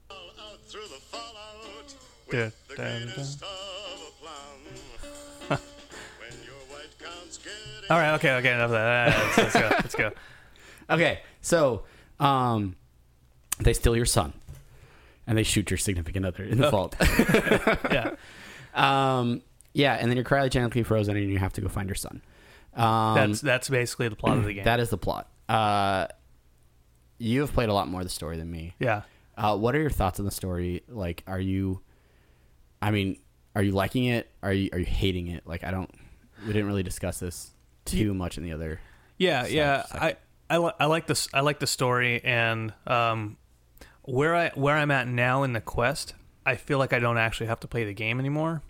white 6.70 7.00
counts 7.00 7.38
get 7.38 7.52
All 7.90 7.98
right, 8.00 8.14
okay, 8.16 8.32
okay, 8.36 8.54
enough 8.54 8.66
of 8.66 8.72
that. 8.72 9.18
Let's, 9.18 9.38
let's 9.38 9.54
go. 9.54 9.70
Let's 9.70 9.96
go. 9.96 10.12
okay. 10.90 11.20
So 11.42 11.84
um, 12.20 12.76
they 13.60 13.74
steal 13.74 13.96
your 13.96 14.06
son, 14.06 14.34
and 15.28 15.38
they 15.38 15.44
shoot 15.44 15.70
your 15.70 15.78
significant 15.78 16.26
other 16.26 16.44
in 16.44 16.60
the 16.60 16.70
vault. 16.70 16.96
Yeah, 17.92 18.16
Um, 18.74 19.42
yeah, 19.74 19.96
and 19.96 20.10
then 20.10 20.16
you're 20.16 20.24
cryogenically 20.26 20.86
frozen, 20.86 21.18
and 21.18 21.30
you 21.30 21.38
have 21.40 21.54
to 21.54 21.62
go 21.62 21.68
find 21.68 21.90
your 21.90 21.96
son. 21.96 22.22
Um, 22.74 23.16
that's 23.16 23.42
that's 23.42 23.70
basically 23.70 24.08
the 24.08 24.16
plot 24.16 24.38
of 24.38 24.46
the 24.46 24.54
game. 24.56 24.64
that 24.64 24.80
is 24.80 24.90
the 24.90 24.98
plot. 24.98 25.28
Uh, 25.50 26.08
you 27.18 27.42
have 27.42 27.52
played 27.54 27.68
a 27.70 27.74
lot 27.74 27.88
more 27.90 28.02
of 28.02 28.06
the 28.08 28.12
story 28.12 28.38
than 28.38 28.50
me. 28.50 28.76
yeah. 28.80 29.02
Uh, 29.38 29.58
what 29.58 29.74
are 29.76 29.80
your 29.80 29.90
thoughts 29.90 30.20
on 30.20 30.26
the 30.26 30.32
story? 30.32 30.84
Like, 30.88 31.24
are 31.26 31.40
you? 31.40 31.82
I 32.82 32.92
mean, 32.92 33.18
are 33.56 33.62
you 33.64 33.72
liking 33.72 34.06
it? 34.06 34.30
Are 34.42 34.54
you 34.54 34.70
are 34.74 34.80
you 34.80 34.86
hating 34.86 35.28
it? 35.28 35.46
Like, 35.46 35.64
I 35.64 35.72
don't. 35.72 35.90
We 36.46 36.54
didn't 36.54 36.68
really 36.68 36.84
discuss 36.84 37.20
this 37.20 37.52
too 37.86 38.14
much 38.14 38.38
in 38.38 38.44
the 38.44 38.52
other. 38.54 38.80
Yeah, 39.18 39.44
Side- 39.44 39.52
yeah. 39.52 39.86
side. 39.86 40.18
I 40.50 40.56
I, 40.56 40.58
li- 40.58 40.72
I 40.80 40.86
like 40.88 41.08
this. 41.08 41.28
I 41.34 41.42
like 41.42 41.60
the 41.60 41.68
story 41.68 42.22
and 42.24 42.74
um, 42.88 43.38
where 44.04 44.36
I 44.36 44.50
where 44.56 44.76
I'm 44.76 44.92
at 44.92 45.08
now 45.08 45.44
in 45.44 45.54
the 45.54 45.62
quest. 45.62 46.14
I 46.46 46.56
feel 46.56 46.80
like 46.80 46.92
I 46.94 47.00
don't 47.00 47.18
actually 47.20 47.48
have 47.48 47.60
to 47.62 47.68
play 47.68 47.84
the 47.84 47.94
game 47.94 48.20
anymore. 48.20 48.64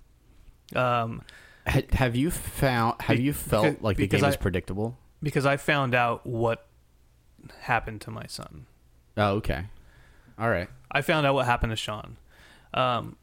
Um, 0.76 1.22
Ha- 1.68 1.82
Have 1.94 2.16
you 2.16 2.32
found? 2.32 3.02
Have 3.04 3.20
you 3.20 3.34
felt 3.34 3.66
because- 3.66 3.84
like 3.84 3.98
the 3.98 4.08
game 4.08 4.24
I- 4.26 4.30
is 4.30 4.38
predictable? 4.38 4.98
because 5.24 5.46
I 5.46 5.56
found 5.58 5.94
out 5.94 6.26
what 6.26 6.66
happened 7.62 8.02
to 8.02 8.12
my 8.12 8.26
son. 8.28 8.66
Oh, 9.18 9.36
okay. 9.36 9.66
All 10.40 10.50
right. 10.50 10.68
I 10.92 11.02
found 11.02 11.26
out 11.28 11.36
what 11.36 11.46
happened 11.46 11.72
to 11.72 11.76
Shaun, 11.76 12.18
um, 12.74 13.16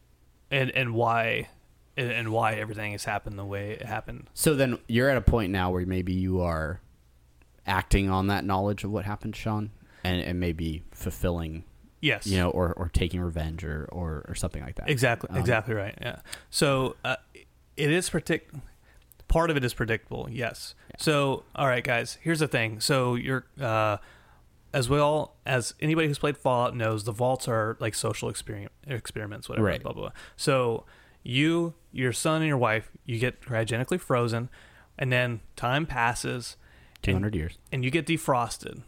and 0.51 0.71
and 0.71 0.95
why, 0.95 1.49
and, 1.97 2.11
and 2.11 2.33
why 2.33 2.55
everything 2.55 2.93
has 2.93 3.05
happened 3.05 3.39
the 3.39 3.45
way 3.45 3.73
it 3.73 3.87
happened. 3.87 4.29
So 4.35 4.55
then 4.55 4.79
you're 4.89 5.11
at 5.11 5.17
a 5.17 5.23
point 5.23 5.53
now 5.53 5.71
where 5.71 5.85
maybe 5.87 6.13
you 6.13 6.41
are 6.41 6.81
acting 7.67 8.09
on 8.09 8.29
that 8.29 8.45
knowledge 8.45 8.85
of 8.85 8.91
what 8.91 9.05
happened 9.05 9.37
Shaun, 9.37 9.71
and 10.05 10.21
and 10.21 10.41
maybe 10.41 10.83
fulfilling 10.93 11.65
Yes, 12.01 12.27
you 12.27 12.37
know, 12.37 12.51
or, 12.51 12.73
or 12.75 12.89
taking 12.89 13.21
revenge 13.21 13.65
or, 13.65 13.89
or, 13.91 14.25
or 14.29 14.35
something 14.35 14.63
like 14.63 14.77
that. 14.77 14.89
Exactly. 14.89 15.31
Um, 15.31 15.37
exactly 15.37 15.75
right. 15.75 15.97
Yeah. 16.01 16.21
So 16.51 16.97
uh, 17.05 17.17
it 17.77 17.91
is 17.91 18.09
predict. 18.09 18.55
Part 19.27 19.51
of 19.51 19.57
it 19.57 19.65
is 19.65 19.75
predictable. 19.75 20.29
Yes. 20.31 20.75
So 20.99 21.45
all 21.55 21.67
right, 21.67 21.83
guys. 21.83 22.19
Here's 22.23 22.39
the 22.39 22.49
thing. 22.49 22.81
So 22.81 23.15
you're 23.15 23.47
uh, 23.61 23.99
as 24.73 24.89
well 24.89 25.37
as 25.47 25.75
anybody 25.81 26.09
who's 26.09 26.19
played 26.19 26.37
Fallout 26.37 26.77
knows, 26.77 27.05
the 27.05 27.13
vaults 27.13 27.49
are 27.49 27.77
like 27.81 27.95
social 27.95 28.29
experiment 28.29 28.73
experiments, 28.87 29.49
whatever. 29.49 29.67
Right. 29.67 29.83
Blah 29.83 29.93
blah. 29.93 30.03
blah. 30.03 30.13
So 30.37 30.85
you, 31.23 31.75
your 31.93 32.13
son, 32.13 32.43
and 32.43 32.49
your 32.49 32.57
wife, 32.59 32.91
you 33.05 33.19
get 33.19 33.41
cryogenically 33.41 34.01
frozen, 34.01 34.49
and 34.99 35.13
then 35.13 35.41
time 35.57 35.85
passes, 35.87 36.57
Two 37.03 37.13
hundred 37.13 37.35
years. 37.35 37.59
and 37.73 37.85
you 37.85 37.91
get 37.91 38.07
defrosted. 38.07 38.83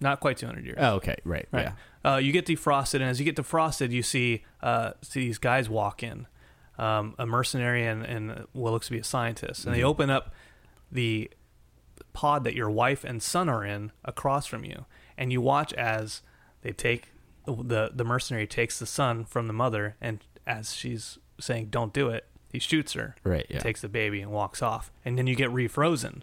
Not 0.00 0.20
quite 0.20 0.36
200 0.36 0.64
years. 0.64 0.76
Oh, 0.80 0.94
okay, 0.96 1.16
right, 1.24 1.48
Right. 1.50 1.72
yeah. 2.04 2.12
Uh, 2.12 2.16
you 2.18 2.30
get 2.30 2.46
defrosted, 2.46 2.96
and 2.96 3.04
as 3.04 3.18
you 3.18 3.24
get 3.24 3.34
defrosted, 3.34 3.90
you 3.90 4.02
see 4.04 4.44
uh, 4.62 4.92
see 5.02 5.20
these 5.20 5.38
guys 5.38 5.68
walk 5.68 6.04
in, 6.04 6.26
um, 6.78 7.14
a 7.18 7.26
mercenary 7.26 7.84
and, 7.84 8.04
and 8.04 8.46
what 8.52 8.70
looks 8.72 8.86
to 8.86 8.92
be 8.92 8.98
a 9.00 9.04
scientist, 9.04 9.64
and 9.64 9.74
they 9.74 9.78
Mm-hmm. 9.80 9.88
open 9.88 10.10
up 10.10 10.32
the 10.92 11.30
pod 12.12 12.44
that 12.44 12.54
your 12.54 12.70
wife 12.70 13.04
and 13.04 13.22
son 13.22 13.48
are 13.48 13.64
in 13.64 13.92
across 14.04 14.46
from 14.46 14.64
you, 14.64 14.86
and 15.16 15.32
you 15.32 15.40
watch 15.40 15.72
as 15.74 16.22
they 16.62 16.72
take 16.72 17.12
the 17.46 17.90
the 17.94 18.04
mercenary 18.04 18.46
takes 18.46 18.78
the 18.78 18.86
son 18.86 19.24
from 19.24 19.46
the 19.46 19.52
mother, 19.52 19.96
and 20.00 20.20
as 20.46 20.74
she's 20.74 21.18
saying, 21.40 21.68
"Don't 21.70 21.92
do 21.92 22.08
it," 22.08 22.26
he 22.52 22.58
shoots 22.58 22.92
her, 22.94 23.14
Right, 23.24 23.46
yeah. 23.48 23.58
takes 23.60 23.80
the 23.80 23.88
baby 23.88 24.20
and 24.20 24.30
walks 24.30 24.60
off, 24.62 24.90
and 25.04 25.16
then 25.18 25.26
you 25.26 25.34
get 25.36 25.50
refrozen 25.50 26.22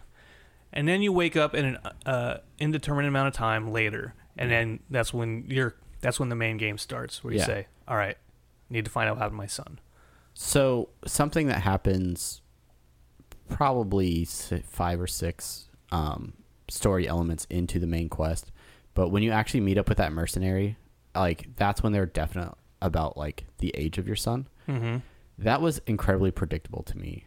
and 0.72 0.86
then 0.86 1.00
you 1.00 1.10
wake 1.12 1.36
up 1.36 1.54
in 1.54 1.64
an 1.64 1.78
uh, 2.04 2.38
indeterminate 2.58 3.08
amount 3.08 3.28
of 3.28 3.32
time 3.34 3.70
later, 3.72 4.14
and 4.36 4.50
then 4.50 4.80
that's 4.90 5.14
when 5.14 5.44
you're 5.48 5.74
that's 6.02 6.20
when 6.20 6.28
the 6.28 6.34
main 6.36 6.58
game 6.58 6.76
starts, 6.76 7.24
where 7.24 7.32
you 7.32 7.38
Yeah. 7.38 7.46
say, 7.46 7.66
"All 7.88 7.96
right, 7.96 8.18
need 8.68 8.84
to 8.84 8.90
find 8.90 9.08
out 9.08 9.14
what 9.16 9.22
happened 9.22 9.34
to 9.38 9.42
my 9.42 9.46
son." 9.46 9.78
So 10.34 10.90
something 11.06 11.46
that 11.46 11.62
happens, 11.62 12.42
probably 13.48 14.24
five 14.26 15.00
or 15.00 15.06
six 15.06 15.65
um, 15.92 16.34
story 16.68 17.06
elements 17.08 17.46
into 17.50 17.78
the 17.78 17.86
main 17.86 18.08
quest, 18.08 18.50
but 18.94 19.08
when 19.10 19.22
you 19.22 19.30
actually 19.30 19.60
meet 19.60 19.78
up 19.78 19.88
with 19.88 19.98
that 19.98 20.12
mercenary, 20.12 20.76
like 21.14 21.48
that's 21.56 21.82
when 21.82 21.92
they're 21.92 22.06
definite 22.06 22.54
about 22.82 23.16
like 23.16 23.44
the 23.58 23.70
age 23.76 23.98
of 23.98 24.06
your 24.06 24.16
son. 24.16 24.48
Mm-hmm. 24.68 24.98
That 25.38 25.60
was 25.60 25.80
incredibly 25.86 26.30
predictable 26.30 26.82
to 26.84 26.96
me 26.96 27.26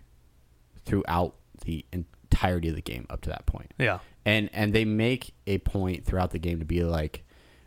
throughout 0.85 1.35
the 1.65 1.85
entirety 1.91 2.69
of 2.69 2.75
the 2.75 2.81
game 2.81 3.05
up 3.09 3.21
to 3.21 3.29
that 3.29 3.45
point. 3.45 3.73
Yeah, 3.77 3.99
and 4.25 4.49
and 4.53 4.73
they 4.73 4.85
make 4.85 5.33
a 5.47 5.59
point 5.59 6.05
throughout 6.05 6.31
the 6.31 6.39
game 6.39 6.59
to 6.59 6.65
be 6.65 6.83
like 6.83 7.23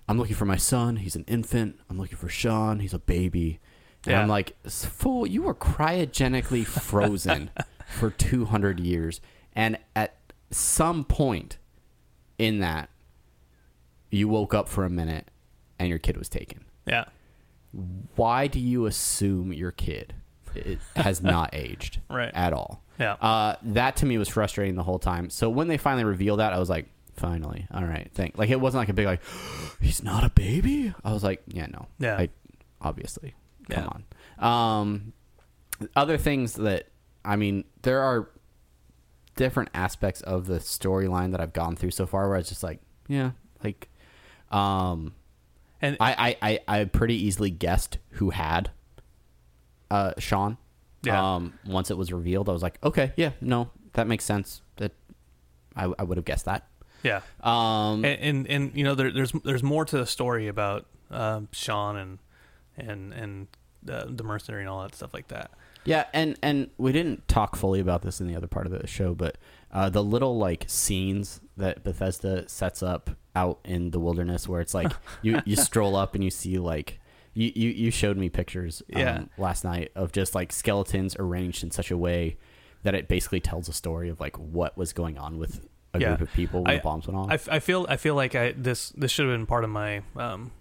i'm 0.09 0.19
looking 0.19 0.35
for 0.35 0.45
my 0.45 0.57
son 0.57 0.97
he's 0.97 1.15
an 1.17 1.25
infant 1.29 1.79
i'm 1.89 1.97
looking 1.99 2.17
for 2.19 2.29
Shaun 2.29 2.81
he's 2.81 2.93
a 2.93 2.99
baby 2.99 3.61
and 4.05 4.11
Yeah. 4.13 4.21
i'm 4.21 4.29
like 4.29 4.55
fool 4.69 5.27
you 5.27 5.43
were 5.43 5.55
cryogenically 5.55 6.67
frozen 6.67 7.51
for 7.87 8.11
200 8.11 8.81
years 8.81 9.21
and 9.55 9.79
at 9.95 10.17
some 10.53 11.05
point 11.05 11.59
in 12.39 12.61
that 12.61 12.89
you 14.11 14.29
woke 14.29 14.53
up 14.55 14.69
for 14.69 14.85
a 14.85 14.91
minute 14.91 15.29
and 15.79 15.89
your 15.89 15.99
kid 15.99 16.17
was 16.17 16.29
taken 16.29 16.65
yeah, 16.87 17.05
why 18.17 18.47
do 18.47 18.59
you 18.61 18.87
assume 18.87 19.53
your 19.53 19.71
kid 19.73 20.15
it 20.55 20.79
has 20.97 21.23
not 21.23 21.51
aged 21.55 22.01
Right. 22.11 22.31
at 22.35 22.53
all 22.53 22.83
Yeah. 22.99 23.15
uh, 23.15 23.57
that 23.63 23.97
to 23.97 24.07
me 24.07 24.19
was 24.19 24.29
frustrating 24.29 24.75
the 24.75 24.83
whole 24.83 24.99
time 24.99 25.31
so 25.31 25.49
when 25.49 25.69
they 25.69 25.79
finally 25.79 26.05
revealed 26.05 26.39
that 26.41 26.53
i 26.53 26.59
was 26.59 26.71
like 26.71 26.87
Finally. 27.15 27.67
All 27.71 27.85
right. 27.85 28.11
Thank. 28.15 28.39
Like 28.39 28.49
it 28.49 28.59
wasn't 28.59 28.81
like 28.81 28.89
a 28.89 28.95
big 28.95 29.05
like. 29.05 29.21
He's 29.83 30.03
not 30.03 30.25
a 30.25 30.31
baby. 30.31 30.95
I 31.05 31.13
was 31.13 31.23
like, 31.23 31.43
yeah, 31.47 31.67
no. 31.67 31.87
Yeah. 31.99 32.25
Obviously. 32.81 33.35
Come 33.69 33.85
Yeah. 33.85 33.91
on. 34.41 34.83
Um, 34.91 35.13
other 35.95 36.17
things 36.17 36.55
that 36.55 36.89
I 37.23 37.37
mean, 37.37 37.65
there 37.83 38.01
are 38.01 38.31
different 39.37 39.71
aspects 39.75 40.21
of 40.23 40.47
the 40.47 40.59
storyline 40.59 41.31
that 41.33 41.41
I've 41.41 41.53
gone 41.53 41.77
through 41.77 41.93
so 41.93 42.07
far 42.07 42.27
where 42.29 42.37
I 42.37 42.39
was 42.39 42.49
just 42.49 42.63
like, 42.63 42.81
yeah, 43.09 43.33
like, 43.65 43.89
um, 44.51 45.15
And 45.81 45.97
I, 46.01 46.37
I, 46.43 46.51
I, 46.69 46.81
I 46.81 46.85
pretty 46.85 47.15
easily 47.15 47.51
guessed 47.51 47.99
who 48.11 48.31
had 48.31 48.71
uh, 49.91 50.13
Shaun. 50.19 50.59
Yeah. 51.03 51.35
Um, 51.35 51.59
once 51.67 51.91
it 51.91 51.97
was 51.97 52.13
revealed, 52.13 52.49
I 52.49 52.53
was 52.53 52.63
like, 52.63 52.79
okay, 52.85 53.13
yeah, 53.17 53.31
no, 53.41 53.71
that 53.95 54.07
makes 54.07 54.25
sense. 54.25 54.63
That 54.77 54.93
I, 55.75 55.93
I 55.99 56.05
would 56.05 56.17
have 56.17 56.25
guessed 56.25 56.45
that. 56.45 56.69
yeah. 57.03 57.23
Um, 57.43 58.05
and, 58.05 58.21
and 58.21 58.47
and 58.47 58.73
you 58.77 58.85
know 58.85 58.95
there, 58.95 59.11
there's 59.11 59.33
there's 59.45 59.65
more 59.65 59.85
to 59.85 59.99
the 59.99 60.07
story 60.07 60.47
about 60.47 60.87
um, 61.11 61.49
Shaun 61.53 61.97
and 61.97 62.19
and 62.77 63.13
and 63.13 63.49
the, 63.83 64.07
the 64.09 64.23
mercenary 64.23 64.63
and 64.63 64.71
all 64.71 64.83
that 64.83 64.95
stuff 64.95 65.13
like 65.13 65.27
that. 65.29 65.51
Yeah, 65.85 66.05
and 66.13 66.39
and 66.43 66.71
we 66.79 66.93
didn't 66.93 67.27
talk 67.29 67.57
fully 67.57 67.81
about 67.81 68.03
this 68.03 68.21
in 68.21 68.27
the 68.29 68.37
other 68.37 68.47
part 68.47 68.67
of 68.67 68.73
the 68.73 68.87
show, 68.87 69.15
but 69.15 69.37
uh, 69.73 69.89
the 69.91 70.03
little 70.03 70.37
like 70.39 70.65
scenes 70.69 71.41
that 71.57 71.83
Bethesda 71.85 72.49
sets 72.49 72.83
up 72.83 73.11
out 73.35 73.59
in 73.65 73.91
the 73.91 73.99
wilderness, 73.99 74.47
where 74.49 74.61
it's 74.61 74.75
like 74.75 74.93
you 75.23 75.41
you 75.45 75.57
stroll 75.57 75.97
up 75.97 76.15
and 76.15 76.23
you 76.23 76.31
see 76.31 76.59
like 76.59 77.01
you 77.35 77.51
you, 77.55 77.71
you 77.71 77.91
showed 77.91 78.17
me 78.17 78.29
pictures 78.29 78.83
um, 78.95 79.01
Yeah. 79.01 79.25
last 79.39 79.65
night 79.65 79.91
of 79.97 80.13
just 80.13 80.35
like 80.35 80.53
skeletons 80.53 81.17
arranged 81.19 81.65
in 81.65 81.71
such 81.71 81.91
a 81.91 81.97
way 81.97 82.37
that 82.85 82.95
it 82.95 83.09
basically 83.09 83.41
tells 83.41 83.69
a 83.69 83.73
story 83.73 84.09
of 84.09 84.21
like 84.21 84.37
what 84.39 84.77
was 84.77 84.93
going 84.93 85.17
on 85.19 85.39
with 85.39 85.67
a 85.95 85.99
Yeah. 86.01 86.09
group 86.17 86.21
of 86.29 86.33
people 86.35 86.63
when 86.63 86.73
I- 86.73 86.77
the 86.77 86.83
bombs 86.83 87.07
went 87.09 87.19
off. 87.19 87.49
I, 87.49 87.57
I 87.57 87.59
feel 87.59 87.87
I 87.89 87.97
feel 87.97 88.15
like 88.15 88.35
I 88.35 88.53
this 88.53 88.91
this 88.91 89.11
should 89.11 89.27
have 89.27 89.35
been 89.35 89.47
part 89.47 89.65
of 89.65 89.71
my 89.71 90.03
um, 90.17 90.53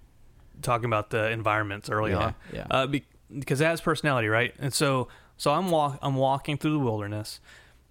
talking 0.61 0.85
about 0.85 1.09
the 1.09 1.29
environments 1.31 1.89
early 1.89 2.11
Yeah, 2.11 2.17
on. 2.25 2.35
yeah. 2.53 2.67
Uh, 2.71 2.87
be, 2.87 3.03
because 3.37 3.61
it 3.61 3.65
has 3.65 3.81
personality, 3.81 4.27
right? 4.27 4.53
And 4.59 4.73
so 4.73 5.07
so 5.37 5.51
I'm 5.51 5.69
walk 5.69 5.99
I'm 6.01 6.15
walking 6.15 6.57
through 6.57 6.73
the 6.73 6.79
wilderness, 6.79 7.39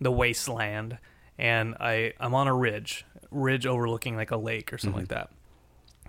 the 0.00 0.10
wasteland, 0.10 0.98
and 1.38 1.74
I 1.80 2.12
I'm 2.20 2.34
on 2.34 2.46
a 2.48 2.54
ridge 2.54 3.04
ridge 3.30 3.66
overlooking 3.66 4.16
like 4.16 4.30
a 4.30 4.36
lake 4.36 4.72
or 4.72 4.78
something 4.78 5.02
mm-hmm. 5.02 5.12
like 5.14 5.28
that, 5.28 5.30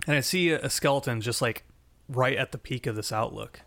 and 0.06 0.16
I 0.16 0.20
see 0.20 0.50
a, 0.50 0.60
a 0.60 0.70
skeleton 0.70 1.20
just 1.20 1.42
like 1.42 1.64
right 2.08 2.36
at 2.36 2.52
the 2.52 2.58
peak 2.58 2.86
of 2.86 2.96
this 2.96 3.12
outlook, 3.12 3.60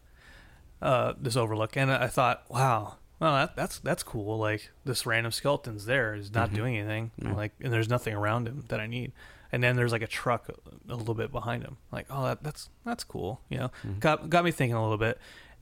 uh, 0.81 1.13
this 1.19 1.35
overlook, 1.35 1.75
and 1.75 1.91
I 1.91 2.07
thought, 2.07 2.43
wow. 2.49 2.97
Well, 3.17 3.33
that, 3.33 3.55
that's 3.55 3.79
that's 3.79 4.03
cool. 4.03 4.37
Like 4.37 4.71
this 4.83 5.05
random 5.05 5.31
skeleton's 5.31 5.85
there, 5.85 6.15
he's 6.15 6.33
not 6.33 6.47
mm-hmm. 6.47 6.55
doing 6.55 6.77
anything. 6.77 7.11
Like, 7.21 7.53
and 7.61 7.71
there's 7.71 7.87
nothing 7.87 8.13
around 8.13 8.47
him 8.47 8.65
that 8.67 8.81
I 8.81 8.87
need. 8.87 9.13
And 9.53 9.63
then 9.63 9.77
there's 9.77 9.93
like 9.93 10.01
a 10.01 10.07
truck 10.07 10.49
a, 10.49 10.93
a 10.93 10.97
little 10.97 11.13
bit 11.13 11.31
behind 11.31 11.63
him. 11.63 11.77
Like, 11.93 12.07
oh, 12.09 12.25
that, 12.25 12.43
that's 12.43 12.69
that's 12.83 13.05
cool. 13.05 13.39
You 13.47 13.57
know, 13.59 13.71
mm-hmm. 13.87 13.99
got 13.99 14.29
got 14.29 14.43
me 14.43 14.51
thinking 14.51 14.75
a 14.75 14.81
little 14.81 14.97
bit. 14.97 15.17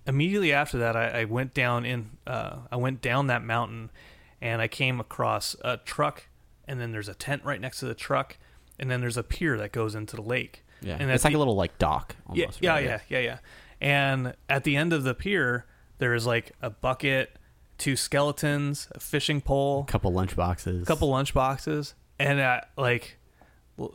Immediately 0.05 0.51
after 0.51 0.77
that, 0.79 0.95
I, 0.95 1.21
I 1.21 1.25
went 1.25 1.53
down 1.53 1.85
in 1.85 2.11
uh, 2.27 2.57
I 2.71 2.75
went 2.75 3.01
down 3.01 3.27
that 3.27 3.43
mountain, 3.43 3.89
and 4.41 4.61
I 4.61 4.67
came 4.67 4.99
across 4.99 5.55
a 5.63 5.77
truck, 5.77 6.27
and 6.67 6.79
then 6.81 6.91
there's 6.91 7.07
a 7.09 7.13
tent 7.13 7.43
right 7.45 7.59
next 7.61 7.79
to 7.79 7.85
the 7.85 7.95
truck, 7.95 8.37
and 8.79 8.89
then 8.91 8.99
there's 9.01 9.17
a 9.17 9.23
pier 9.23 9.57
that 9.57 9.71
goes 9.71 9.95
into 9.95 10.15
the 10.15 10.21
lake. 10.21 10.65
yeah, 10.81 10.97
and 10.99 11.09
it's 11.09 11.23
like 11.23 11.31
the- 11.33 11.37
a 11.37 11.39
little 11.39 11.55
like 11.55 11.77
dock. 11.77 12.15
yeah, 12.33 12.43
Almost, 12.45 12.61
yeah, 12.61 12.71
right? 12.71 12.83
yeah, 12.83 12.99
yeah, 13.09 13.19
yeah. 13.19 13.37
And 13.79 14.33
at 14.49 14.63
the 14.65 14.75
end 14.75 14.91
of 14.93 15.03
the 15.03 15.13
pier, 15.13 15.65
there 15.99 16.13
is 16.13 16.25
like 16.25 16.51
a 16.61 16.69
bucket, 16.69 17.37
two 17.77 17.95
skeletons, 17.95 18.87
a 18.91 18.99
fishing 18.99 19.39
pole, 19.41 19.85
A 19.87 19.91
couple 19.91 20.11
lunch 20.11 20.35
boxes. 20.35 20.83
a 20.83 20.85
couple 20.85 21.09
lunch 21.09 21.33
boxes, 21.33 21.93
and 22.19 22.39
uh, 22.41 22.61
like, 22.77 23.17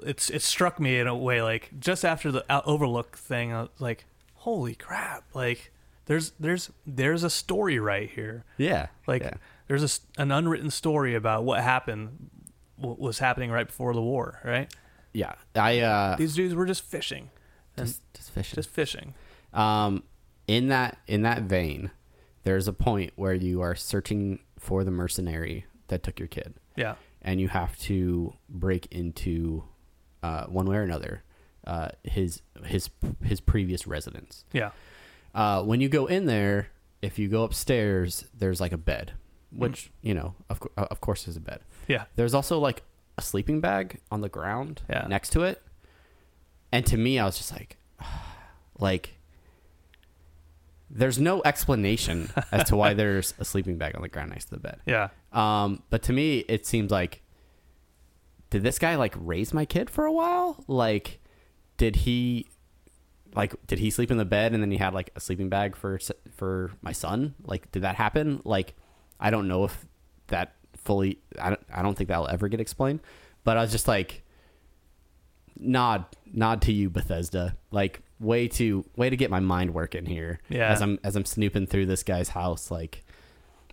it's 0.02 0.28
it 0.30 0.42
struck 0.42 0.80
me 0.80 0.98
in 0.98 1.06
a 1.06 1.14
way 1.16 1.40
like 1.42 1.70
just 1.78 2.04
after 2.04 2.32
the 2.32 2.44
overlook 2.66 3.16
thing, 3.16 3.52
I 3.52 3.60
was 3.62 3.70
like, 3.78 4.04
holy 4.34 4.74
crap! 4.74 5.24
Like, 5.34 5.70
there's 6.08 6.32
there's 6.40 6.70
there's 6.84 7.22
a 7.22 7.30
story 7.30 7.78
right 7.78 8.10
here. 8.10 8.44
Yeah, 8.56 8.88
Like, 9.06 9.22
yeah. 9.22 9.34
there's 9.68 9.84
a 10.16 10.20
an 10.20 10.32
unwritten 10.32 10.70
story 10.70 11.14
about 11.14 11.44
what 11.44 11.60
happened, 11.62 12.30
what 12.76 12.98
was 12.98 13.20
happening 13.20 13.50
right 13.52 13.66
before 13.66 13.94
the 13.94 14.02
war. 14.02 14.40
Right? 14.44 14.74
yeah. 15.12 15.34
I 15.54 15.78
uh, 15.80 16.16
These 16.16 16.34
dudes 16.34 16.54
were 16.54 16.66
just 16.66 16.82
fishing, 16.82 17.30
just 17.76 18.02
just 18.14 18.30
fishing. 18.32 18.54
just 18.56 18.70
fishing. 18.70 19.14
Um, 19.52 20.02
in 20.46 20.68
that 20.68 20.98
in 21.06 21.22
that 21.22 21.42
vein, 21.42 21.90
there's 22.42 22.66
a 22.68 22.72
point 22.72 23.12
where 23.16 23.34
you 23.34 23.60
are 23.60 23.74
searching 23.74 24.40
for 24.58 24.82
the 24.84 24.90
mercenary 24.90 25.66
that 25.88 26.02
took 26.02 26.18
your 26.18 26.28
kid, 26.28 26.54
Yeah. 26.76 26.96
and 27.22 27.40
you 27.40 27.48
have 27.48 27.78
to 27.80 28.34
break 28.48 28.86
into 28.90 29.64
uh, 30.22 30.44
one 30.46 30.66
way 30.66 30.76
or 30.76 30.82
another 30.82 31.22
uh, 31.66 31.88
his 32.04 32.42
his 32.64 32.90
his 33.22 33.40
previous 33.40 33.86
residence. 33.86 34.44
Yeah. 34.52 34.70
Uh, 35.38 35.62
when 35.62 35.80
you 35.80 35.88
go 35.88 36.06
in 36.06 36.26
there, 36.26 36.68
if 37.02 37.18
you 37.18 37.28
go 37.28 37.44
upstairs, 37.44 38.24
there's 38.36 38.60
like 38.60 38.72
a 38.72 38.76
bed, 38.78 39.12
which 39.52 39.90
you 40.02 40.12
know, 40.14 40.34
of 40.50 40.58
cour- 40.58 40.72
of 40.76 41.00
course, 41.00 41.24
there's 41.24 41.36
a 41.36 41.40
bed. 41.40 41.60
Yeah. 41.86 42.04
There's 42.16 42.34
also 42.34 42.58
like 42.58 42.82
a 43.16 43.22
sleeping 43.22 43.60
bag 43.60 44.00
on 44.10 44.20
the 44.20 44.28
ground 44.28 44.82
Yeah. 44.90 45.06
next 45.08 45.30
to 45.34 45.42
it. 45.42 45.62
And 46.72 46.84
to 46.86 46.96
me, 46.96 47.18
I 47.20 47.24
was 47.24 47.36
just 47.38 47.52
like, 47.52 47.76
like, 48.78 49.14
there's 50.90 51.18
no 51.18 51.42
explanation 51.44 52.30
as 52.52 52.68
to 52.68 52.76
why 52.76 52.94
there's 52.94 53.34
a 53.38 53.44
sleeping 53.44 53.76
bag 53.78 53.94
on 53.94 54.02
the 54.02 54.08
ground 54.08 54.30
next 54.30 54.46
to 54.46 54.50
the 54.52 54.60
bed. 54.60 54.80
Yeah. 54.86 55.08
Um, 55.32 55.82
but 55.90 56.02
to 56.04 56.12
me, 56.12 56.38
it 56.48 56.66
seems 56.66 56.90
like, 56.90 57.22
did 58.50 58.62
this 58.62 58.78
guy 58.78 58.96
like 58.96 59.14
raise 59.18 59.52
my 59.54 59.64
kid 59.66 59.90
for 59.90 60.04
a 60.04 60.12
while? 60.12 60.64
Like, 60.66 61.20
did 61.76 61.96
he, 61.96 62.46
like, 63.38 63.54
did 63.68 63.78
he 63.78 63.88
sleep 63.90 64.10
in 64.10 64.16
the 64.16 64.24
bed 64.24 64.52
and 64.52 64.60
then 64.60 64.72
he 64.72 64.78
had 64.78 64.92
like 64.92 65.10
a 65.14 65.20
sleeping 65.20 65.48
bag 65.48 65.76
for 65.76 66.00
for 66.36 66.72
my 66.82 66.90
son? 66.90 67.36
Like, 67.44 67.70
did 67.70 67.82
that 67.82 67.94
happen? 67.94 68.42
Like, 68.44 68.74
I 69.20 69.30
don't 69.30 69.46
know 69.46 69.62
if 69.62 69.86
that 70.26 70.56
fully. 70.76 71.20
I 71.40 71.50
don't. 71.50 71.60
I 71.72 71.82
don't 71.82 71.96
think 71.96 72.08
that'll 72.08 72.26
ever 72.26 72.48
get 72.48 72.60
explained. 72.60 72.98
But 73.44 73.56
I 73.56 73.60
was 73.60 73.70
just 73.70 73.86
like, 73.86 74.24
nod, 75.56 76.04
nod 76.26 76.62
to 76.62 76.72
you, 76.72 76.90
Bethesda. 76.90 77.56
Like, 77.70 78.02
way 78.18 78.48
to 78.48 78.84
way 78.96 79.08
to 79.08 79.16
get 79.16 79.30
my 79.30 79.40
mind 79.40 79.72
working 79.72 80.04
here. 80.04 80.40
Yeah. 80.48 80.72
As 80.72 80.82
I'm 80.82 80.98
as 81.04 81.14
I'm 81.14 81.24
snooping 81.24 81.68
through 81.68 81.86
this 81.86 82.02
guy's 82.02 82.30
house, 82.30 82.72
like. 82.72 83.04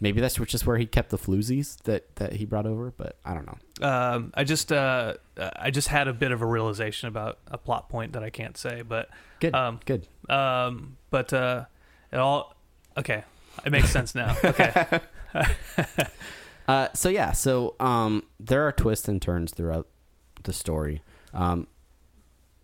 Maybe 0.01 0.19
that's 0.19 0.35
just 0.35 0.65
where 0.67 0.77
he 0.77 0.85
kept 0.85 1.09
the 1.09 1.17
floozies 1.17 1.77
that, 1.83 2.15
that 2.17 2.33
he 2.33 2.43
brought 2.45 2.65
over, 2.65 2.91
but 2.97 3.17
I 3.23 3.33
don't 3.33 3.45
know. 3.47 3.87
Um, 3.87 4.31
I 4.33 4.43
just 4.43 4.71
uh, 4.73 5.13
I 5.37 5.71
just 5.71 5.87
had 5.87 6.07
a 6.09 6.13
bit 6.13 6.31
of 6.31 6.41
a 6.41 6.45
realization 6.45 7.07
about 7.07 7.39
a 7.47 7.57
plot 7.57 7.87
point 7.87 8.11
that 8.13 8.23
I 8.23 8.29
can't 8.29 8.57
say, 8.57 8.81
but 8.81 9.09
Good, 9.39 9.55
Um, 9.55 9.79
good. 9.85 10.05
um, 10.29 10.97
but 11.11 11.31
uh, 11.31 11.65
it 12.11 12.17
all 12.17 12.55
okay. 12.97 13.23
It 13.65 13.71
makes 13.71 13.89
sense 13.89 14.13
now. 14.15 14.35
Okay. 14.43 14.99
Uh, 16.67 16.87
so 16.95 17.09
yeah, 17.09 17.31
so 17.31 17.75
um, 17.79 18.23
there 18.39 18.63
are 18.67 18.71
twists 18.71 19.07
and 19.07 19.21
turns 19.21 19.53
throughout 19.53 19.87
the 20.45 20.51
story. 20.51 21.03
Um, 21.31 21.67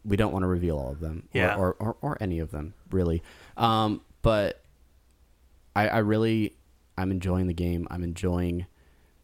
we 0.04 0.18
don't 0.18 0.32
want 0.34 0.42
to 0.42 0.48
reveal 0.48 0.80
all 0.80 0.90
of 0.92 1.00
them, 1.00 1.28
or, 1.36 1.40
Yeah. 1.40 1.56
or, 1.56 1.74
or, 1.80 1.96
or 2.02 2.18
any 2.20 2.40
of 2.40 2.50
them 2.50 2.74
really. 2.90 3.22
Um, 3.58 4.02
but 4.24 4.64
I, 5.76 5.88
I 5.90 5.98
really, 6.00 6.56
I'm 6.98 7.12
enjoying 7.12 7.48
the 7.48 7.54
game. 7.54 7.88
I'm 7.90 8.04
enjoying 8.04 8.66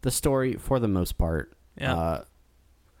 the 0.02 0.10
story 0.10 0.54
for 0.54 0.78
the 0.80 0.88
most 0.88 1.18
part. 1.18 1.52
Yeah. 1.80 1.94
Uh, 1.94 2.24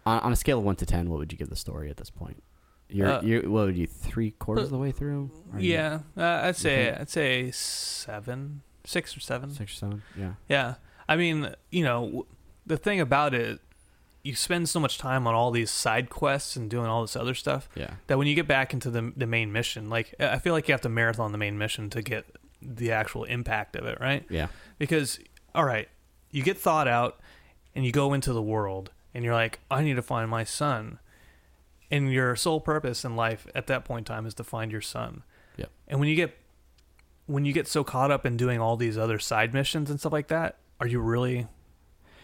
on, 0.06 0.20
on 0.20 0.32
a 0.32 0.36
scale 0.36 0.58
of 0.58 0.64
one 0.64 0.76
to 0.76 0.86
ten, 0.86 1.08
what 1.10 1.18
would 1.18 1.32
you 1.32 1.38
give 1.38 1.48
the 1.50 1.56
story 1.56 1.90
at 1.90 1.96
this 1.96 2.10
point? 2.10 2.42
You're, 2.88 3.08
Uh, 3.08 3.22
you're 3.22 3.42
what 3.50 3.66
would 3.66 3.76
you 3.76 3.86
three 3.86 4.30
quarters 4.32 4.64
of 4.64 4.70
the 4.70 4.78
way 4.78 4.92
through? 4.92 5.30
Are 5.52 5.60
you 5.60 5.72
yeah, 5.72 6.00
uh, 6.16 6.22
I'd 6.44 6.56
say? 6.56 6.90
I'd 6.92 7.10
say 7.10 7.50
seven, 7.50 8.62
six 8.84 9.16
or 9.16 9.20
seven. 9.20 9.50
six 9.50 9.72
or 9.72 9.76
seven. 9.76 10.02
Yeah. 10.16 10.32
Yeah. 10.48 10.74
I 11.08 11.16
mean, 11.16 11.54
you 11.70 11.84
know, 11.84 12.26
the 12.66 12.76
thing 12.76 13.00
about 13.00 13.34
it, 13.34 13.60
you 14.22 14.34
spend 14.34 14.68
so 14.68 14.80
much 14.80 14.98
time 14.98 15.26
on 15.26 15.34
all 15.34 15.50
these 15.50 15.70
side 15.70 16.10
quests 16.10 16.56
and 16.56 16.68
doing 16.70 16.86
all 16.86 17.02
this 17.02 17.16
other 17.16 17.34
stuff 17.34 17.68
Yeah. 17.74 17.94
that 18.08 18.18
when 18.18 18.26
you 18.26 18.34
get 18.34 18.46
back 18.48 18.72
into 18.74 18.90
the 18.90 19.12
the 19.16 19.26
main 19.26 19.52
mission, 19.52 19.88
like 19.90 20.14
I 20.18 20.38
feel 20.38 20.52
like 20.54 20.68
you 20.68 20.72
have 20.72 20.80
to 20.82 20.88
marathon 20.88 21.32
the 21.32 21.38
main 21.38 21.56
mission 21.58 21.88
to 21.90 22.02
get 22.02 22.24
the 22.60 22.90
actual 22.92 23.24
impact 23.24 23.76
of 23.76 23.84
it, 23.86 23.98
right? 24.00 24.24
Yeah. 24.30 24.48
Because 24.78 25.18
all 25.54 25.64
right, 25.64 25.88
you 26.30 26.42
get 26.42 26.58
thought 26.58 26.88
out 26.88 27.20
and 27.74 27.84
you 27.84 27.92
go 27.92 28.12
into 28.12 28.32
the 28.32 28.42
world 28.42 28.90
and 29.14 29.24
you're 29.24 29.34
like, 29.34 29.60
I 29.70 29.82
need 29.82 29.94
to 29.94 30.02
find 30.02 30.28
my 30.30 30.44
son. 30.44 30.98
And 31.90 32.12
your 32.12 32.36
sole 32.36 32.60
purpose 32.60 33.04
in 33.04 33.16
life 33.16 33.46
at 33.54 33.66
that 33.68 33.84
point 33.84 34.08
in 34.08 34.14
time 34.14 34.26
is 34.26 34.34
to 34.34 34.44
find 34.44 34.70
your 34.70 34.80
son. 34.82 35.22
Yep. 35.56 35.70
And 35.88 36.00
when 36.00 36.08
you 36.08 36.16
get 36.16 36.36
when 37.26 37.44
you 37.44 37.52
get 37.52 37.66
so 37.68 37.84
caught 37.84 38.10
up 38.10 38.24
in 38.26 38.36
doing 38.36 38.58
all 38.60 38.76
these 38.76 38.96
other 38.98 39.18
side 39.18 39.52
missions 39.54 39.90
and 39.90 39.98
stuff 40.00 40.12
like 40.12 40.28
that, 40.28 40.56
are 40.80 40.86
you 40.86 41.00
really 41.00 41.46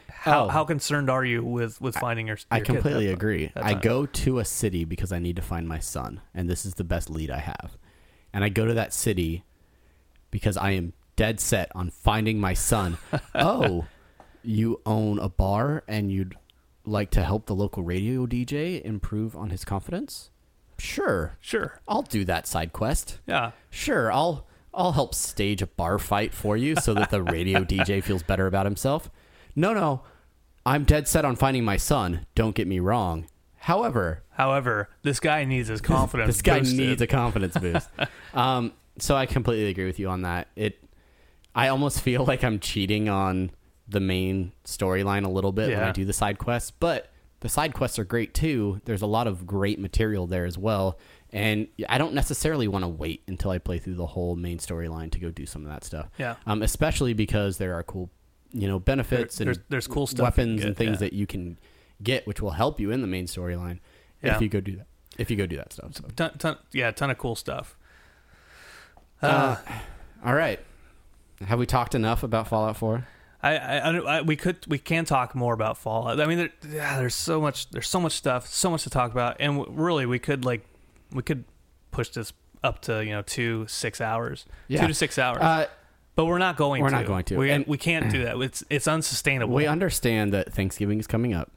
how 0.08 0.46
Oh. 0.46 0.48
how 0.48 0.64
concerned 0.64 1.08
are 1.10 1.24
you 1.24 1.42
with 1.44 1.80
with 1.80 1.96
finding 1.96 2.26
your? 2.26 2.38
I 2.50 2.56
your 2.58 2.64
kid 2.66 2.72
completely 2.74 3.06
that- 3.06 3.12
agree. 3.14 3.50
that 3.54 3.64
I 3.64 3.74
go 3.74 4.06
to 4.06 4.38
a 4.38 4.44
city 4.44 4.84
because 4.84 5.12
I 5.12 5.18
need 5.18 5.36
to 5.36 5.42
find 5.42 5.66
my 5.68 5.78
son, 5.78 6.20
and 6.34 6.48
this 6.48 6.64
is 6.66 6.74
the 6.74 6.84
best 6.84 7.08
lead 7.10 7.30
I 7.30 7.38
have. 7.40 7.76
And 8.32 8.44
I 8.44 8.48
go 8.50 8.66
to 8.66 8.74
that 8.74 8.92
city 8.92 9.44
because 10.34 10.56
I 10.56 10.72
am 10.72 10.94
dead 11.14 11.38
set 11.38 11.70
on 11.76 11.90
finding 11.90 12.40
my 12.40 12.54
son. 12.54 12.98
oh, 13.36 13.86
you 14.42 14.80
own 14.84 15.20
a 15.20 15.28
bar 15.28 15.84
and 15.86 16.10
you'd 16.10 16.34
like 16.84 17.10
to 17.12 17.22
help 17.22 17.46
the 17.46 17.54
local 17.54 17.84
radio 17.84 18.26
DJ 18.26 18.82
improve 18.82 19.36
on 19.36 19.50
his 19.50 19.64
confidence? 19.64 20.30
Sure. 20.76 21.36
Sure. 21.40 21.78
I'll 21.86 22.02
do 22.02 22.24
that 22.24 22.48
side 22.48 22.72
quest. 22.72 23.20
Yeah. 23.28 23.52
Sure, 23.70 24.10
I'll 24.12 24.44
I'll 24.74 24.90
help 24.90 25.14
stage 25.14 25.62
a 25.62 25.68
bar 25.68 26.00
fight 26.00 26.34
for 26.34 26.56
you 26.56 26.74
so 26.74 26.94
that 26.94 27.10
the 27.10 27.22
radio 27.22 27.60
DJ 27.64 28.02
feels 28.02 28.24
better 28.24 28.48
about 28.48 28.66
himself. 28.66 29.08
No, 29.54 29.72
no. 29.72 30.02
I'm 30.66 30.82
dead 30.82 31.06
set 31.06 31.24
on 31.24 31.36
finding 31.36 31.64
my 31.64 31.76
son, 31.76 32.26
don't 32.34 32.56
get 32.56 32.66
me 32.66 32.80
wrong. 32.80 33.26
However, 33.58 34.24
However, 34.30 34.88
this 35.02 35.20
guy 35.20 35.44
needs 35.44 35.68
his 35.68 35.80
confidence. 35.94 36.26
this 36.26 36.42
guy 36.42 36.58
boosted. 36.58 36.76
needs 36.80 37.00
a 37.02 37.06
confidence 37.06 37.56
boost. 37.56 37.88
um, 38.34 38.72
so 38.98 39.16
I 39.16 39.26
completely 39.26 39.68
agree 39.68 39.86
with 39.86 39.98
you 39.98 40.08
on 40.08 40.22
that. 40.22 40.48
It, 40.56 40.82
I 41.54 41.68
almost 41.68 42.00
feel 42.00 42.24
like 42.24 42.42
I'm 42.44 42.58
cheating 42.60 43.08
on 43.08 43.50
the 43.88 44.00
main 44.00 44.52
storyline 44.64 45.24
a 45.24 45.28
little 45.28 45.52
bit 45.52 45.70
when 45.70 45.82
I 45.82 45.92
do 45.92 46.04
the 46.04 46.12
side 46.12 46.38
quests, 46.38 46.70
but 46.70 47.10
the 47.40 47.48
side 47.48 47.74
quests 47.74 47.98
are 47.98 48.04
great 48.04 48.32
too. 48.34 48.80
There's 48.86 49.02
a 49.02 49.06
lot 49.06 49.26
of 49.26 49.46
great 49.46 49.78
material 49.78 50.26
there 50.26 50.46
as 50.46 50.56
well, 50.56 50.98
and 51.30 51.68
I 51.88 51.98
don't 51.98 52.14
necessarily 52.14 52.66
want 52.68 52.84
to 52.84 52.88
wait 52.88 53.22
until 53.28 53.50
I 53.50 53.58
play 53.58 53.78
through 53.78 53.94
the 53.96 54.06
whole 54.06 54.36
main 54.36 54.58
storyline 54.58 55.10
to 55.12 55.18
go 55.18 55.30
do 55.30 55.44
some 55.44 55.62
of 55.62 55.68
that 55.68 55.84
stuff. 55.84 56.08
Yeah. 56.18 56.36
Um, 56.46 56.62
especially 56.62 57.12
because 57.12 57.58
there 57.58 57.74
are 57.74 57.82
cool, 57.82 58.10
you 58.52 58.66
know, 58.66 58.78
benefits 58.78 59.36
There- 59.36 59.48
and 59.48 59.54
there's- 59.56 59.66
there's 59.68 59.86
cool 59.86 60.06
stuff 60.06 60.24
weapons 60.24 60.64
and 60.64 60.74
things 60.76 60.92
yeah. 60.92 60.96
that 61.08 61.12
you 61.12 61.26
can 61.26 61.58
get, 62.02 62.26
which 62.26 62.40
will 62.40 62.52
help 62.52 62.80
you 62.80 62.90
in 62.90 63.00
the 63.02 63.06
main 63.06 63.26
storyline 63.26 63.80
Yeah. 64.22 64.36
if 64.36 64.40
you 64.42 64.48
go 64.48 64.60
do 64.60 64.76
that. 64.76 64.86
If 65.18 65.30
you 65.30 65.36
go 65.36 65.46
do 65.46 65.56
that 65.56 65.72
stuff. 65.72 65.94
So. 65.94 66.04
ton, 66.16 66.38
ton, 66.38 66.56
yeah, 66.72 66.88
a 66.88 66.92
ton 66.92 67.10
of 67.10 67.18
cool 67.18 67.36
stuff. 67.36 67.76
Uh, 69.24 69.56
all 70.24 70.34
right. 70.34 70.60
Have 71.46 71.58
we 71.58 71.66
talked 71.66 71.94
enough 71.94 72.22
about 72.22 72.48
Fallout 72.48 72.76
4? 72.76 73.06
I, 73.42 73.56
I, 73.56 73.78
I, 74.18 74.20
we 74.22 74.36
could, 74.36 74.58
we 74.68 74.78
can 74.78 75.04
talk 75.04 75.34
more 75.34 75.52
about 75.52 75.76
Fallout. 75.76 76.18
I 76.18 76.26
mean, 76.26 76.38
there, 76.38 76.50
yeah, 76.70 76.96
there's 76.98 77.14
so 77.14 77.40
much, 77.40 77.68
there's 77.70 77.88
so 77.88 78.00
much 78.00 78.12
stuff, 78.12 78.46
so 78.46 78.70
much 78.70 78.84
to 78.84 78.90
talk 78.90 79.12
about, 79.12 79.36
and 79.40 79.58
w- 79.58 79.78
really, 79.78 80.06
we 80.06 80.18
could 80.18 80.44
like, 80.46 80.64
we 81.12 81.22
could 81.22 81.44
push 81.90 82.08
this 82.08 82.32
up 82.62 82.80
to 82.82 83.04
you 83.04 83.10
know 83.10 83.20
two 83.20 83.66
six 83.68 84.00
hours, 84.00 84.46
Yeah. 84.68 84.80
two 84.80 84.86
to 84.88 84.94
six 84.94 85.18
hours, 85.18 85.42
Uh, 85.42 85.66
but 86.16 86.24
we're 86.24 86.38
not 86.38 86.56
going. 86.56 86.80
we're 86.80 86.88
to. 86.88 86.94
not 86.94 87.06
going 87.06 87.24
to. 87.24 87.36
We, 87.36 87.50
And- 87.50 87.66
we 87.66 87.76
can't 87.76 88.10
do 88.10 88.24
that. 88.24 88.36
It's 88.40 88.64
it's 88.70 88.88
unsustainable. 88.88 89.54
we 89.54 89.66
understand 89.66 90.32
that 90.32 90.50
Thanksgiving 90.54 90.98
is 90.98 91.06
coming 91.06 91.34
up 91.34 91.50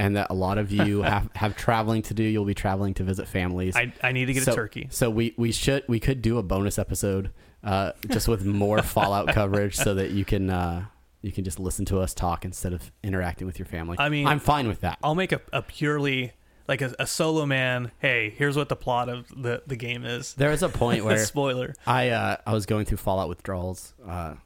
and 0.00 0.16
that 0.16 0.28
a 0.30 0.34
lot 0.34 0.56
of 0.56 0.72
you 0.72 1.02
have, 1.02 1.28
have 1.34 1.56
traveling 1.56 2.00
to 2.02 2.14
do. 2.14 2.22
You'll 2.22 2.46
be 2.46 2.54
traveling 2.54 2.94
to 2.94 3.04
visit 3.04 3.28
families. 3.28 3.76
I, 3.76 3.92
I 4.02 4.12
need 4.12 4.26
to 4.26 4.32
get 4.32 4.44
so, 4.44 4.52
a 4.52 4.54
turkey. 4.54 4.88
So 4.90 5.10
we, 5.10 5.34
we 5.36 5.52
should 5.52 5.84
we 5.86 6.00
could 6.00 6.22
do 6.22 6.38
a 6.38 6.42
bonus 6.42 6.78
episode 6.78 7.30
uh, 7.62 7.92
just 8.08 8.26
with 8.26 8.44
more 8.44 8.82
Fallout 8.82 9.28
coverage 9.28 9.76
so 9.76 9.94
that 9.94 10.12
you 10.12 10.24
can 10.24 10.48
uh, 10.48 10.86
you 11.20 11.30
can 11.30 11.44
just 11.44 11.60
listen 11.60 11.84
to 11.86 12.00
us 12.00 12.14
talk 12.14 12.46
instead 12.46 12.72
of 12.72 12.90
interacting 13.04 13.46
with 13.46 13.58
your 13.58 13.66
family. 13.66 13.96
I 14.00 14.08
mean- 14.08 14.26
I'm 14.26 14.40
fine 14.40 14.66
with 14.68 14.80
that. 14.80 14.98
I'll 15.04 15.14
make 15.14 15.32
a, 15.32 15.42
a 15.52 15.60
purely 15.60 16.32
like 16.66 16.80
a, 16.80 16.94
a 16.98 17.06
solo 17.06 17.44
man. 17.44 17.92
Hey, 17.98 18.30
here's 18.30 18.56
what 18.56 18.70
the 18.70 18.76
plot 18.76 19.10
of 19.10 19.28
the 19.28 19.62
the 19.66 19.76
game 19.76 20.06
is. 20.06 20.32
There 20.32 20.50
is 20.50 20.62
a 20.62 20.70
point 20.70 21.04
where 21.04 21.18
Spoiler. 21.18 21.74
I 21.86 22.08
uh, 22.08 22.36
I 22.46 22.54
was 22.54 22.64
going 22.64 22.86
through 22.86 22.98
Fallout 22.98 23.28
withdrawals 23.28 23.92
uh, 24.08 24.36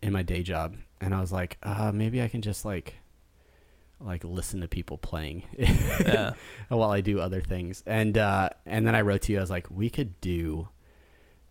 in 0.00 0.14
my 0.14 0.22
day 0.22 0.42
job, 0.42 0.74
and 1.02 1.14
I 1.14 1.20
was 1.20 1.32
like, 1.32 1.58
uh, 1.62 1.92
maybe 1.92 2.22
I 2.22 2.28
can 2.28 2.40
just 2.40 2.64
like 2.64 2.94
like 4.00 4.24
listen 4.24 4.60
to 4.60 4.68
people 4.68 4.98
playing 4.98 5.44
Yeah. 5.58 6.32
while 6.68 6.90
I 6.90 7.00
do 7.00 7.18
other 7.20 7.40
things. 7.40 7.82
And 7.86 8.16
uh, 8.18 8.50
and 8.66 8.86
then 8.86 8.94
I 8.94 9.00
wrote 9.00 9.22
to 9.22 9.32
you, 9.32 9.38
I 9.38 9.40
was 9.40 9.50
like, 9.50 9.70
we 9.70 9.88
could 9.90 10.20
do 10.20 10.68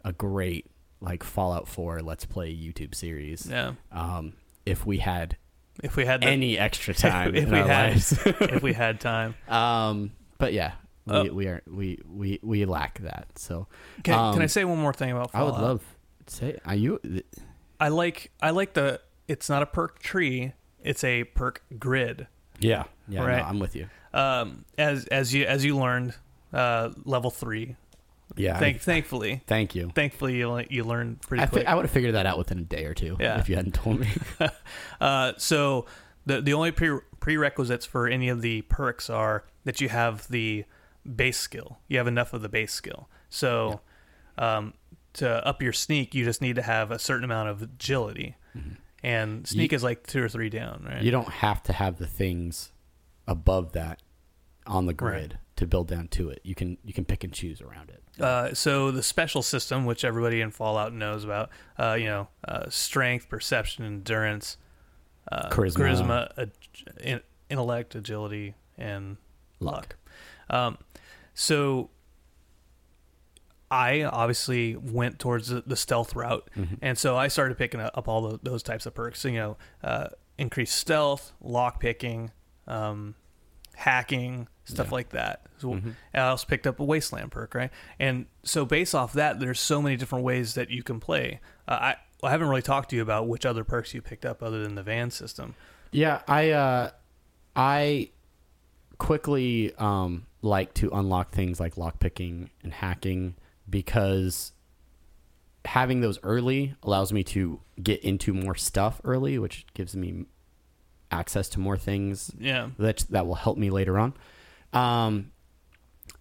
a 0.03 0.13
great 0.13 0.67
like 1.01 1.23
Fallout 1.23 1.67
Four 1.67 1.99
Let's 2.01 2.25
Play 2.25 2.53
YouTube 2.55 2.93
series. 2.95 3.47
Yeah. 3.49 3.73
Um, 3.91 4.33
if 4.65 4.85
we 4.85 4.99
had 4.99 5.37
If 5.83 5.95
we 5.95 6.05
had 6.05 6.21
the, 6.21 6.27
any 6.27 6.57
extra 6.57 6.93
time 6.93 7.35
if 7.35 7.43
in 7.45 7.51
we 7.51 7.59
our 7.59 7.67
had 7.67 7.89
lives. 7.91 8.19
if 8.25 8.61
we 8.63 8.73
had 8.73 8.99
time. 8.99 9.35
um, 9.47 10.11
but 10.37 10.53
yeah. 10.53 10.73
We, 11.07 11.13
Oh. 11.13 11.23
we 11.33 11.47
are 11.47 11.61
we, 11.67 11.99
we 12.11 12.39
we 12.41 12.65
lack 12.65 12.97
that 13.01 13.27
so 13.37 13.67
Can, 14.03 14.15
um, 14.17 14.33
can 14.33 14.41
I 14.41 14.47
say 14.47 14.65
one 14.65 14.79
more 14.79 14.91
thing 14.91 15.11
about 15.11 15.29
I 15.35 15.43
would 15.43 15.53
love 15.53 15.83
to 16.25 16.33
say 16.35 16.57
are 16.65 16.73
you 16.73 16.99
I 17.79 17.89
like 17.89 18.31
I 18.41 18.49
like 18.49 18.73
the 18.73 19.01
it's 19.27 19.47
not 19.47 19.61
a 19.61 19.67
perk 19.67 19.99
tree, 19.99 20.53
it's 20.83 21.03
a 21.03 21.25
perk 21.25 21.61
grid. 21.77 22.25
Yeah, 22.59 22.83
yeah, 23.07 23.19
no, 23.21 23.27
Right. 23.27 23.43
I'm 23.43 23.59
with 23.59 23.75
you. 23.75 23.87
Um, 24.13 24.65
as 24.77 25.05
as 25.07 25.33
you 25.33 25.45
as 25.45 25.63
you 25.65 25.77
learned, 25.77 26.13
uh, 26.53 26.91
level 27.03 27.29
three. 27.31 27.75
Yeah, 28.35 28.57
Thank, 28.57 28.77
I- 28.77 28.79
thank,fully, 28.79 29.41
thank 29.45 29.75
you. 29.75 29.91
thankfully 29.93 30.35
you 30.35 30.49
le- 30.49 30.65
you 30.69 30.83
learned 30.83 31.21
pretty 31.21 31.43
I, 31.43 31.47
quick. 31.47 31.65
fi- 31.65 31.71
I 31.71 31.75
would 31.75 31.83
have 31.85 31.91
figured 31.91 32.15
that 32.15 32.25
out 32.25 32.37
within 32.39 32.57
a 32.59 32.63
day 32.63 32.85
or 32.85 32.93
two 32.93 33.15
Yeah. 33.19 33.39
if 33.39 33.47
you 33.49 33.55
hadn't 33.55 33.75
told 33.75 33.99
me. 33.99 34.07
Uh, 34.99 35.33
so 35.37 35.85
the 36.25 36.41
the 36.41 36.53
only 36.53 36.71
pre- 36.71 36.99
prerequisites 37.19 37.85
for 37.85 38.07
any 38.07 38.27
of 38.29 38.41
the 38.41 38.61
perks 38.63 39.09
are 39.09 39.45
that 39.63 39.79
you 39.79 39.89
have 39.89 40.27
the 40.29 40.65
base 41.15 41.37
skill. 41.37 41.77
You 41.87 41.97
have 41.99 42.07
enough 42.07 42.33
of 42.33 42.41
the 42.41 42.49
base 42.49 42.73
skill. 42.73 43.07
So 43.29 43.81
um, 44.37 44.73
to 45.13 45.45
up 45.47 45.61
your 45.61 45.73
sneak, 45.73 46.15
you 46.15 46.25
just 46.25 46.41
need 46.41 46.55
to 46.55 46.61
have 46.63 46.89
a 46.91 46.97
certain 46.99 47.23
amount 47.25 47.49
of 47.49 47.61
agility, 47.61 48.35
and 49.05 49.47
sneak 49.47 49.71
is 49.73 49.83
like 49.83 50.05
two 50.07 50.21
or 50.23 50.29
three 50.29 50.49
down, 50.49 50.83
right? 50.87 51.01
you 51.03 51.11
don't 51.11 51.29
have 51.29 51.61
to 51.63 51.73
have 51.73 51.97
the 51.97 52.07
things 52.07 52.71
above 53.27 53.71
that 53.73 54.01
on 54.67 54.85
the 54.87 54.93
grid 54.93 55.31
Right. 55.33 55.39
to 55.57 55.67
build 55.67 55.87
down 55.87 56.07
to 56.09 56.29
it. 56.29 56.39
You 56.43 56.55
can 56.55 56.77
you 56.83 56.91
can 56.93 57.05
pick 57.05 57.23
and 57.23 57.31
choose 57.31 57.61
around 57.61 57.89
it. 57.91 58.01
Uh, 58.21 58.53
so 58.53 58.91
the 58.91 59.03
special 59.03 59.41
system, 59.41 59.85
which 59.85 60.03
everybody 60.05 60.41
in 60.41 60.49
Fallout 60.51 60.93
knows 60.93 61.23
about, 61.23 61.49
uh, 61.77 61.95
you 61.99 62.05
know, 62.05 62.27
uh, 62.47 62.69
strength, 62.69 63.27
perception, 63.29 63.83
endurance, 63.85 64.57
uh, 65.31 65.49
Charisma. 65.49 66.31
charisma, 66.37 66.49
ag- 67.03 67.23
intellect, 67.49 67.93
agility, 67.95 68.55
and 68.77 69.17
luck. 69.59 69.97
Um, 70.49 70.77
so 71.33 71.89
I 73.75 74.03
obviously 74.03 74.75
went 74.77 75.19
towards 75.19 75.49
the, 75.49 75.61
the 75.65 75.75
stealth 75.75 76.15
route, 76.15 76.49
and 76.81 76.97
so 76.97 77.17
I 77.17 77.27
started 77.27 77.57
picking 77.57 77.81
up 77.81 78.07
all 78.07 78.21
tho- 78.21 78.39
those 78.41 78.63
types 78.63 78.85
of 78.85 78.93
perks. 78.93 79.19
So, 79.19 79.27
you 79.27 79.39
know, 79.39 79.57
uh, 79.83 80.07
increased 80.37 80.75
stealth, 80.75 81.33
lock 81.41 81.81
picking, 81.81 82.31
um, 82.67 83.15
hacking, 83.75 84.47
stuff 84.63 84.91
like 84.93 85.09
that. 85.09 85.41
So, 85.57 85.73
and 85.73 85.95
I 86.13 86.27
also 86.27 86.47
picked 86.47 86.65
up 86.67 86.79
a 86.79 86.83
wasteland 86.85 87.31
perk, 87.31 87.53
right? 87.53 87.71
And 87.99 88.27
so, 88.43 88.65
based 88.65 88.95
off 88.95 89.11
that, 89.13 89.39
there's 89.41 89.59
so 89.59 89.81
many 89.81 89.97
different 89.97 90.23
ways 90.23 90.53
that 90.53 90.69
you 90.69 90.81
can 90.81 90.99
play. 91.01 91.41
Uh, 91.67 91.71
I 91.71 91.95
I 92.23 92.31
haven't 92.31 92.47
really 92.47 92.61
talked 92.61 92.89
to 92.91 92.95
you 92.95 93.01
about 93.01 93.27
which 93.27 93.45
other 93.45 93.63
perks 93.63 93.93
you 93.93 94.01
picked 94.01 94.25
up 94.25 94.41
other 94.41 94.63
than 94.63 94.75
the 94.75 94.83
VATS 94.83 95.15
system. 95.15 95.55
Yeah, 95.91 96.21
I 96.27 96.51
uh, 96.51 96.91
I 97.55 98.11
quickly 98.97 99.73
um, 99.77 100.25
like 100.41 100.73
to 100.75 100.89
unlock 100.91 101.31
things 101.31 101.59
like 101.59 101.75
lockpicking 101.75 102.49
and 102.63 102.73
hacking 102.73 103.35
because 103.69 104.51
having 105.65 106.01
those 106.01 106.19
early 106.23 106.75
allows 106.83 107.11
me 107.11 107.23
to 107.23 107.59
get 107.81 108.01
into 108.03 108.33
more 108.33 108.55
stuff 108.55 109.01
early, 109.03 109.39
which 109.39 109.65
gives 109.73 109.95
me 109.95 110.25
access 111.11 111.49
to 111.49 111.59
more 111.59 111.77
things 111.77 112.31
Yeah. 112.39 112.69
that 112.77 113.05
that 113.09 113.25
will 113.25 113.35
help 113.35 113.57
me 113.57 113.69
later 113.69 113.97
on. 113.97 114.13
Um, 114.73 115.31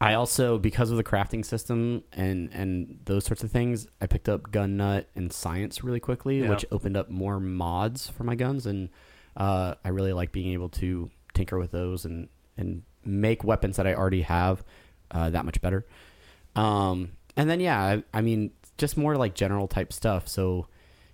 I 0.01 0.15
also, 0.15 0.59
because 0.59 0.91
of 0.91 0.97
the 0.97 1.05
crafting 1.05 1.45
system 1.45 2.05
and 2.13 2.51
and 2.53 3.01
those 3.05 3.25
sorts 3.25 3.43
of 3.45 3.51
things, 3.51 3.87
I 4.01 4.07
picked 4.07 4.29
up 4.29 4.51
gun 4.51 4.77
nut 4.77 5.09
and 5.15 5.33
science 5.33 5.85
really 5.85 6.01
quickly, 6.01 6.41
Yeah. 6.41 6.49
which 6.51 6.65
opened 6.71 6.97
up 6.97 7.11
more 7.11 7.39
mods 7.41 8.09
for 8.09 8.25
my 8.25 8.35
guns, 8.35 8.67
and 8.67 8.89
uh, 9.37 9.75
I 9.85 9.89
really 9.91 10.13
like 10.13 10.33
being 10.33 10.53
able 10.53 10.69
to 10.71 11.11
tinker 11.35 11.59
with 11.59 11.71
those 11.71 12.05
and 12.05 12.29
and 12.57 12.83
make 13.05 13.45
weapons 13.45 13.77
that 13.77 13.87
I 13.87 13.95
already 13.95 14.23
have 14.23 14.65
uh, 15.11 15.29
that 15.31 15.45
much 15.45 15.61
better. 15.61 15.85
Um, 16.57 17.11
and 17.37 17.49
then 17.51 17.61
yeah, 17.61 17.81
I, 17.83 18.03
I 18.13 18.21
mean, 18.21 18.51
just 18.79 18.97
more 18.97 19.17
like 19.17 19.35
general 19.35 19.67
type 19.69 19.93
stuff. 19.93 20.29
So, 20.29 20.67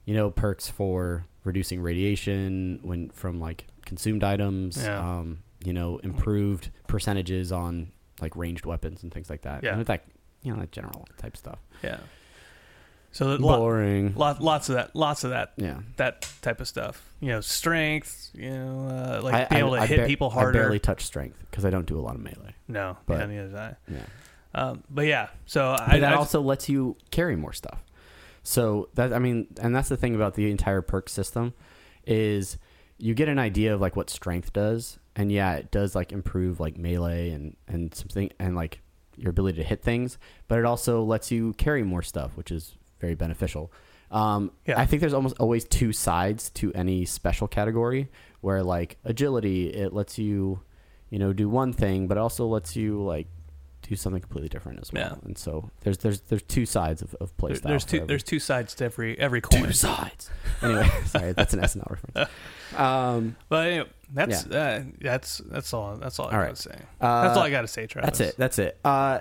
you 0.04 0.14
know, 0.14 0.30
perks 0.30 0.68
for 0.68 1.26
reducing 1.44 1.80
radiation 1.80 2.80
when 2.82 3.10
from 3.10 3.40
like 3.40 3.66
consumed 3.86 4.24
items. 4.24 4.82
Yeah. 4.82 4.98
Um, 4.98 5.38
you 5.64 5.72
know, 5.74 5.98
improved 5.98 6.70
percentages 6.86 7.52
on 7.52 7.92
like 8.20 8.34
ranged 8.36 8.64
weapons 8.64 9.02
and 9.02 9.12
things 9.12 9.28
like 9.28 9.42
that. 9.42 9.62
Yeah. 9.62 9.74
And 9.74 9.84
that 9.86 10.04
you 10.42 10.52
know, 10.52 10.58
like 10.60 10.70
general 10.70 11.06
type 11.18 11.36
stuff. 11.36 11.58
Yeah. 11.82 11.98
So 13.12 13.36
Boring. 13.38 14.14
lot, 14.14 14.40
lots 14.40 14.68
of 14.68 14.76
that, 14.76 14.94
lots 14.94 15.24
of 15.24 15.30
that, 15.30 15.52
Yeah. 15.56 15.80
that 15.96 16.28
type 16.42 16.60
of 16.60 16.68
stuff. 16.68 17.04
You 17.18 17.30
know, 17.30 17.40
strength. 17.40 18.30
You 18.34 18.50
know, 18.50 18.86
uh, 18.88 19.20
like 19.24 19.34
I, 19.34 19.44
being 19.46 19.58
able 19.60 19.70
to 19.72 19.80
I- 19.80 19.82
I 19.82 19.86
hit 19.86 19.96
bar- 19.98 20.06
people 20.06 20.30
harder. 20.30 20.58
I 20.60 20.62
barely 20.62 20.78
touch 20.78 21.04
strength 21.04 21.36
because 21.50 21.64
I 21.64 21.70
don't 21.70 21.86
do 21.86 21.98
a 21.98 22.02
lot 22.02 22.14
of 22.14 22.20
melee. 22.20 22.54
no, 22.68 22.96
but- 23.06 23.18
yeah, 23.18 23.26
neither 23.26 23.48
do 23.48 23.56
I. 23.56 23.74
Yeah. 23.90 23.98
Um, 24.54 24.82
but 24.90 25.06
yeah, 25.06 25.28
so 25.46 25.74
But 25.78 25.88
I, 25.88 25.98
that 26.00 26.12
I 26.12 26.16
also 26.16 26.40
lets 26.40 26.68
you 26.68 26.96
carry 27.10 27.36
more 27.36 27.52
stuff. 27.52 27.84
So 28.42 28.88
that 28.94 29.12
I 29.12 29.18
mean, 29.18 29.46
and 29.60 29.74
that's 29.74 29.88
the 29.88 29.96
thing 29.96 30.14
about 30.14 30.34
the 30.34 30.50
entire 30.50 30.82
perk 30.82 31.08
system 31.08 31.54
is 32.06 32.58
you 32.98 33.14
get 33.14 33.28
an 33.28 33.38
idea 33.38 33.74
of 33.74 33.80
like 33.80 33.96
what 33.96 34.10
strength 34.10 34.52
does, 34.52 34.98
and 35.14 35.30
yeah, 35.30 35.54
it 35.54 35.70
does 35.70 35.94
like 35.94 36.10
improve 36.12 36.58
like 36.58 36.76
melee 36.76 37.30
and 37.30 37.56
and 37.68 37.94
something 37.94 38.30
and 38.38 38.56
like 38.56 38.80
your 39.16 39.30
ability 39.30 39.58
to 39.58 39.64
hit 39.64 39.82
things, 39.82 40.18
but 40.48 40.58
it 40.58 40.64
also 40.64 41.02
lets 41.02 41.30
you 41.30 41.52
carry 41.54 41.82
more 41.82 42.02
stuff, 42.02 42.36
which 42.36 42.50
is 42.50 42.76
very 43.00 43.14
beneficial. 43.14 43.70
Um, 44.10 44.50
Yeah. 44.66 44.80
I 44.80 44.86
think 44.86 45.00
there's 45.00 45.14
almost 45.14 45.36
always 45.38 45.64
two 45.64 45.92
sides 45.92 46.50
to 46.50 46.72
any 46.72 47.04
special 47.04 47.46
category 47.46 48.08
where 48.40 48.62
like 48.62 48.96
agility 49.04 49.68
it 49.68 49.92
lets 49.92 50.18
you 50.18 50.62
you 51.10 51.18
know 51.18 51.32
do 51.32 51.48
one 51.48 51.72
thing 51.72 52.08
but 52.08 52.18
also 52.18 52.46
lets 52.46 52.74
you 52.74 53.00
like 53.02 53.28
do 53.90 53.96
something 53.96 54.22
completely 54.22 54.48
different 54.48 54.78
as 54.80 54.92
well 54.92 55.18
Yeah. 55.20 55.26
and 55.26 55.36
so 55.36 55.68
there's 55.80 55.98
there's 55.98 56.20
there's 56.22 56.42
two 56.42 56.64
sides 56.64 57.02
of, 57.02 57.14
of 57.20 57.36
play 57.36 57.48
There- 57.50 57.56
style 57.56 57.70
there's 57.70 57.84
two 57.84 58.06
there's 58.06 58.22
two 58.22 58.38
sides 58.38 58.74
to 58.76 58.84
every 58.84 59.18
every 59.18 59.40
coin. 59.40 59.64
two 59.64 59.72
sides 59.72 60.30
anyway 60.62 60.88
sorry 61.06 61.32
that's 61.32 61.52
an 61.54 61.60
snl 61.60 61.90
reference 61.90 62.30
um 62.78 63.36
But 63.48 63.66
anyway, 63.66 63.88
that's 64.14 64.46
uh, 64.46 64.84
that's 65.00 65.38
that's 65.50 65.74
all 65.74 65.96
that's 65.96 66.18
all 66.18 66.28
I 66.28 66.36
All 66.36 66.42
gotta 66.44 66.56
say. 66.56 66.78
Uh, 67.00 67.22
that's 67.24 67.36
all 67.36 67.42
I 67.44 67.50
gotta 67.50 67.68
say, 67.68 67.86
Travis. 67.86 68.18
that's 68.18 68.20
it 68.30 68.36
that's 68.38 68.58
it 68.58 68.78
uh 68.84 69.20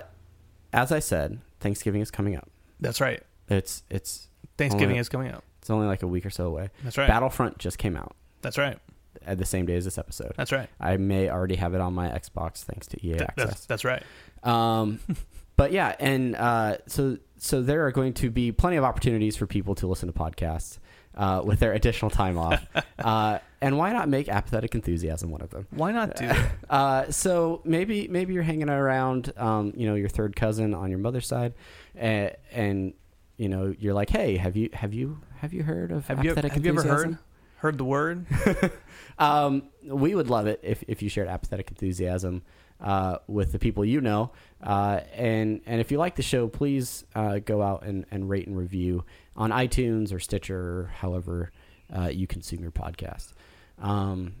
as 0.72 0.92
i 0.92 0.98
said 1.00 1.38
thanksgiving 1.58 2.00
is 2.00 2.10
coming 2.10 2.36
up 2.36 2.48
That's 2.80 3.00
right. 3.00 3.22
it's 3.48 3.82
it's 3.90 4.28
Thanksgiving 4.56 4.90
Only- 4.90 4.98
is 5.00 5.08
coming 5.08 5.32
up. 5.32 5.42
it's 5.60 5.70
only 5.70 5.86
like 5.88 6.02
a 6.02 6.06
week 6.06 6.24
or 6.24 6.30
so 6.30 6.46
away 6.46 6.70
That's 6.84 6.96
right. 6.96 7.08
battlefront 7.08 7.58
just 7.58 7.78
came 7.78 7.96
out 7.96 8.14
That's 8.42 8.56
right. 8.58 8.78
At 9.26 9.38
the 9.38 9.44
same 9.44 9.66
day 9.66 9.76
as 9.76 9.84
this 9.84 9.98
episode 9.98 10.32
That's 10.36 10.52
right. 10.52 10.68
i 10.80 10.96
may 10.96 11.28
already 11.28 11.56
have 11.56 11.74
it 11.74 11.80
on 11.80 11.94
my 11.94 12.08
xbox 12.08 12.58
thanks 12.64 12.86
to 12.88 12.96
ea 13.06 13.12
Th- 13.12 13.22
access 13.22 13.46
that's 13.48 13.66
that's 13.66 13.84
right. 13.84 14.02
Um, 14.42 15.00
but 15.56 15.72
yeah, 15.72 15.94
and 16.00 16.34
uh, 16.36 16.78
so 16.86 17.18
so 17.36 17.60
there 17.62 17.86
are 17.86 17.92
going 17.92 18.14
to 18.14 18.30
be 18.30 18.52
plenty 18.52 18.76
of 18.76 18.84
opportunities 18.84 19.36
for 19.36 19.46
people 19.46 19.74
to 19.76 19.86
listen 19.86 20.10
to 20.10 20.18
podcasts 20.18 20.78
uh, 21.14 21.42
with 21.44 21.60
their 21.60 21.72
additional 21.74 22.10
time 22.10 22.38
off. 22.38 22.64
uh, 22.98 23.38
and 23.60 23.76
why 23.76 23.92
not 23.92 24.08
make 24.08 24.28
apathetic 24.30 24.74
enthusiasm 24.74 25.30
one 25.30 25.42
of 25.42 25.50
them? 25.50 25.66
Why 25.70 25.92
not 25.92 26.16
do? 26.16 26.30
Uh, 26.70 27.10
so 27.10 27.60
maybe 27.64 28.06
maybe 28.08 28.32
you're 28.32 28.44
hanging 28.44 28.70
around, 28.70 29.32
um, 29.36 29.72
you 29.76 29.86
know, 29.86 29.96
your 29.96 30.08
third 30.08 30.36
cousin 30.36 30.72
on 30.72 30.88
your 30.88 31.00
mother's 31.00 31.26
side, 31.26 31.52
and, 31.96 32.34
and 32.52 32.94
you 33.36 33.48
know 33.48 33.74
you're 33.78 33.92
like, 33.92 34.08
hey, 34.08 34.36
have 34.36 34.56
you 34.56 34.70
have 34.72 34.94
you 34.94 35.20
have 35.38 35.52
you 35.52 35.64
heard 35.64 35.90
of 35.90 36.06
Have 36.06 36.24
you 36.24 36.30
apathetic 36.30 36.52
have 36.52 36.64
you 36.64 36.70
ever 36.70 36.80
enthusiasm? 36.80 37.12
heard 37.14 37.18
heard 37.60 37.78
the 37.78 37.84
word? 37.84 38.26
Um, 39.20 39.64
we 39.84 40.14
would 40.14 40.30
love 40.30 40.46
it 40.46 40.60
if, 40.62 40.82
if 40.88 41.02
you 41.02 41.10
shared 41.10 41.28
apathetic 41.28 41.70
enthusiasm 41.70 42.40
uh, 42.80 43.18
with 43.26 43.52
the 43.52 43.58
people 43.58 43.84
you 43.84 44.00
know. 44.00 44.32
Uh, 44.62 45.00
and 45.14 45.60
and 45.66 45.78
if 45.78 45.90
you 45.92 45.98
like 45.98 46.16
the 46.16 46.22
show, 46.22 46.48
please 46.48 47.04
uh, 47.14 47.38
go 47.38 47.60
out 47.60 47.84
and, 47.84 48.06
and 48.10 48.30
rate 48.30 48.46
and 48.46 48.56
review 48.56 49.04
on 49.36 49.50
iTunes 49.50 50.10
or 50.10 50.20
Stitcher 50.20 50.58
or 50.58 50.90
however 50.96 51.52
uh, 51.94 52.08
you 52.08 52.26
consume 52.26 52.62
your 52.62 52.70
podcast. 52.70 53.32
Um, 53.78 54.36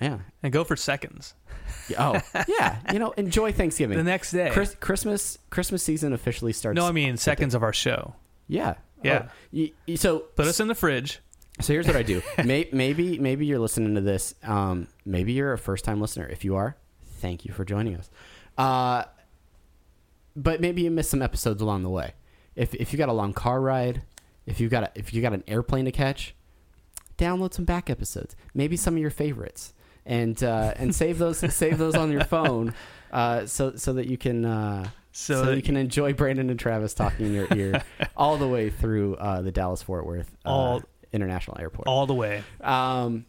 yeah. 0.00 0.18
And 0.42 0.52
go 0.52 0.64
for 0.64 0.74
seconds. 0.74 1.34
Oh, 1.96 2.20
yeah. 2.48 2.80
You 2.92 2.98
know, 2.98 3.12
enjoy 3.12 3.52
Thanksgiving. 3.52 3.96
The 3.98 4.02
next 4.04 4.32
day. 4.32 4.50
Chris, 4.52 4.74
Christmas 4.74 5.38
Christmas 5.50 5.84
season 5.84 6.12
officially 6.12 6.52
starts. 6.52 6.74
No, 6.74 6.86
I 6.88 6.90
mean 6.90 7.16
seconds 7.16 7.54
of 7.54 7.62
our 7.62 7.72
show. 7.72 8.14
yeah, 8.48 8.74
Yeah. 9.04 9.28
Oh, 9.56 9.94
so 9.94 10.18
Put 10.18 10.46
us 10.48 10.58
in 10.58 10.66
the 10.66 10.74
fridge. 10.74 11.20
So 11.60 11.72
here's 11.72 11.86
what 11.86 11.96
I 11.96 12.02
do. 12.02 12.22
May, 12.44 12.68
maybe 12.72 13.18
maybe 13.18 13.46
you're 13.46 13.58
listening 13.58 13.94
to 13.94 14.00
this. 14.00 14.34
Um, 14.42 14.88
maybe 15.04 15.32
you're 15.32 15.52
a 15.52 15.58
first 15.58 15.84
time 15.84 16.00
listener. 16.00 16.26
If 16.28 16.44
you 16.44 16.56
are, 16.56 16.76
thank 17.20 17.44
you 17.44 17.52
for 17.52 17.64
joining 17.64 17.96
us. 17.96 18.10
Uh, 18.58 19.04
but 20.34 20.60
maybe 20.60 20.82
you 20.82 20.90
missed 20.90 21.10
some 21.10 21.22
episodes 21.22 21.62
along 21.62 21.82
the 21.82 21.90
way. 21.90 22.12
If 22.54 22.74
if 22.74 22.92
you 22.92 22.98
got 22.98 23.08
a 23.08 23.12
long 23.12 23.32
car 23.32 23.60
ride, 23.60 24.02
if 24.46 24.60
you 24.60 24.68
got 24.68 24.84
a, 24.84 24.90
if 24.94 25.12
you 25.14 25.22
got 25.22 25.32
an 25.32 25.44
airplane 25.46 25.84
to 25.86 25.92
catch, 25.92 26.34
download 27.18 27.52
some 27.54 27.64
back 27.64 27.88
episodes. 27.90 28.36
Maybe 28.54 28.76
some 28.76 28.94
of 28.94 29.00
your 29.00 29.10
favorites, 29.10 29.72
and 30.04 30.42
uh, 30.42 30.72
and 30.76 30.94
save 30.94 31.18
those 31.18 31.38
save 31.54 31.78
those 31.78 31.94
on 31.94 32.10
your 32.10 32.24
phone, 32.24 32.74
uh, 33.12 33.46
so 33.46 33.76
so 33.76 33.92
that 33.94 34.06
you 34.08 34.16
can. 34.18 34.44
Uh, 34.44 34.88
So 35.12 35.44
so, 35.44 35.50
you 35.52 35.62
can 35.62 35.78
enjoy 35.78 36.12
Brandon 36.12 36.50
and 36.50 36.60
Travis 36.60 36.92
talking 36.92 37.24
in 37.26 37.32
your 37.32 37.48
ear 37.56 37.82
all 38.18 38.36
the 38.36 38.46
way 38.46 38.68
through 38.68 39.14
uh, 39.16 39.40
the 39.40 39.50
Dallas 39.50 39.80
Fort 39.82 40.04
Worth 40.04 40.36
uh, 40.44 40.50
All- 40.50 40.82
International 41.12 41.56
Airport. 41.60 41.86
All 41.88 42.06
the 42.06 42.14
way. 42.14 42.42
Um, 42.60 43.26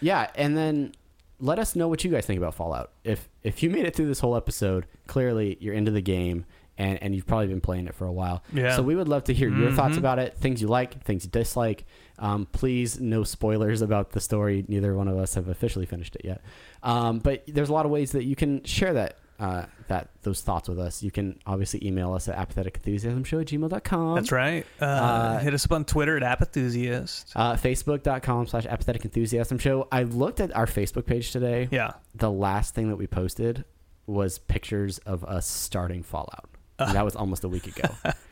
yeah, 0.00 0.30
and 0.34 0.56
then 0.56 0.92
let 1.40 1.58
us 1.58 1.74
know 1.76 1.88
what 1.88 2.04
you 2.04 2.10
guys 2.10 2.26
think 2.26 2.38
about 2.38 2.54
Fallout. 2.54 2.90
If 3.04 3.28
if 3.42 3.62
you 3.62 3.70
made 3.70 3.86
it 3.86 3.94
through 3.96 4.06
this 4.06 4.20
whole 4.20 4.36
episode, 4.36 4.86
clearly 5.06 5.56
you're 5.60 5.74
into 5.74 5.90
the 5.90 6.00
game 6.00 6.44
and 6.78 7.00
and 7.02 7.14
you've 7.14 7.26
probably 7.26 7.46
been 7.48 7.60
playing 7.60 7.86
it 7.86 7.94
for 7.94 8.06
a 8.06 8.12
while. 8.12 8.42
Yeah. 8.52 8.76
So 8.76 8.82
we 8.82 8.96
would 8.96 9.08
love 9.08 9.24
to 9.24 9.34
hear 9.34 9.48
your 9.48 9.70
thoughts 9.72 9.94
Mhm. 9.94 9.98
about 9.98 10.18
it, 10.18 10.36
things 10.36 10.60
you 10.60 10.68
like, 10.68 11.02
things 11.04 11.24
you 11.24 11.30
dislike. 11.30 11.84
Um, 12.18 12.46
please, 12.52 13.00
no 13.00 13.24
spoilers 13.24 13.80
about 13.82 14.10
the 14.10 14.20
story. 14.20 14.64
Neither 14.68 14.94
one 14.94 15.08
of 15.08 15.16
us 15.18 15.34
have 15.34 15.48
officially 15.48 15.86
finished 15.86 16.16
it 16.16 16.22
yet. 16.24 16.40
Um, 16.82 17.18
but 17.18 17.42
there's 17.46 17.68
a 17.68 17.72
lot 17.72 17.86
of 17.86 17.92
ways 17.92 18.12
that 18.12 18.24
you 18.24 18.36
can 18.36 18.62
share 18.64 18.92
that. 18.94 19.18
Uh, 19.38 19.66
that 19.88 20.10
those 20.22 20.40
thoughts 20.42 20.68
with 20.68 20.78
us. 20.78 21.02
You 21.02 21.10
can 21.10 21.38
obviously 21.44 21.84
email 21.84 22.14
us 22.14 22.28
at 22.28 22.36
apatheticenthusiasmshow 22.36 23.40
at 23.40 23.46
gmail.com. 23.48 24.14
That's 24.14 24.30
right. 24.30 24.64
Uh, 24.80 24.84
uh, 24.84 25.38
hit 25.40 25.52
us 25.54 25.64
up 25.64 25.72
on 25.72 25.84
Twitter 25.84 26.16
at 26.16 26.22
Apathusiast. 26.22 27.32
Uh, 27.34 27.54
Facebook.com 27.54 28.46
slash 28.46 28.64
apathetic 28.66 29.04
enthusiasm 29.04 29.58
show. 29.58 29.88
I 29.90 30.04
looked 30.04 30.40
at 30.40 30.54
our 30.54 30.66
Facebook 30.66 31.06
page 31.06 31.32
today. 31.32 31.68
Yeah. 31.70 31.94
The 32.14 32.30
last 32.30 32.74
thing 32.74 32.88
that 32.90 32.96
we 32.96 33.06
posted 33.08 33.64
was 34.06 34.38
pictures 34.38 34.98
of 34.98 35.24
us 35.24 35.46
starting 35.46 36.02
Fallout. 36.02 36.48
And 36.78 36.94
that 36.94 37.04
was 37.04 37.16
almost 37.16 37.44
a 37.44 37.48
week 37.48 37.66
ago. 37.66 37.88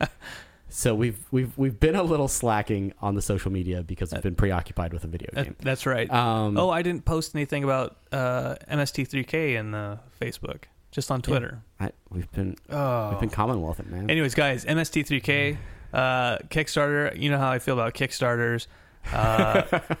so 0.69 0.93
we've 0.95 1.19
we've 1.31 1.57
we've 1.57 1.79
been 1.79 1.95
a 1.95 2.03
little 2.03 2.27
slacking 2.27 2.93
on 3.01 3.15
the 3.15 3.21
social 3.21 3.51
media 3.51 3.83
because 3.83 4.11
we've 4.11 4.21
been 4.21 4.35
preoccupied 4.35 4.91
with 4.93 5.03
a 5.03 5.07
video 5.07 5.29
game. 5.33 5.55
that's 5.61 5.85
right. 5.85 6.11
Um, 6.11 6.57
oh, 6.57 6.69
I 6.69 6.81
didn't 6.81 7.05
post 7.05 7.35
anything 7.35 7.63
about 7.63 7.97
uh, 8.11 8.55
MST3K 8.69 9.57
in 9.57 9.71
the 9.71 9.99
Facebook, 10.19 10.63
just 10.93 11.11
on 11.11 11.21
Twitter. 11.21 11.61
I, 11.79 11.91
we've 12.09 12.31
been 12.31 12.55
Oh. 12.69 13.09
we've 13.11 13.19
been 13.19 13.29
Commonwealthing, 13.29 13.89
man. 13.89 14.09
Anyways, 14.09 14.33
guys, 14.35 14.63
MST3K, 14.63 15.57
uh, 15.93 16.37
Kickstarter. 16.49 17.19
You 17.19 17.29
know 17.31 17.37
how 17.39 17.51
I 17.51 17.59
feel 17.59 17.73
about 17.73 17.93
Kickstarters. 17.93 18.67
Uh, 19.11 19.79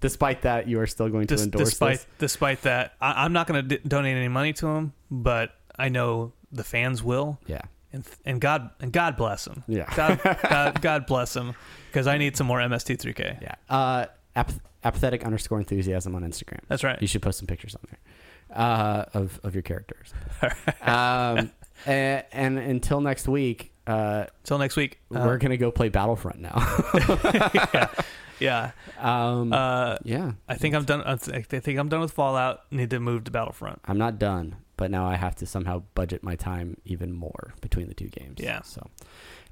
Despite 0.00 0.42
that, 0.42 0.68
you 0.68 0.80
are 0.80 0.86
still 0.86 1.08
going 1.08 1.26
to 1.28 1.34
dis- 1.34 1.44
endorse 1.44 1.70
despite 1.70 1.96
this. 1.98 2.06
despite 2.18 2.62
that, 2.62 2.92
I, 3.00 3.24
I'm 3.24 3.32
not 3.32 3.46
going 3.46 3.66
to 3.68 3.76
d- 3.78 3.88
donate 3.88 4.16
any 4.16 4.28
money 4.28 4.52
to 4.54 4.66
them, 4.66 4.92
but 5.10 5.54
I 5.78 5.88
know 5.88 6.32
the 6.52 6.62
fans 6.64 7.02
will. 7.02 7.38
Yeah. 7.46 7.62
And, 7.90 8.04
and 8.26 8.38
God 8.40 8.68
and 8.80 8.92
God 8.92 9.16
bless 9.16 9.44
them. 9.46 9.62
Yeah. 9.66 9.90
God 9.96 10.20
God, 10.50 10.82
God 10.82 11.06
bless 11.06 11.32
them 11.32 11.54
because 11.90 12.06
I 12.06 12.18
need 12.18 12.36
some 12.36 12.46
more 12.46 12.58
MST3K. 12.58 13.40
Yeah. 13.40 13.54
Uh, 13.70 14.06
ap- 14.36 14.52
apathetic 14.82 15.24
underscore 15.24 15.58
enthusiasm 15.58 16.14
on 16.14 16.22
Instagram. 16.22 16.60
That's 16.68 16.84
right. 16.84 17.00
You 17.00 17.06
should 17.08 17.22
post 17.22 17.38
some 17.38 17.46
pictures 17.46 17.74
on 17.74 17.80
there 17.88 17.98
uh, 18.54 19.04
of 19.14 19.38
of 19.42 19.54
your 19.54 19.62
characters. 19.62 20.12
um, 20.82 21.50
and, 21.86 22.24
and 22.32 22.58
until 22.58 23.00
next 23.00 23.28
week, 23.28 23.72
uh, 23.86 24.26
Till 24.44 24.58
next 24.58 24.76
week. 24.76 25.00
uh, 25.14 25.22
we're 25.26 25.38
gonna 25.38 25.56
go 25.56 25.70
play 25.70 25.88
Battlefront 25.90 26.40
now. 26.40 26.54
yeah. 27.64 27.88
Yeah. 28.40 28.70
um, 28.98 29.52
Uh, 29.52 29.96
yeah, 30.04 30.32
I 30.48 30.54
think 30.56 30.74
I'm 30.74 30.84
done. 30.84 31.02
I 31.02 31.16
think 31.16 31.78
I'm 31.78 31.88
done 31.88 32.00
with 32.00 32.12
Fallout. 32.12 32.70
Need 32.72 32.90
to 32.90 33.00
move 33.00 33.24
to 33.24 33.30
Battlefront. 33.30 33.80
I'm 33.84 33.98
not 33.98 34.18
done, 34.18 34.56
but 34.76 34.90
now 34.90 35.06
I 35.06 35.16
have 35.16 35.36
to 35.36 35.46
somehow 35.46 35.82
budget 35.94 36.22
my 36.22 36.34
time 36.36 36.76
even 36.84 37.12
more 37.12 37.54
between 37.60 37.88
the 37.88 37.94
two 37.94 38.08
games. 38.08 38.36
Yeah. 38.40 38.62
So, 38.62 38.86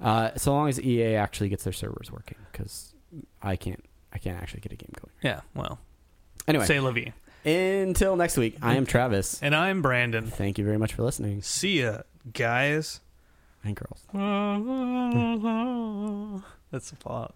uh, 0.01 0.31
so 0.37 0.53
long 0.53 0.69
as 0.69 0.81
EA 0.81 1.15
actually 1.17 1.49
gets 1.49 1.65
their 1.65 1.73
servers 1.73 2.11
working, 2.11 2.39
because 2.51 2.95
I 3.41 3.55
can't, 3.57 3.85
I 4.13 4.19
can't 4.19 4.41
actually 4.43 4.61
get 4.61 4.73
a 4.73 4.77
game 4.77 4.93
going. 5.01 5.13
Yeah. 5.23 5.41
Well. 5.55 5.79
Anyway, 6.49 6.67
Say 6.67 6.81
la 6.81 6.91
vie. 6.91 7.13
Until 7.45 8.17
next 8.17 8.37
week, 8.37 8.57
I 8.63 8.77
am 8.77 8.87
Travis. 8.87 9.41
And 9.43 9.55
I'm 9.55 9.83
Brandon. 9.83 10.27
Thank 10.27 10.59
you 10.59 10.65
very 10.65 10.79
much 10.79 10.95
for 10.95 11.03
listening, 11.03 11.43
See 11.43 11.83
ya, 11.83 11.99
guys. 12.33 13.01
and 13.65 13.77
girls. 13.77 14.01
That's 16.71 16.91
a 16.93 16.97
plot. 16.97 17.35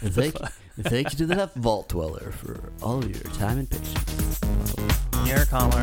Thank 0.00 0.38
you, 0.38 0.46
thank 0.82 1.12
you 1.12 1.18
to 1.18 1.26
the 1.26 1.50
vault 1.56 1.88
dweller 1.88 2.30
for 2.32 2.70
all 2.82 2.98
of 2.98 3.08
your 3.10 3.32
time 3.34 3.58
and 3.58 3.70
patience. 3.70 4.40
Your 5.26 5.44
caller. 5.46 5.82